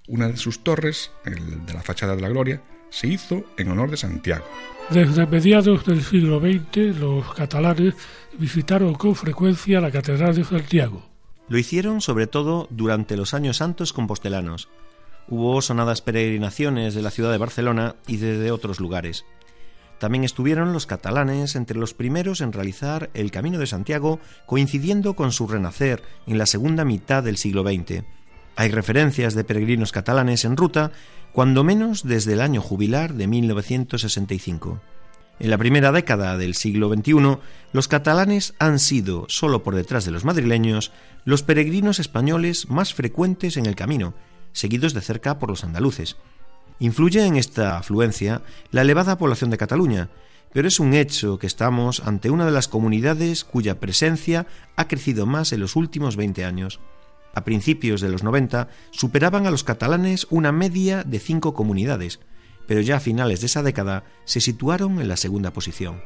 una 0.08 0.28
de 0.28 0.36
sus 0.36 0.62
torres, 0.64 1.10
el 1.24 1.64
de 1.64 1.72
la 1.72 1.82
fachada 1.82 2.16
de 2.16 2.22
la 2.22 2.28
Gloria, 2.28 2.62
se 2.92 3.08
hizo 3.08 3.42
en 3.56 3.70
honor 3.70 3.90
de 3.90 3.96
Santiago. 3.96 4.44
Desde 4.90 5.26
mediados 5.26 5.84
del 5.86 6.02
siglo 6.04 6.38
XX, 6.38 6.98
los 6.98 7.32
catalanes 7.34 7.94
visitaron 8.38 8.94
con 8.94 9.16
frecuencia 9.16 9.80
la 9.80 9.90
Catedral 9.90 10.34
de 10.34 10.44
Santiago. 10.44 11.02
Lo 11.48 11.58
hicieron 11.58 12.00
sobre 12.00 12.26
todo 12.26 12.68
durante 12.70 13.16
los 13.16 13.34
años 13.34 13.56
santos 13.56 13.92
compostelanos. 13.92 14.68
Hubo 15.28 15.62
sonadas 15.62 16.02
peregrinaciones 16.02 16.94
de 16.94 17.02
la 17.02 17.10
ciudad 17.10 17.32
de 17.32 17.38
Barcelona 17.38 17.96
y 18.06 18.18
desde 18.18 18.50
otros 18.50 18.78
lugares. 18.78 19.24
También 19.98 20.24
estuvieron 20.24 20.72
los 20.72 20.86
catalanes 20.86 21.56
entre 21.56 21.78
los 21.78 21.94
primeros 21.94 22.40
en 22.40 22.52
realizar 22.52 23.08
el 23.14 23.30
Camino 23.30 23.58
de 23.58 23.66
Santiago, 23.66 24.18
coincidiendo 24.46 25.14
con 25.14 25.32
su 25.32 25.46
renacer 25.46 26.02
en 26.26 26.38
la 26.38 26.46
segunda 26.46 26.84
mitad 26.84 27.22
del 27.22 27.38
siglo 27.38 27.62
XX. 27.62 28.04
Hay 28.56 28.70
referencias 28.70 29.34
de 29.34 29.44
peregrinos 29.44 29.92
catalanes 29.92 30.44
en 30.44 30.56
ruta, 30.56 30.92
cuando 31.32 31.64
menos 31.64 32.02
desde 32.04 32.34
el 32.34 32.40
año 32.40 32.60
jubilar 32.60 33.14
de 33.14 33.26
1965. 33.26 34.80
En 35.40 35.50
la 35.50 35.58
primera 35.58 35.90
década 35.90 36.36
del 36.36 36.54
siglo 36.54 36.92
XXI, 36.92 37.38
los 37.72 37.88
catalanes 37.88 38.54
han 38.58 38.78
sido, 38.78 39.24
solo 39.28 39.62
por 39.62 39.74
detrás 39.74 40.04
de 40.04 40.10
los 40.10 40.24
madrileños, 40.24 40.92
los 41.24 41.42
peregrinos 41.42 41.98
españoles 41.98 42.68
más 42.68 42.94
frecuentes 42.94 43.56
en 43.56 43.66
el 43.66 43.74
camino, 43.74 44.14
seguidos 44.52 44.92
de 44.92 45.00
cerca 45.00 45.38
por 45.38 45.48
los 45.48 45.64
andaluces. 45.64 46.16
Influye 46.78 47.24
en 47.24 47.36
esta 47.36 47.78
afluencia 47.78 48.42
la 48.70 48.82
elevada 48.82 49.16
población 49.16 49.50
de 49.50 49.58
Cataluña, 49.58 50.10
pero 50.52 50.68
es 50.68 50.78
un 50.80 50.92
hecho 50.92 51.38
que 51.38 51.46
estamos 51.46 52.00
ante 52.04 52.30
una 52.30 52.44
de 52.44 52.52
las 52.52 52.68
comunidades 52.68 53.44
cuya 53.44 53.80
presencia 53.80 54.46
ha 54.76 54.86
crecido 54.86 55.24
más 55.24 55.52
en 55.52 55.60
los 55.60 55.76
últimos 55.76 56.16
20 56.16 56.44
años. 56.44 56.78
A 57.34 57.44
principios 57.44 58.00
de 58.00 58.08
los 58.08 58.22
90 58.22 58.68
superaban 58.90 59.46
a 59.46 59.50
los 59.50 59.64
catalanes 59.64 60.26
una 60.30 60.52
media 60.52 61.02
de 61.04 61.18
cinco 61.18 61.54
comunidades, 61.54 62.20
pero 62.66 62.80
ya 62.80 62.96
a 62.96 63.00
finales 63.00 63.40
de 63.40 63.46
esa 63.46 63.62
década 63.62 64.04
se 64.24 64.40
situaron 64.40 65.00
en 65.00 65.08
la 65.08 65.16
segunda 65.16 65.52
posición. 65.52 66.02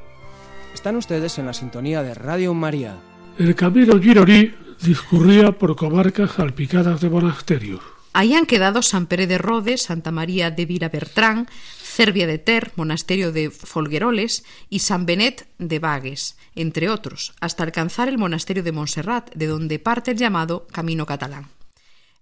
Están 0.74 0.97
ustedes 0.97 1.39
en 1.39 1.47
la 1.47 1.55
sintonía 1.55 2.03
de 2.03 2.14
Radio 2.14 2.55
María. 2.55 2.97
El 3.39 3.55
camino 3.55 4.01
gironí 4.01 4.55
discurría 4.83 5.53
por 5.53 5.74
comarcas 5.77 6.33
salpicadas 6.33 7.01
de 7.01 7.11
monasterios. 7.11 7.81
Ahí 8.12 8.35
han 8.35 8.47
quedado 8.47 8.81
San 8.81 9.07
Pere 9.07 9.27
de 9.27 9.37
Rodes, 9.37 9.83
Santa 9.83 10.11
María 10.11 10.51
de 10.51 10.64
Virabertrán, 10.64 11.49
Cervia 11.97 12.26
de 12.26 12.36
Ter, 12.36 12.72
Monasterio 12.76 13.32
de 13.32 13.51
Folgueroles 13.51 14.44
y 14.68 14.80
San 14.80 15.07
Benet 15.07 15.49
de 15.59 15.78
Bagues, 15.78 16.36
entre 16.55 16.90
otros, 16.90 17.32
hasta 17.40 17.64
alcanzar 17.64 18.11
el 18.11 18.18
Monasterio 18.18 18.62
de 18.62 18.70
Montserrat, 18.70 19.34
de 19.34 19.47
donde 19.47 19.78
parte 19.78 20.11
el 20.11 20.18
llamado 20.18 20.66
Camino 20.66 21.07
Catalán. 21.07 21.49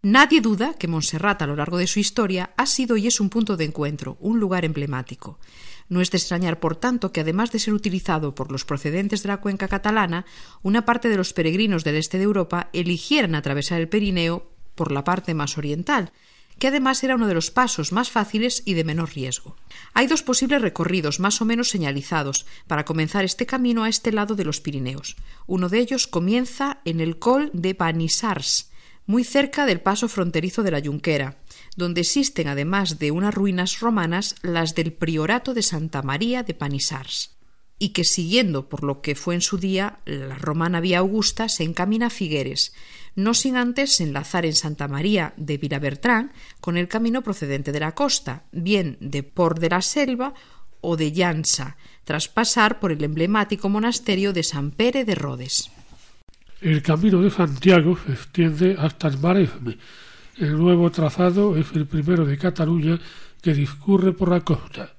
Nadie 0.00 0.40
duda 0.40 0.74
que 0.78 0.86
Montserrat 0.86 1.42
a 1.42 1.48
lo 1.48 1.56
largo 1.56 1.76
de 1.76 1.88
su 1.88 1.98
historia 1.98 2.50
ha 2.56 2.66
sido 2.66 2.96
y 2.96 3.08
es 3.08 3.18
un 3.18 3.30
punto 3.30 3.56
de 3.56 3.64
encuentro, 3.64 4.16
un 4.20 4.38
lugar 4.38 4.64
emblemático. 4.64 5.40
No 5.88 6.00
es 6.00 6.12
de 6.12 6.18
extrañar, 6.18 6.60
por 6.60 6.76
tanto, 6.76 7.10
que 7.10 7.22
además 7.22 7.50
de 7.50 7.58
ser 7.58 7.74
utilizado 7.74 8.32
por 8.32 8.52
los 8.52 8.64
procedentes 8.64 9.24
de 9.24 9.28
la 9.30 9.38
cuenca 9.38 9.66
catalana, 9.66 10.24
una 10.62 10.84
parte 10.84 11.08
de 11.08 11.16
los 11.16 11.32
peregrinos 11.32 11.82
del 11.82 11.96
este 11.96 12.18
de 12.18 12.24
Europa 12.24 12.70
eligieran 12.72 13.34
atravesar 13.34 13.80
el 13.80 13.88
Pirineo 13.88 14.52
por 14.76 14.92
la 14.92 15.02
parte 15.02 15.34
más 15.34 15.58
oriental, 15.58 16.12
que 16.59 16.68
además 16.68 17.02
era 17.05 17.16
uno 17.16 17.26
de 17.26 17.34
los 17.34 17.50
pasos 17.50 17.92
más 17.92 18.11
fáciles 18.11 18.62
y 18.64 18.74
de 18.74 18.84
menor 18.84 19.14
riesgo. 19.14 19.57
Hay 19.92 20.07
dos 20.07 20.22
posibles 20.22 20.62
recorridos 20.62 21.20
más 21.20 21.40
o 21.40 21.44
menos 21.44 21.68
señalizados 21.68 22.46
para 22.66 22.84
comenzar 22.84 23.24
este 23.24 23.46
camino 23.46 23.84
a 23.84 23.88
este 23.88 24.12
lado 24.12 24.34
de 24.34 24.44
los 24.44 24.61
Pirineos. 24.61 25.16
Uno 25.46 25.68
de 25.68 25.78
ellos 25.78 26.07
comienza 26.07 26.80
en 26.84 27.00
el 27.00 27.18
Col 27.18 27.50
de 27.52 27.74
Panissars, 27.74 28.70
muy 29.07 29.24
cerca 29.24 29.66
del 29.66 29.80
paso 29.80 30.09
fronterizo 30.09 30.62
de 30.62 30.70
la 30.70 30.80
Junquera, 30.80 31.38
donde 31.76 32.02
existen, 32.02 32.48
además 32.48 32.98
de 32.98 33.11
unas 33.11 33.34
ruinas 33.34 33.80
romanas, 33.80 34.36
las 34.42 34.74
del 34.74 34.92
Priorato 34.92 35.55
de 35.55 35.62
Santa 35.62 36.02
María 36.02 36.42
de 36.42 36.55
Panissars, 36.55 37.36
y 37.78 37.90
que 37.90 38.05
siguiendo 38.05 38.68
por 38.68 38.82
lo 38.82 39.02
que 39.02 39.14
fue 39.14 39.34
en 39.34 39.40
su 39.40 39.59
día 39.59 39.98
la 40.07 40.36
romana 40.36 40.80
Vía 40.80 41.00
Augusta, 41.00 41.48
se 41.48 41.64
encamina 41.64 42.07
a 42.07 42.11
Figueres, 42.11 42.72
no 43.16 43.34
sin 43.34 43.56
antes 43.56 44.00
enlazar 44.00 44.44
en 44.46 44.54
Santa 44.54 44.88
María 44.88 45.34
de 45.36 45.58
Vilabertrán 45.58 46.32
con 46.60 46.76
el 46.76 46.88
camino 46.88 47.22
procedente 47.22 47.72
de 47.72 47.80
la 47.80 47.94
costa, 47.94 48.44
bien 48.52 48.96
de 49.00 49.22
Port 49.22 49.58
de 49.58 49.68
la 49.68 49.82
Selva 49.82 50.34
o 50.80 50.96
de 50.96 51.12
Llança, 51.12 51.76
tras 52.04 52.28
pasar 52.28 52.80
por 52.80 52.92
el 52.92 53.02
emblemático 53.02 53.68
monasterio 53.68 54.32
de 54.32 54.42
San 54.42 54.70
Pere 54.70 55.04
de 55.04 55.14
Rodes. 55.14 55.70
El 56.60 56.82
camino 56.82 57.20
de 57.20 57.30
Santiago 57.30 57.98
se 58.04 58.12
extiende 58.12 58.76
hasta 58.78 59.08
el 59.08 59.18
Maresme. 59.18 59.78
El 60.38 60.58
nuevo 60.58 60.90
trazado 60.90 61.56
es 61.56 61.66
el 61.74 61.86
primero 61.86 62.24
de 62.24 62.36
Cataluña 62.38 62.98
que 63.40 63.54
discurre 63.54 64.12
por 64.12 64.30
la 64.30 64.40
costa. 64.40 64.94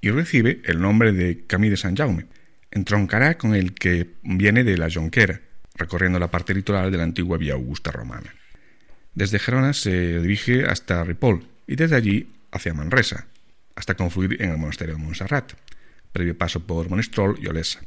y 0.00 0.10
recibe 0.10 0.60
el 0.66 0.82
nombre 0.82 1.12
de 1.12 1.46
Camí 1.46 1.70
de 1.70 1.78
San 1.78 1.96
Jaume. 1.96 2.26
Entroncará 2.70 3.38
con 3.38 3.54
el 3.54 3.72
que 3.72 4.16
viene 4.22 4.62
de 4.62 4.76
la 4.76 4.90
Jonquera, 4.90 5.40
recorriendo 5.74 6.18
la 6.18 6.30
parte 6.30 6.54
litoral 6.54 6.90
de 6.90 6.98
la 6.98 7.04
antigua 7.04 7.38
Vía 7.38 7.54
Augusta 7.54 7.90
romana. 7.90 8.34
Desde 9.14 9.38
Gerona 9.38 9.72
se 9.72 10.20
dirige 10.20 10.64
hasta 10.64 11.04
Ripoll 11.04 11.46
y 11.66 11.76
desde 11.76 11.96
allí 11.96 12.28
hacia 12.50 12.74
Manresa, 12.74 13.26
hasta 13.74 13.94
confluir 13.94 14.40
en 14.42 14.50
el 14.50 14.58
monasterio 14.58 14.94
de 14.94 15.02
Montserrat, 15.02 15.52
previo 16.12 16.38
paso 16.38 16.60
por 16.60 16.88
Monistrol 16.88 17.38
y 17.40 17.46
Olesa, 17.46 17.80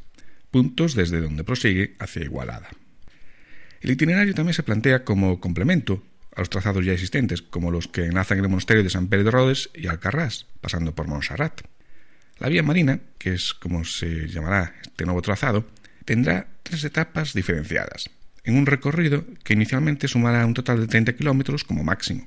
puntos 0.51 0.95
desde 0.95 1.21
donde 1.21 1.43
prosigue 1.43 1.95
hacia 1.99 2.23
Igualada. 2.23 2.69
El 3.81 3.91
itinerario 3.91 4.33
también 4.33 4.53
se 4.53 4.63
plantea 4.63 5.03
como 5.03 5.39
complemento 5.39 6.03
a 6.35 6.41
los 6.41 6.49
trazados 6.49 6.85
ya 6.85 6.93
existentes, 6.93 7.41
como 7.41 7.71
los 7.71 7.87
que 7.87 8.05
enlazan 8.05 8.39
el 8.39 8.49
monasterio 8.49 8.83
de 8.83 8.89
San 8.89 9.07
Pedro 9.07 9.25
de 9.25 9.31
Rodes 9.31 9.69
y 9.73 9.87
Alcarrás, 9.87 10.45
pasando 10.61 10.93
por 10.93 11.07
Montserrat. 11.07 11.61
La 12.39 12.49
vía 12.49 12.61
marina, 12.63 12.99
que 13.17 13.33
es 13.33 13.53
como 13.53 13.83
se 13.85 14.27
llamará 14.27 14.75
este 14.83 15.05
nuevo 15.05 15.21
trazado, 15.21 15.65
tendrá 16.07 16.47
tres 16.63 16.85
etapas 16.85 17.33
diferenciadas, 17.33 18.09
en 18.45 18.55
un 18.55 18.65
recorrido 18.65 19.25
que 19.43 19.53
inicialmente 19.53 20.07
sumará 20.07 20.45
un 20.45 20.53
total 20.53 20.79
de 20.79 20.87
30 20.87 21.13
kilómetros 21.13 21.65
como 21.65 21.83
máximo. 21.83 22.25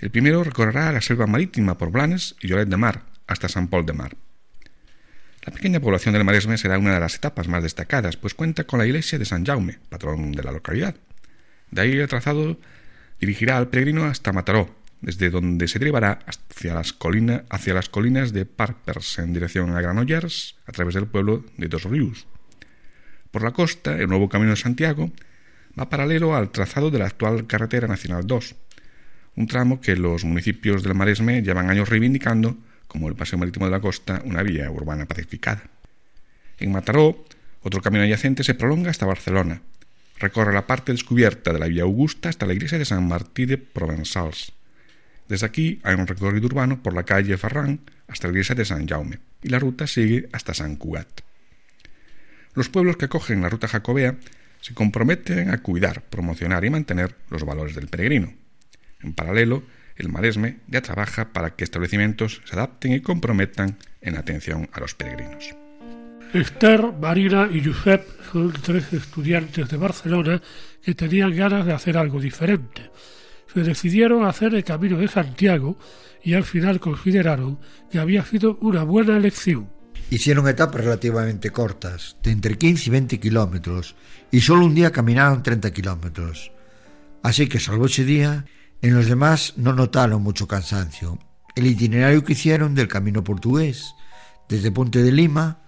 El 0.00 0.10
primero 0.10 0.42
recorrerá 0.42 0.90
la 0.90 1.00
selva 1.00 1.28
marítima 1.28 1.78
por 1.78 1.92
Blanes 1.92 2.34
y 2.40 2.48
Lloret 2.48 2.68
de 2.68 2.76
Mar, 2.76 3.04
hasta 3.28 3.48
San 3.48 3.68
Pol 3.68 3.86
de 3.86 3.92
Mar. 3.92 4.16
La 5.46 5.52
pequeña 5.52 5.78
población 5.78 6.12
del 6.12 6.24
Maresme 6.24 6.58
será 6.58 6.76
una 6.76 6.94
de 6.94 7.00
las 7.00 7.14
etapas 7.14 7.46
más 7.46 7.62
destacadas, 7.62 8.16
pues 8.16 8.34
cuenta 8.34 8.64
con 8.64 8.80
la 8.80 8.86
iglesia 8.86 9.16
de 9.16 9.24
San 9.24 9.46
Jaume, 9.46 9.78
patrón 9.88 10.32
de 10.32 10.42
la 10.42 10.50
localidad. 10.50 10.96
De 11.70 11.82
ahí 11.82 11.92
el 11.92 12.08
trazado 12.08 12.58
dirigirá 13.20 13.58
al 13.58 13.68
peregrino 13.68 14.06
hasta 14.06 14.32
Mataró, 14.32 14.74
desde 15.02 15.30
donde 15.30 15.68
se 15.68 15.78
derivará 15.78 16.18
hacia 16.26 16.74
las, 16.74 16.92
colinas 16.92 18.32
de 18.32 18.44
Parpers 18.44 19.20
en 19.20 19.32
dirección 19.32 19.70
a 19.70 19.80
Granollers, 19.80 20.56
a 20.66 20.72
través 20.72 20.94
del 20.94 21.06
pueblo 21.06 21.44
de 21.56 21.68
Dos 21.68 21.84
Ríos. 21.84 22.26
Por 23.34 23.42
la 23.42 23.50
costa, 23.50 23.98
el 23.98 24.06
nuevo 24.06 24.28
camino 24.28 24.52
de 24.52 24.56
Santiago 24.56 25.10
va 25.76 25.90
paralelo 25.90 26.36
al 26.36 26.50
trazado 26.50 26.92
de 26.92 27.00
la 27.00 27.06
actual 27.06 27.48
carretera 27.48 27.88
nacional 27.88 28.28
2, 28.28 28.54
un 29.34 29.48
tramo 29.48 29.80
que 29.80 29.96
los 29.96 30.24
municipios 30.24 30.84
del 30.84 30.94
Maresme 30.94 31.42
llevan 31.42 31.68
años 31.68 31.88
reivindicando 31.88 32.56
como 32.86 33.08
el 33.08 33.16
paseo 33.16 33.36
marítimo 33.36 33.64
de 33.64 33.72
la 33.72 33.80
costa, 33.80 34.22
una 34.24 34.44
vía 34.44 34.70
urbana 34.70 35.06
pacificada. 35.06 35.64
En 36.60 36.70
Mataró, 36.70 37.24
otro 37.62 37.82
camino 37.82 38.04
adyacente 38.04 38.44
se 38.44 38.54
prolonga 38.54 38.92
hasta 38.92 39.04
Barcelona. 39.04 39.62
Recorre 40.20 40.54
la 40.54 40.68
parte 40.68 40.92
descubierta 40.92 41.52
de 41.52 41.58
la 41.58 41.66
Vía 41.66 41.82
Augusta 41.82 42.28
hasta 42.28 42.46
la 42.46 42.54
iglesia 42.54 42.78
de 42.78 42.84
San 42.84 43.08
Martí 43.08 43.46
de 43.46 43.58
Provençals. 43.58 44.52
Desde 45.28 45.46
aquí 45.46 45.80
hay 45.82 45.96
un 45.96 46.06
recorrido 46.06 46.46
urbano 46.46 46.84
por 46.84 46.94
la 46.94 47.02
calle 47.02 47.36
Ferran 47.36 47.80
hasta 48.06 48.28
la 48.28 48.34
iglesia 48.34 48.54
de 48.54 48.64
San 48.64 48.86
Jaume 48.86 49.18
y 49.42 49.48
la 49.48 49.58
ruta 49.58 49.88
sigue 49.88 50.28
hasta 50.30 50.54
San 50.54 50.76
Cugat. 50.76 51.33
Los 52.54 52.68
pueblos 52.68 52.96
que 52.96 53.06
acogen 53.06 53.42
la 53.42 53.48
ruta 53.48 53.68
jacobea 53.68 54.16
se 54.60 54.74
comprometen 54.74 55.50
a 55.50 55.58
cuidar, 55.58 56.02
promocionar 56.02 56.64
y 56.64 56.70
mantener 56.70 57.16
los 57.28 57.44
valores 57.44 57.74
del 57.74 57.88
peregrino. 57.88 58.32
En 59.02 59.12
paralelo, 59.12 59.62
el 59.96 60.08
Maresme 60.08 60.58
ya 60.68 60.80
trabaja 60.80 61.32
para 61.32 61.50
que 61.50 61.64
establecimientos 61.64 62.40
se 62.44 62.54
adapten 62.54 62.92
y 62.92 63.00
comprometan 63.00 63.76
en 64.00 64.16
atención 64.16 64.68
a 64.72 64.80
los 64.80 64.94
peregrinos. 64.94 65.54
Esther, 66.32 66.92
Marina 67.00 67.48
y 67.52 67.64
Josep 67.64 68.04
son 68.32 68.52
tres 68.52 68.92
estudiantes 68.92 69.68
de 69.68 69.76
Barcelona 69.76 70.42
que 70.82 70.94
tenían 70.94 71.36
ganas 71.36 71.64
de 71.64 71.72
hacer 71.72 71.96
algo 71.96 72.20
diferente. 72.20 72.90
Se 73.52 73.62
decidieron 73.62 74.24
a 74.24 74.30
hacer 74.30 74.54
el 74.54 74.64
camino 74.64 74.98
de 74.98 75.06
Santiago 75.06 75.78
y 76.24 76.34
al 76.34 76.42
final 76.44 76.80
consideraron 76.80 77.60
que 77.90 78.00
había 78.00 78.24
sido 78.24 78.56
una 78.62 78.82
buena 78.82 79.16
elección. 79.16 79.73
Hicieron 80.14 80.46
etapas 80.46 80.84
relativamente 80.84 81.50
cortas, 81.50 82.14
de 82.22 82.30
entre 82.30 82.56
15 82.56 82.86
y 82.86 82.92
20 82.92 83.18
kilómetros, 83.18 83.96
y 84.30 84.42
solo 84.42 84.64
un 84.64 84.72
día 84.72 84.92
caminaron 84.92 85.42
30 85.42 85.72
kilómetros. 85.72 86.52
Así 87.24 87.48
que, 87.48 87.58
salvo 87.58 87.86
ese 87.86 88.04
día, 88.04 88.44
en 88.80 88.94
los 88.94 89.06
demás 89.06 89.54
no 89.56 89.72
notaron 89.72 90.22
mucho 90.22 90.46
cansancio. 90.46 91.18
El 91.56 91.66
itinerario 91.66 92.22
que 92.22 92.34
hicieron 92.34 92.76
del 92.76 92.86
camino 92.86 93.24
portugués, 93.24 93.92
desde 94.48 94.70
Ponte 94.70 95.02
de 95.02 95.10
Lima, 95.10 95.62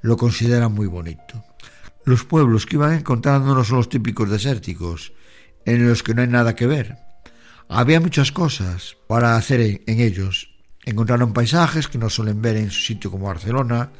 lo 0.00 0.16
consideran 0.16 0.72
muy 0.72 0.86
bonito. 0.86 1.44
Los 2.04 2.22
pueblos 2.22 2.66
que 2.66 2.76
iban 2.76 2.92
encontrando 2.92 3.52
no 3.52 3.64
son 3.64 3.78
los 3.78 3.88
típicos 3.88 4.30
desérticos, 4.30 5.12
en 5.64 5.88
los 5.88 6.04
que 6.04 6.14
no 6.14 6.22
hay 6.22 6.28
nada 6.28 6.54
que 6.54 6.68
ver. 6.68 6.98
Había 7.68 8.00
muchas 8.00 8.30
cosas 8.30 8.96
para 9.08 9.34
hacer 9.34 9.60
en, 9.60 10.00
ellos. 10.00 10.47
Encontraron 10.88 11.34
paisajes 11.34 11.86
que 11.86 11.98
no 11.98 12.08
suelen 12.08 12.40
ver 12.40 12.56
en 12.56 12.70
su 12.70 12.80
sitio 12.80 13.10
como 13.10 13.26
Barcelona. 13.26 13.90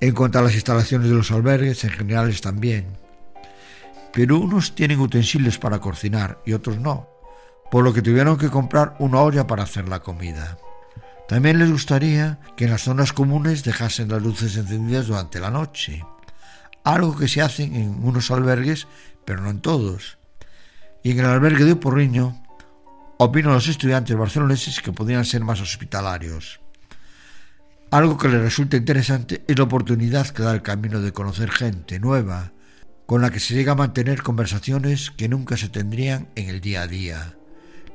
En 0.00 0.14
cuanto 0.14 0.38
a 0.38 0.42
las 0.42 0.54
instalaciones 0.54 1.08
de 1.08 1.14
los 1.16 1.32
albergues, 1.32 1.82
en 1.82 1.90
general 1.90 2.40
también. 2.40 2.86
Pero 4.12 4.38
unos 4.38 4.76
tienen 4.76 5.00
utensilios 5.00 5.58
para 5.58 5.80
cocinar 5.80 6.38
y 6.46 6.52
otros 6.52 6.78
no, 6.78 7.08
por 7.68 7.82
lo 7.82 7.92
que 7.92 8.00
tuvieron 8.00 8.38
que 8.38 8.48
comprar 8.48 8.94
una 9.00 9.22
olla 9.22 9.48
para 9.48 9.64
hacer 9.64 9.88
la 9.88 10.02
comida. 10.02 10.56
También 11.26 11.58
les 11.58 11.72
gustaría 11.72 12.38
que 12.56 12.66
en 12.66 12.70
las 12.70 12.82
zonas 12.82 13.12
comunes 13.12 13.64
dejasen 13.64 14.08
las 14.08 14.22
luces 14.22 14.56
encendidas 14.56 15.08
durante 15.08 15.40
la 15.40 15.50
noche, 15.50 16.04
algo 16.84 17.16
que 17.16 17.26
se 17.26 17.42
hace 17.42 17.64
en 17.64 18.04
unos 18.04 18.30
albergues, 18.30 18.86
pero 19.24 19.42
no 19.42 19.50
en 19.50 19.60
todos. 19.60 20.18
Y 21.02 21.10
en 21.10 21.18
el 21.18 21.26
albergue 21.26 21.64
de 21.64 21.74
Porriño 21.74 22.40
opinan 23.18 23.54
los 23.54 23.68
estudiantes 23.68 24.16
barceloneses 24.16 24.80
que 24.80 24.92
podrían 24.92 25.24
ser 25.24 25.44
más 25.44 25.60
hospitalarios. 25.60 26.60
Algo 27.90 28.18
que 28.18 28.28
les 28.28 28.40
resulta 28.40 28.76
interesante 28.76 29.44
es 29.46 29.56
la 29.56 29.64
oportunidad 29.64 30.26
que 30.28 30.42
da 30.42 30.52
el 30.52 30.62
camino 30.62 31.00
de 31.00 31.12
conocer 31.12 31.50
gente 31.50 32.00
nueva, 32.00 32.52
con 33.06 33.22
la 33.22 33.30
que 33.30 33.40
se 33.40 33.54
llega 33.54 33.72
a 33.72 33.76
mantener 33.76 34.22
conversaciones 34.22 35.10
que 35.10 35.28
nunca 35.28 35.56
se 35.56 35.68
tendrían 35.68 36.28
en 36.34 36.48
el 36.48 36.60
día 36.60 36.82
a 36.82 36.86
día. 36.88 37.36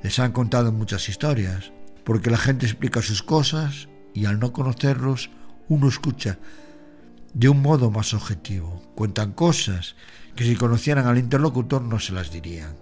Les 0.01 0.19
han 0.19 0.31
contado 0.31 0.71
muchas 0.71 1.09
historias, 1.09 1.73
porque 2.05 2.29
la 2.29 2.37
gente 2.37 2.65
explica 2.65 3.01
sus 3.01 3.23
cosas 3.23 3.89
y 4.13 4.25
al 4.25 4.39
no 4.39 4.53
conocerlos 4.53 5.31
uno 5.67 5.89
escucha 5.89 6.39
de 7.33 7.49
un 7.49 7.61
modo 7.61 7.91
más 7.91 8.13
objetivo. 8.13 8.81
Cuentan 8.95 9.33
cosas 9.33 9.95
que 10.35 10.45
si 10.45 10.55
conocieran 10.55 11.07
al 11.07 11.17
interlocutor 11.17 11.81
no 11.81 11.99
se 11.99 12.13
las 12.13 12.31
dirían. 12.31 12.75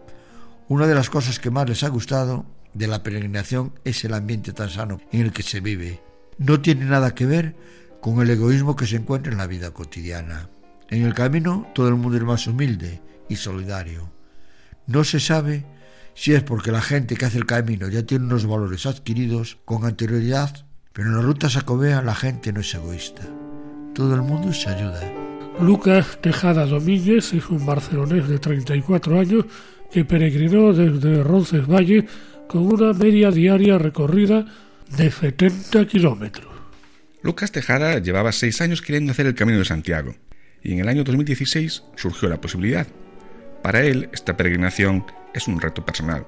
Una 0.70 0.86
de 0.86 0.95
las 0.95 1.09
cosas 1.09 1.39
que 1.39 1.49
más 1.49 1.70
les 1.70 1.84
ha 1.84 1.88
gustado 1.88 2.45
de 2.74 2.88
la 2.88 3.01
peregrinación 3.01 3.74
es 3.86 4.03
el 4.03 4.13
ambiente 4.13 4.51
tan 4.51 4.70
sano 4.70 4.99
en 5.13 5.22
el 5.22 5.32
que 5.32 5.41
se 5.41 5.61
vive. 5.61 6.01
No 6.38 6.59
tiene 6.59 6.84
nada 6.84 7.15
que 7.15 7.26
ver 7.26 7.55
con 8.01 8.22
el 8.22 8.30
egoísmo 8.30 8.76
que 8.76 8.86
se 8.86 8.97
encuentra 8.97 9.32
en 9.32 9.38
la 9.38 9.47
vida 9.47 9.72
cotidiana. 9.72 10.49
En 10.89 11.03
el 11.03 11.13
camino 11.13 11.68
todo 11.74 11.88
el 11.88 11.95
mundo 11.95 12.18
es 12.18 12.24
más 12.24 12.47
humilde 12.47 13.01
y 13.30 13.38
solidario. 13.38 14.11
No 14.88 15.05
se 15.05 15.22
sabe 15.22 15.65
si 16.15 16.34
es 16.34 16.43
porque 16.43 16.74
la 16.74 16.82
gente 16.82 17.15
que 17.15 17.26
hace 17.26 17.38
el 17.38 17.45
camino 17.45 17.88
ya 17.88 18.03
tiene 18.03 18.26
unos 18.26 18.45
valores 18.45 18.86
adquiridos 18.86 19.59
con 19.63 19.86
anterioridad, 19.86 20.65
pero 20.91 21.07
en 21.07 21.15
la 21.15 21.22
ruta 21.22 21.49
sacobea 21.49 22.01
la 22.01 22.15
gente 22.15 22.51
no 22.51 22.59
es 22.59 22.74
egoísta. 22.74 23.24
Todo 23.93 24.15
el 24.15 24.22
mundo 24.22 24.51
se 24.51 24.70
ayuda. 24.70 25.01
Lucas 25.61 26.20
Tejada 26.22 26.65
Domínguez 26.65 27.34
es 27.34 27.49
un 27.49 27.65
barcelonés 27.65 28.28
de 28.28 28.38
34 28.38 29.20
años 29.20 29.45
que 29.92 30.06
peregrinó 30.06 30.74
desde 30.74 31.24
Roncesvalles 31.24 32.06
con 32.48 32.72
una 32.72 32.94
media 32.94 33.32
diaria 33.32 33.78
recorrida 33.78 34.46
de 34.98 35.12
70 35.12 35.86
kilómetros. 35.88 36.48
Lucas 37.22 37.52
Tejada 37.52 38.00
llevaba 38.00 38.32
seis 38.32 38.62
años 38.62 38.82
queriendo 38.82 39.12
hacer 39.12 39.26
el 39.26 39.36
Camino 39.36 39.60
de 39.60 39.66
Santiago 39.66 40.16
y 40.64 40.74
en 40.74 40.80
el 40.80 40.90
año 40.90 41.04
2016 41.04 41.84
surgió 41.96 42.30
la 42.30 42.42
posibilidad. 42.42 42.88
Para 43.64 43.82
él, 43.82 44.10
esta 44.14 44.38
peregrinación 44.38 45.06
es 45.34 45.48
un 45.48 45.60
reto 45.60 45.86
personal. 45.86 46.26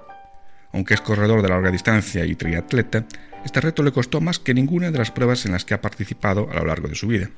Aunque 0.73 0.93
es 0.93 1.01
corredor 1.01 1.41
de 1.41 1.49
larga 1.49 1.71
distancia 1.71 2.25
y 2.25 2.35
triatleta, 2.35 3.05
este 3.45 3.61
reto 3.61 3.83
le 3.83 3.91
costó 3.91 4.21
más 4.21 4.39
que 4.39 4.53
ninguna 4.53 4.91
de 4.91 4.97
las 4.97 5.11
pruebas 5.11 5.45
en 5.45 5.53
las 5.53 5.65
que 5.65 5.73
ha 5.73 5.81
participado 5.81 6.49
a 6.51 6.55
lo 6.55 6.65
largo 6.65 6.87
de 6.87 6.95
su 6.95 7.07
vida. 7.07 7.29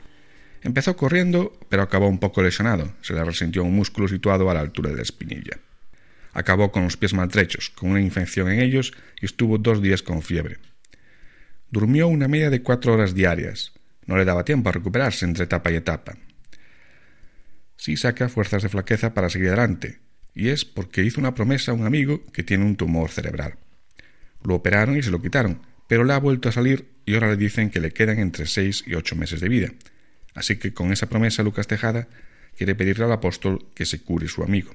Empezó 0.63 0.95
corriendo, 0.95 1.53
pero 1.69 1.83
acabó 1.83 2.07
un 2.07 2.19
poco 2.19 2.41
lesionado, 2.41 2.93
se 3.01 3.13
le 3.13 3.23
resintió 3.23 3.63
un 3.63 3.75
músculo 3.75 4.07
situado 4.07 4.49
a 4.49 4.53
la 4.53 4.59
altura 4.59 4.89
de 4.89 4.97
la 4.97 5.01
espinilla. 5.01 5.57
Acabó 6.33 6.71
con 6.71 6.83
los 6.83 6.97
pies 6.97 7.13
maltrechos, 7.13 7.69
con 7.69 7.91
una 7.91 8.01
infección 8.01 8.49
en 8.49 8.61
ellos 8.61 8.93
y 9.21 9.25
estuvo 9.25 9.57
dos 9.57 9.81
días 9.81 10.01
con 10.01 10.21
fiebre. 10.21 10.57
Durmió 11.69 12.07
una 12.07 12.27
media 12.27 12.49
de 12.49 12.61
cuatro 12.61 12.93
horas 12.93 13.13
diarias. 13.13 13.73
No 14.05 14.17
le 14.17 14.25
daba 14.25 14.45
tiempo 14.45 14.69
a 14.69 14.73
recuperarse 14.73 15.25
entre 15.25 15.45
etapa 15.45 15.71
y 15.71 15.75
etapa. 15.75 16.17
Sí 17.77 17.97
saca 17.97 18.29
fuerzas 18.29 18.63
de 18.63 18.69
flaqueza 18.69 19.13
para 19.13 19.29
seguir 19.29 19.49
adelante, 19.49 19.99
y 20.33 20.49
es 20.49 20.65
porque 20.65 21.03
hizo 21.03 21.19
una 21.19 21.33
promesa 21.33 21.71
a 21.71 21.75
un 21.75 21.85
amigo 21.85 22.23
que 22.31 22.43
tiene 22.43 22.65
un 22.65 22.75
tumor 22.75 23.09
cerebral. 23.09 23.55
Lo 24.43 24.55
operaron 24.55 24.97
y 24.97 25.03
se 25.03 25.11
lo 25.11 25.21
quitaron, 25.21 25.61
pero 25.87 26.03
le 26.03 26.13
ha 26.13 26.19
vuelto 26.19 26.49
a 26.49 26.51
salir 26.51 26.87
y 27.05 27.13
ahora 27.13 27.29
le 27.29 27.37
dicen 27.37 27.69
que 27.69 27.79
le 27.79 27.91
quedan 27.91 28.19
entre 28.19 28.45
seis 28.45 28.83
y 28.85 28.95
ocho 28.95 29.15
meses 29.15 29.41
de 29.41 29.49
vida. 29.49 29.71
Así 30.33 30.57
que 30.57 30.73
con 30.73 30.93
esa 30.93 31.09
promesa 31.09 31.43
Lucas 31.43 31.67
Tejada 31.67 32.07
quiere 32.55 32.75
pedirle 32.75 33.05
al 33.05 33.11
apóstol 33.11 33.65
que 33.73 33.85
se 33.85 34.01
cure 34.01 34.27
su 34.27 34.43
amigo. 34.43 34.73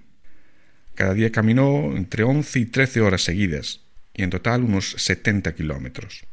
Cada 0.96 1.12
día 1.12 1.30
caminó 1.30 1.94
entre 1.94 2.24
once 2.24 2.58
y 2.58 2.64
trece 2.64 3.02
horas 3.02 3.22
seguidas, 3.22 3.82
y 4.14 4.22
en 4.22 4.30
total 4.30 4.64
unos 4.64 4.92
setenta 4.96 5.54
kilómetros. 5.54 6.24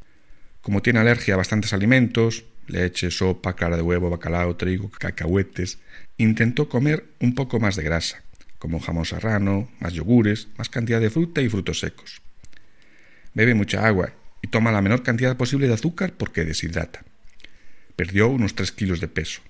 Como 0.62 0.82
tiene 0.82 1.00
alergia 1.00 1.34
a 1.34 1.38
bastantes 1.38 1.74
alimentos, 1.74 2.46
leche, 2.68 3.12
sopa, 3.12 3.58
clara 3.58 3.76
de 3.76 3.82
huevo, 3.82 4.10
bacalao, 4.10 4.56
trigo, 4.56 4.90
cacahuetes, 4.90 5.80
intentó 6.18 6.70
comer 6.70 7.04
un 7.20 7.36
poco 7.36 7.60
más 7.60 7.76
de 7.76 7.84
grasa, 7.84 8.24
como 8.58 8.80
jamón 8.80 9.04
serrano, 9.04 9.70
más 9.82 9.92
yogures, 9.92 10.48
más 10.58 10.70
cantidad 10.70 11.02
de 11.02 11.10
fruta 11.10 11.42
y 11.42 11.50
frutos 11.50 11.82
secos. 11.82 12.22
Bebe 13.34 13.56
mucha 13.56 13.86
agua 13.86 14.14
y 14.42 14.48
toma 14.48 14.72
la 14.72 14.82
menor 14.82 15.04
cantidad 15.04 15.36
posible 15.36 15.68
de 15.68 15.74
azúcar 15.74 16.14
porque 16.14 16.46
deshidrata. 16.46 17.04
Perdió 17.98 18.30
unos 18.30 18.56
tres 18.56 18.72
kilos 18.72 19.02
de 19.02 19.10
peso. 19.10 19.42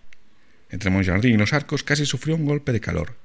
Entre 0.72 0.89
Montjardín 0.89 1.36
y 1.36 1.38
los 1.38 1.53
arcos 1.53 1.84
casi 1.84 2.07
sufrió 2.07 2.36
un 2.36 2.45
golpe 2.45 2.72
de 2.72 2.82
calor. 2.82 3.16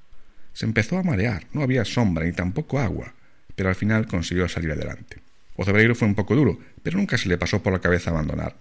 Se 0.53 0.67
empezó 0.67 0.99
a 0.99 1.03
marear, 1.03 1.47
no 1.53 1.63
había 1.63 1.85
sombra 1.85 2.25
ni 2.25 2.33
tampoco 2.33 2.79
agua, 2.79 3.15
pero 3.55 3.69
al 3.69 3.75
final 3.75 4.07
consiguió 4.07 4.49
salir 4.49 4.73
adelante. 4.73 5.19
Ocebreiro 5.57 5.95
fue 5.95 6.07
un 6.09 6.15
poco 6.15 6.37
duro, 6.37 6.59
pero 6.83 6.97
nunca 6.97 7.19
se 7.19 7.29
le 7.29 7.39
pasó 7.39 7.63
por 7.63 7.73
la 7.73 7.81
cabeza 7.81 8.11
abandonar. 8.11 8.57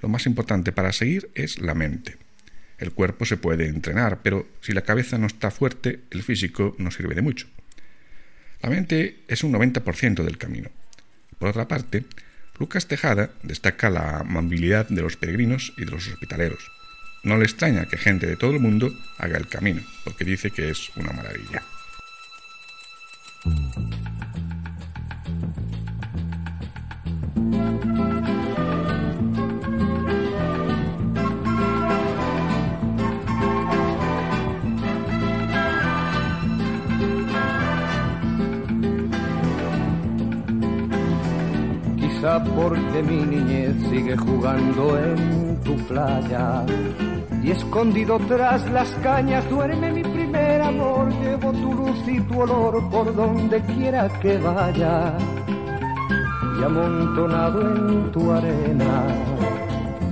Lo 0.00 0.08
más 0.08 0.26
importante 0.26 0.72
para 0.72 0.92
seguir 0.92 1.30
es 1.34 1.60
la 1.60 1.74
mente. 1.74 2.16
El 2.78 2.92
cuerpo 2.92 3.26
se 3.26 3.36
puede 3.36 3.66
entrenar, 3.66 4.20
pero 4.22 4.48
si 4.62 4.72
la 4.72 4.80
cabeza 4.80 5.18
no 5.18 5.26
está 5.26 5.50
fuerte, 5.50 6.00
el 6.10 6.22
físico 6.22 6.74
no 6.78 6.90
sirve 6.90 7.14
de 7.14 7.20
mucho. 7.20 7.46
La 8.62 8.70
mente 8.70 9.18
es 9.28 9.44
un 9.44 9.52
90% 9.52 10.24
del 10.24 10.38
camino. 10.38 10.70
Por 11.38 11.48
otra 11.48 11.68
parte, 11.68 12.04
Lucas 12.58 12.86
Tejada 12.86 13.30
destaca 13.42 13.90
la 13.90 14.20
amabilidad 14.20 14.88
de 14.88 15.02
los 15.02 15.16
peregrinos 15.16 15.72
y 15.76 15.84
de 15.84 15.90
los 15.90 16.08
hospitaleros. 16.08 16.70
No 17.22 17.36
le 17.36 17.44
extraña 17.44 17.84
que 17.84 17.98
gente 17.98 18.26
de 18.26 18.36
todo 18.36 18.52
el 18.52 18.60
mundo 18.60 18.94
haga 19.18 19.36
el 19.36 19.46
camino, 19.46 19.82
porque 20.04 20.24
dice 20.24 20.50
que 20.50 20.70
es 20.70 20.90
una 20.96 21.12
maravilla. 21.12 21.62
Quizá 41.96 42.42
porque 42.44 43.02
mi 43.02 43.26
niñez 43.26 43.74
sigue 43.90 44.16
jugando 44.16 44.98
en 44.98 45.60
tu 45.62 45.76
playa 45.86 46.64
y 47.42 47.50
escondido 47.50 48.18
tras 48.28 48.70
las 48.70 48.90
cañas 49.02 49.48
duerme 49.48 49.92
mi 49.92 50.02
primer 50.02 50.62
amor. 50.62 51.08
Llevo 51.22 51.52
tu 51.52 51.74
luz 51.74 51.98
y 52.06 52.20
tu 52.20 52.40
olor 52.40 52.90
por 52.90 53.14
donde 53.14 53.60
quiera 53.62 54.08
que 54.20 54.38
vaya 54.38 55.16
y 56.58 56.62
amontonado 56.62 57.60
en 57.62 58.12
tu 58.12 58.30
arena 58.30 59.06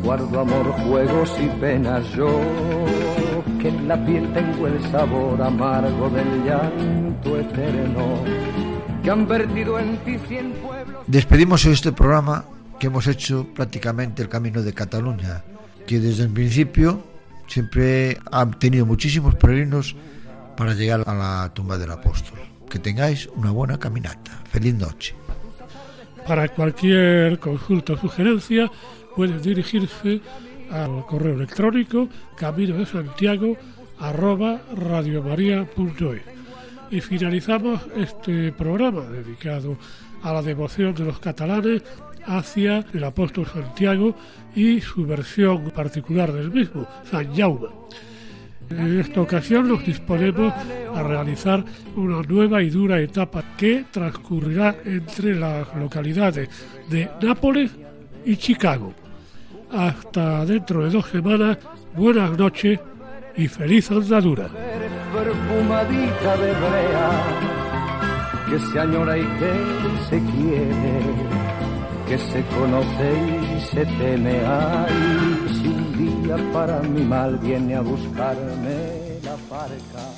guardo 0.03 0.41
amor, 0.41 0.67
juegos 0.89 1.31
y 1.39 1.49
penas 1.61 2.09
yo 2.13 2.29
que 3.61 3.69
en 3.69 3.89
la 3.89 4.03
piel 4.07 4.33
tengo 4.33 4.67
el 4.67 4.81
sabor 4.91 5.43
amargo 5.43 6.09
del 6.09 6.45
llanto 6.45 7.39
eterno 7.39 8.25
que 9.03 9.11
han 9.11 9.27
vertido 9.27 9.79
en 9.79 9.99
ti 9.99 10.19
cien 10.27 10.53
pueblos. 10.63 11.05
Despedimos 11.07 11.65
este 11.67 11.93
programa 11.93 12.45
que 12.79 12.87
hemos 12.87 13.07
hecho 13.07 13.47
prácticamente 13.55 14.23
el 14.23 14.29
camino 14.29 14.63
de 14.63 14.73
Cataluña, 14.73 15.43
que 15.87 15.99
desde 15.99 16.23
el 16.25 16.31
principio 16.31 17.03
siempre 17.49 18.19
ha 18.31 18.49
tenido 18.51 18.87
muchísimos 18.87 19.35
peregrinos 19.35 19.97
para 20.57 20.75
llegar 20.75 21.03
a 21.07 21.15
la 21.15 21.51
tumba 21.55 21.77
del 21.79 21.91
apóstol. 21.91 22.39
Que 22.71 22.79
tengáis 22.79 23.29
una 23.35 23.51
buena 23.51 23.79
caminata. 23.79 24.43
Feliz 24.51 24.75
noche. 24.75 25.15
Para 26.27 26.49
cualquier 26.49 27.39
consulta 27.39 27.95
o 27.95 27.97
sugerencia 27.97 28.71
pueden 29.17 29.41
dirigirse 29.41 30.21
al 30.71 31.07
correo 31.07 31.35
electrónico 31.35 32.09
camino 32.37 32.77
de 32.77 32.87
Santiago 32.87 33.57
radiomaria.es. 34.77 36.23
Y 36.91 37.01
finalizamos 37.01 37.81
este 37.97 38.53
programa 38.53 39.03
dedicado 39.03 39.77
a 40.23 40.33
la 40.33 40.43
devoción 40.43 40.95
de 40.95 41.05
los 41.05 41.19
catalanes 41.19 41.83
hacia 42.27 42.85
el 42.93 43.05
apóstol 43.05 43.47
Santiago 43.47 44.15
y 44.55 44.81
su 44.81 45.07
versión 45.07 45.71
particular 45.71 46.33
del 46.33 46.51
mismo, 46.51 46.87
San 47.11 47.35
Jaume. 47.35 47.69
En 48.71 49.01
esta 49.01 49.23
ocasión 49.23 49.69
nos 49.69 49.85
disponemos 49.85 50.53
a 50.95 51.03
realizar 51.03 51.65
una 51.97 52.21
nueva 52.23 52.63
y 52.63 52.71
dura 52.71 53.01
etapa 53.01 53.43
que 53.57 53.87
transcurrirá 53.91 54.77
entre 54.85 55.35
las 55.37 55.75
localidades 55.75 56.49
de 56.91 57.09
Nápoles 57.23 57.71
y 58.25 58.37
Chicago. 58.37 58.93
Hasta 59.71 60.45
dentro 60.45 60.85
de 60.85 60.91
dos 60.91 61.07
semanas, 61.07 61.59
buenas 61.97 62.37
noches 62.37 62.79
y 63.37 63.49
feliz 63.49 63.91
andadura. 63.91 64.49
Que 72.09 72.17
se 72.17 72.43
conoce 72.57 73.09
y 73.57 73.61
se 73.61 73.85
teme 73.85 74.41
ay 74.47 75.47
si 75.61 75.69
un 75.69 76.23
día 76.23 76.37
para 76.55 76.81
mi 76.81 77.03
mal 77.03 77.37
viene 77.37 77.75
a 77.77 77.83
buscarme 77.83 78.77
la 79.23 79.37
parca 79.51 80.18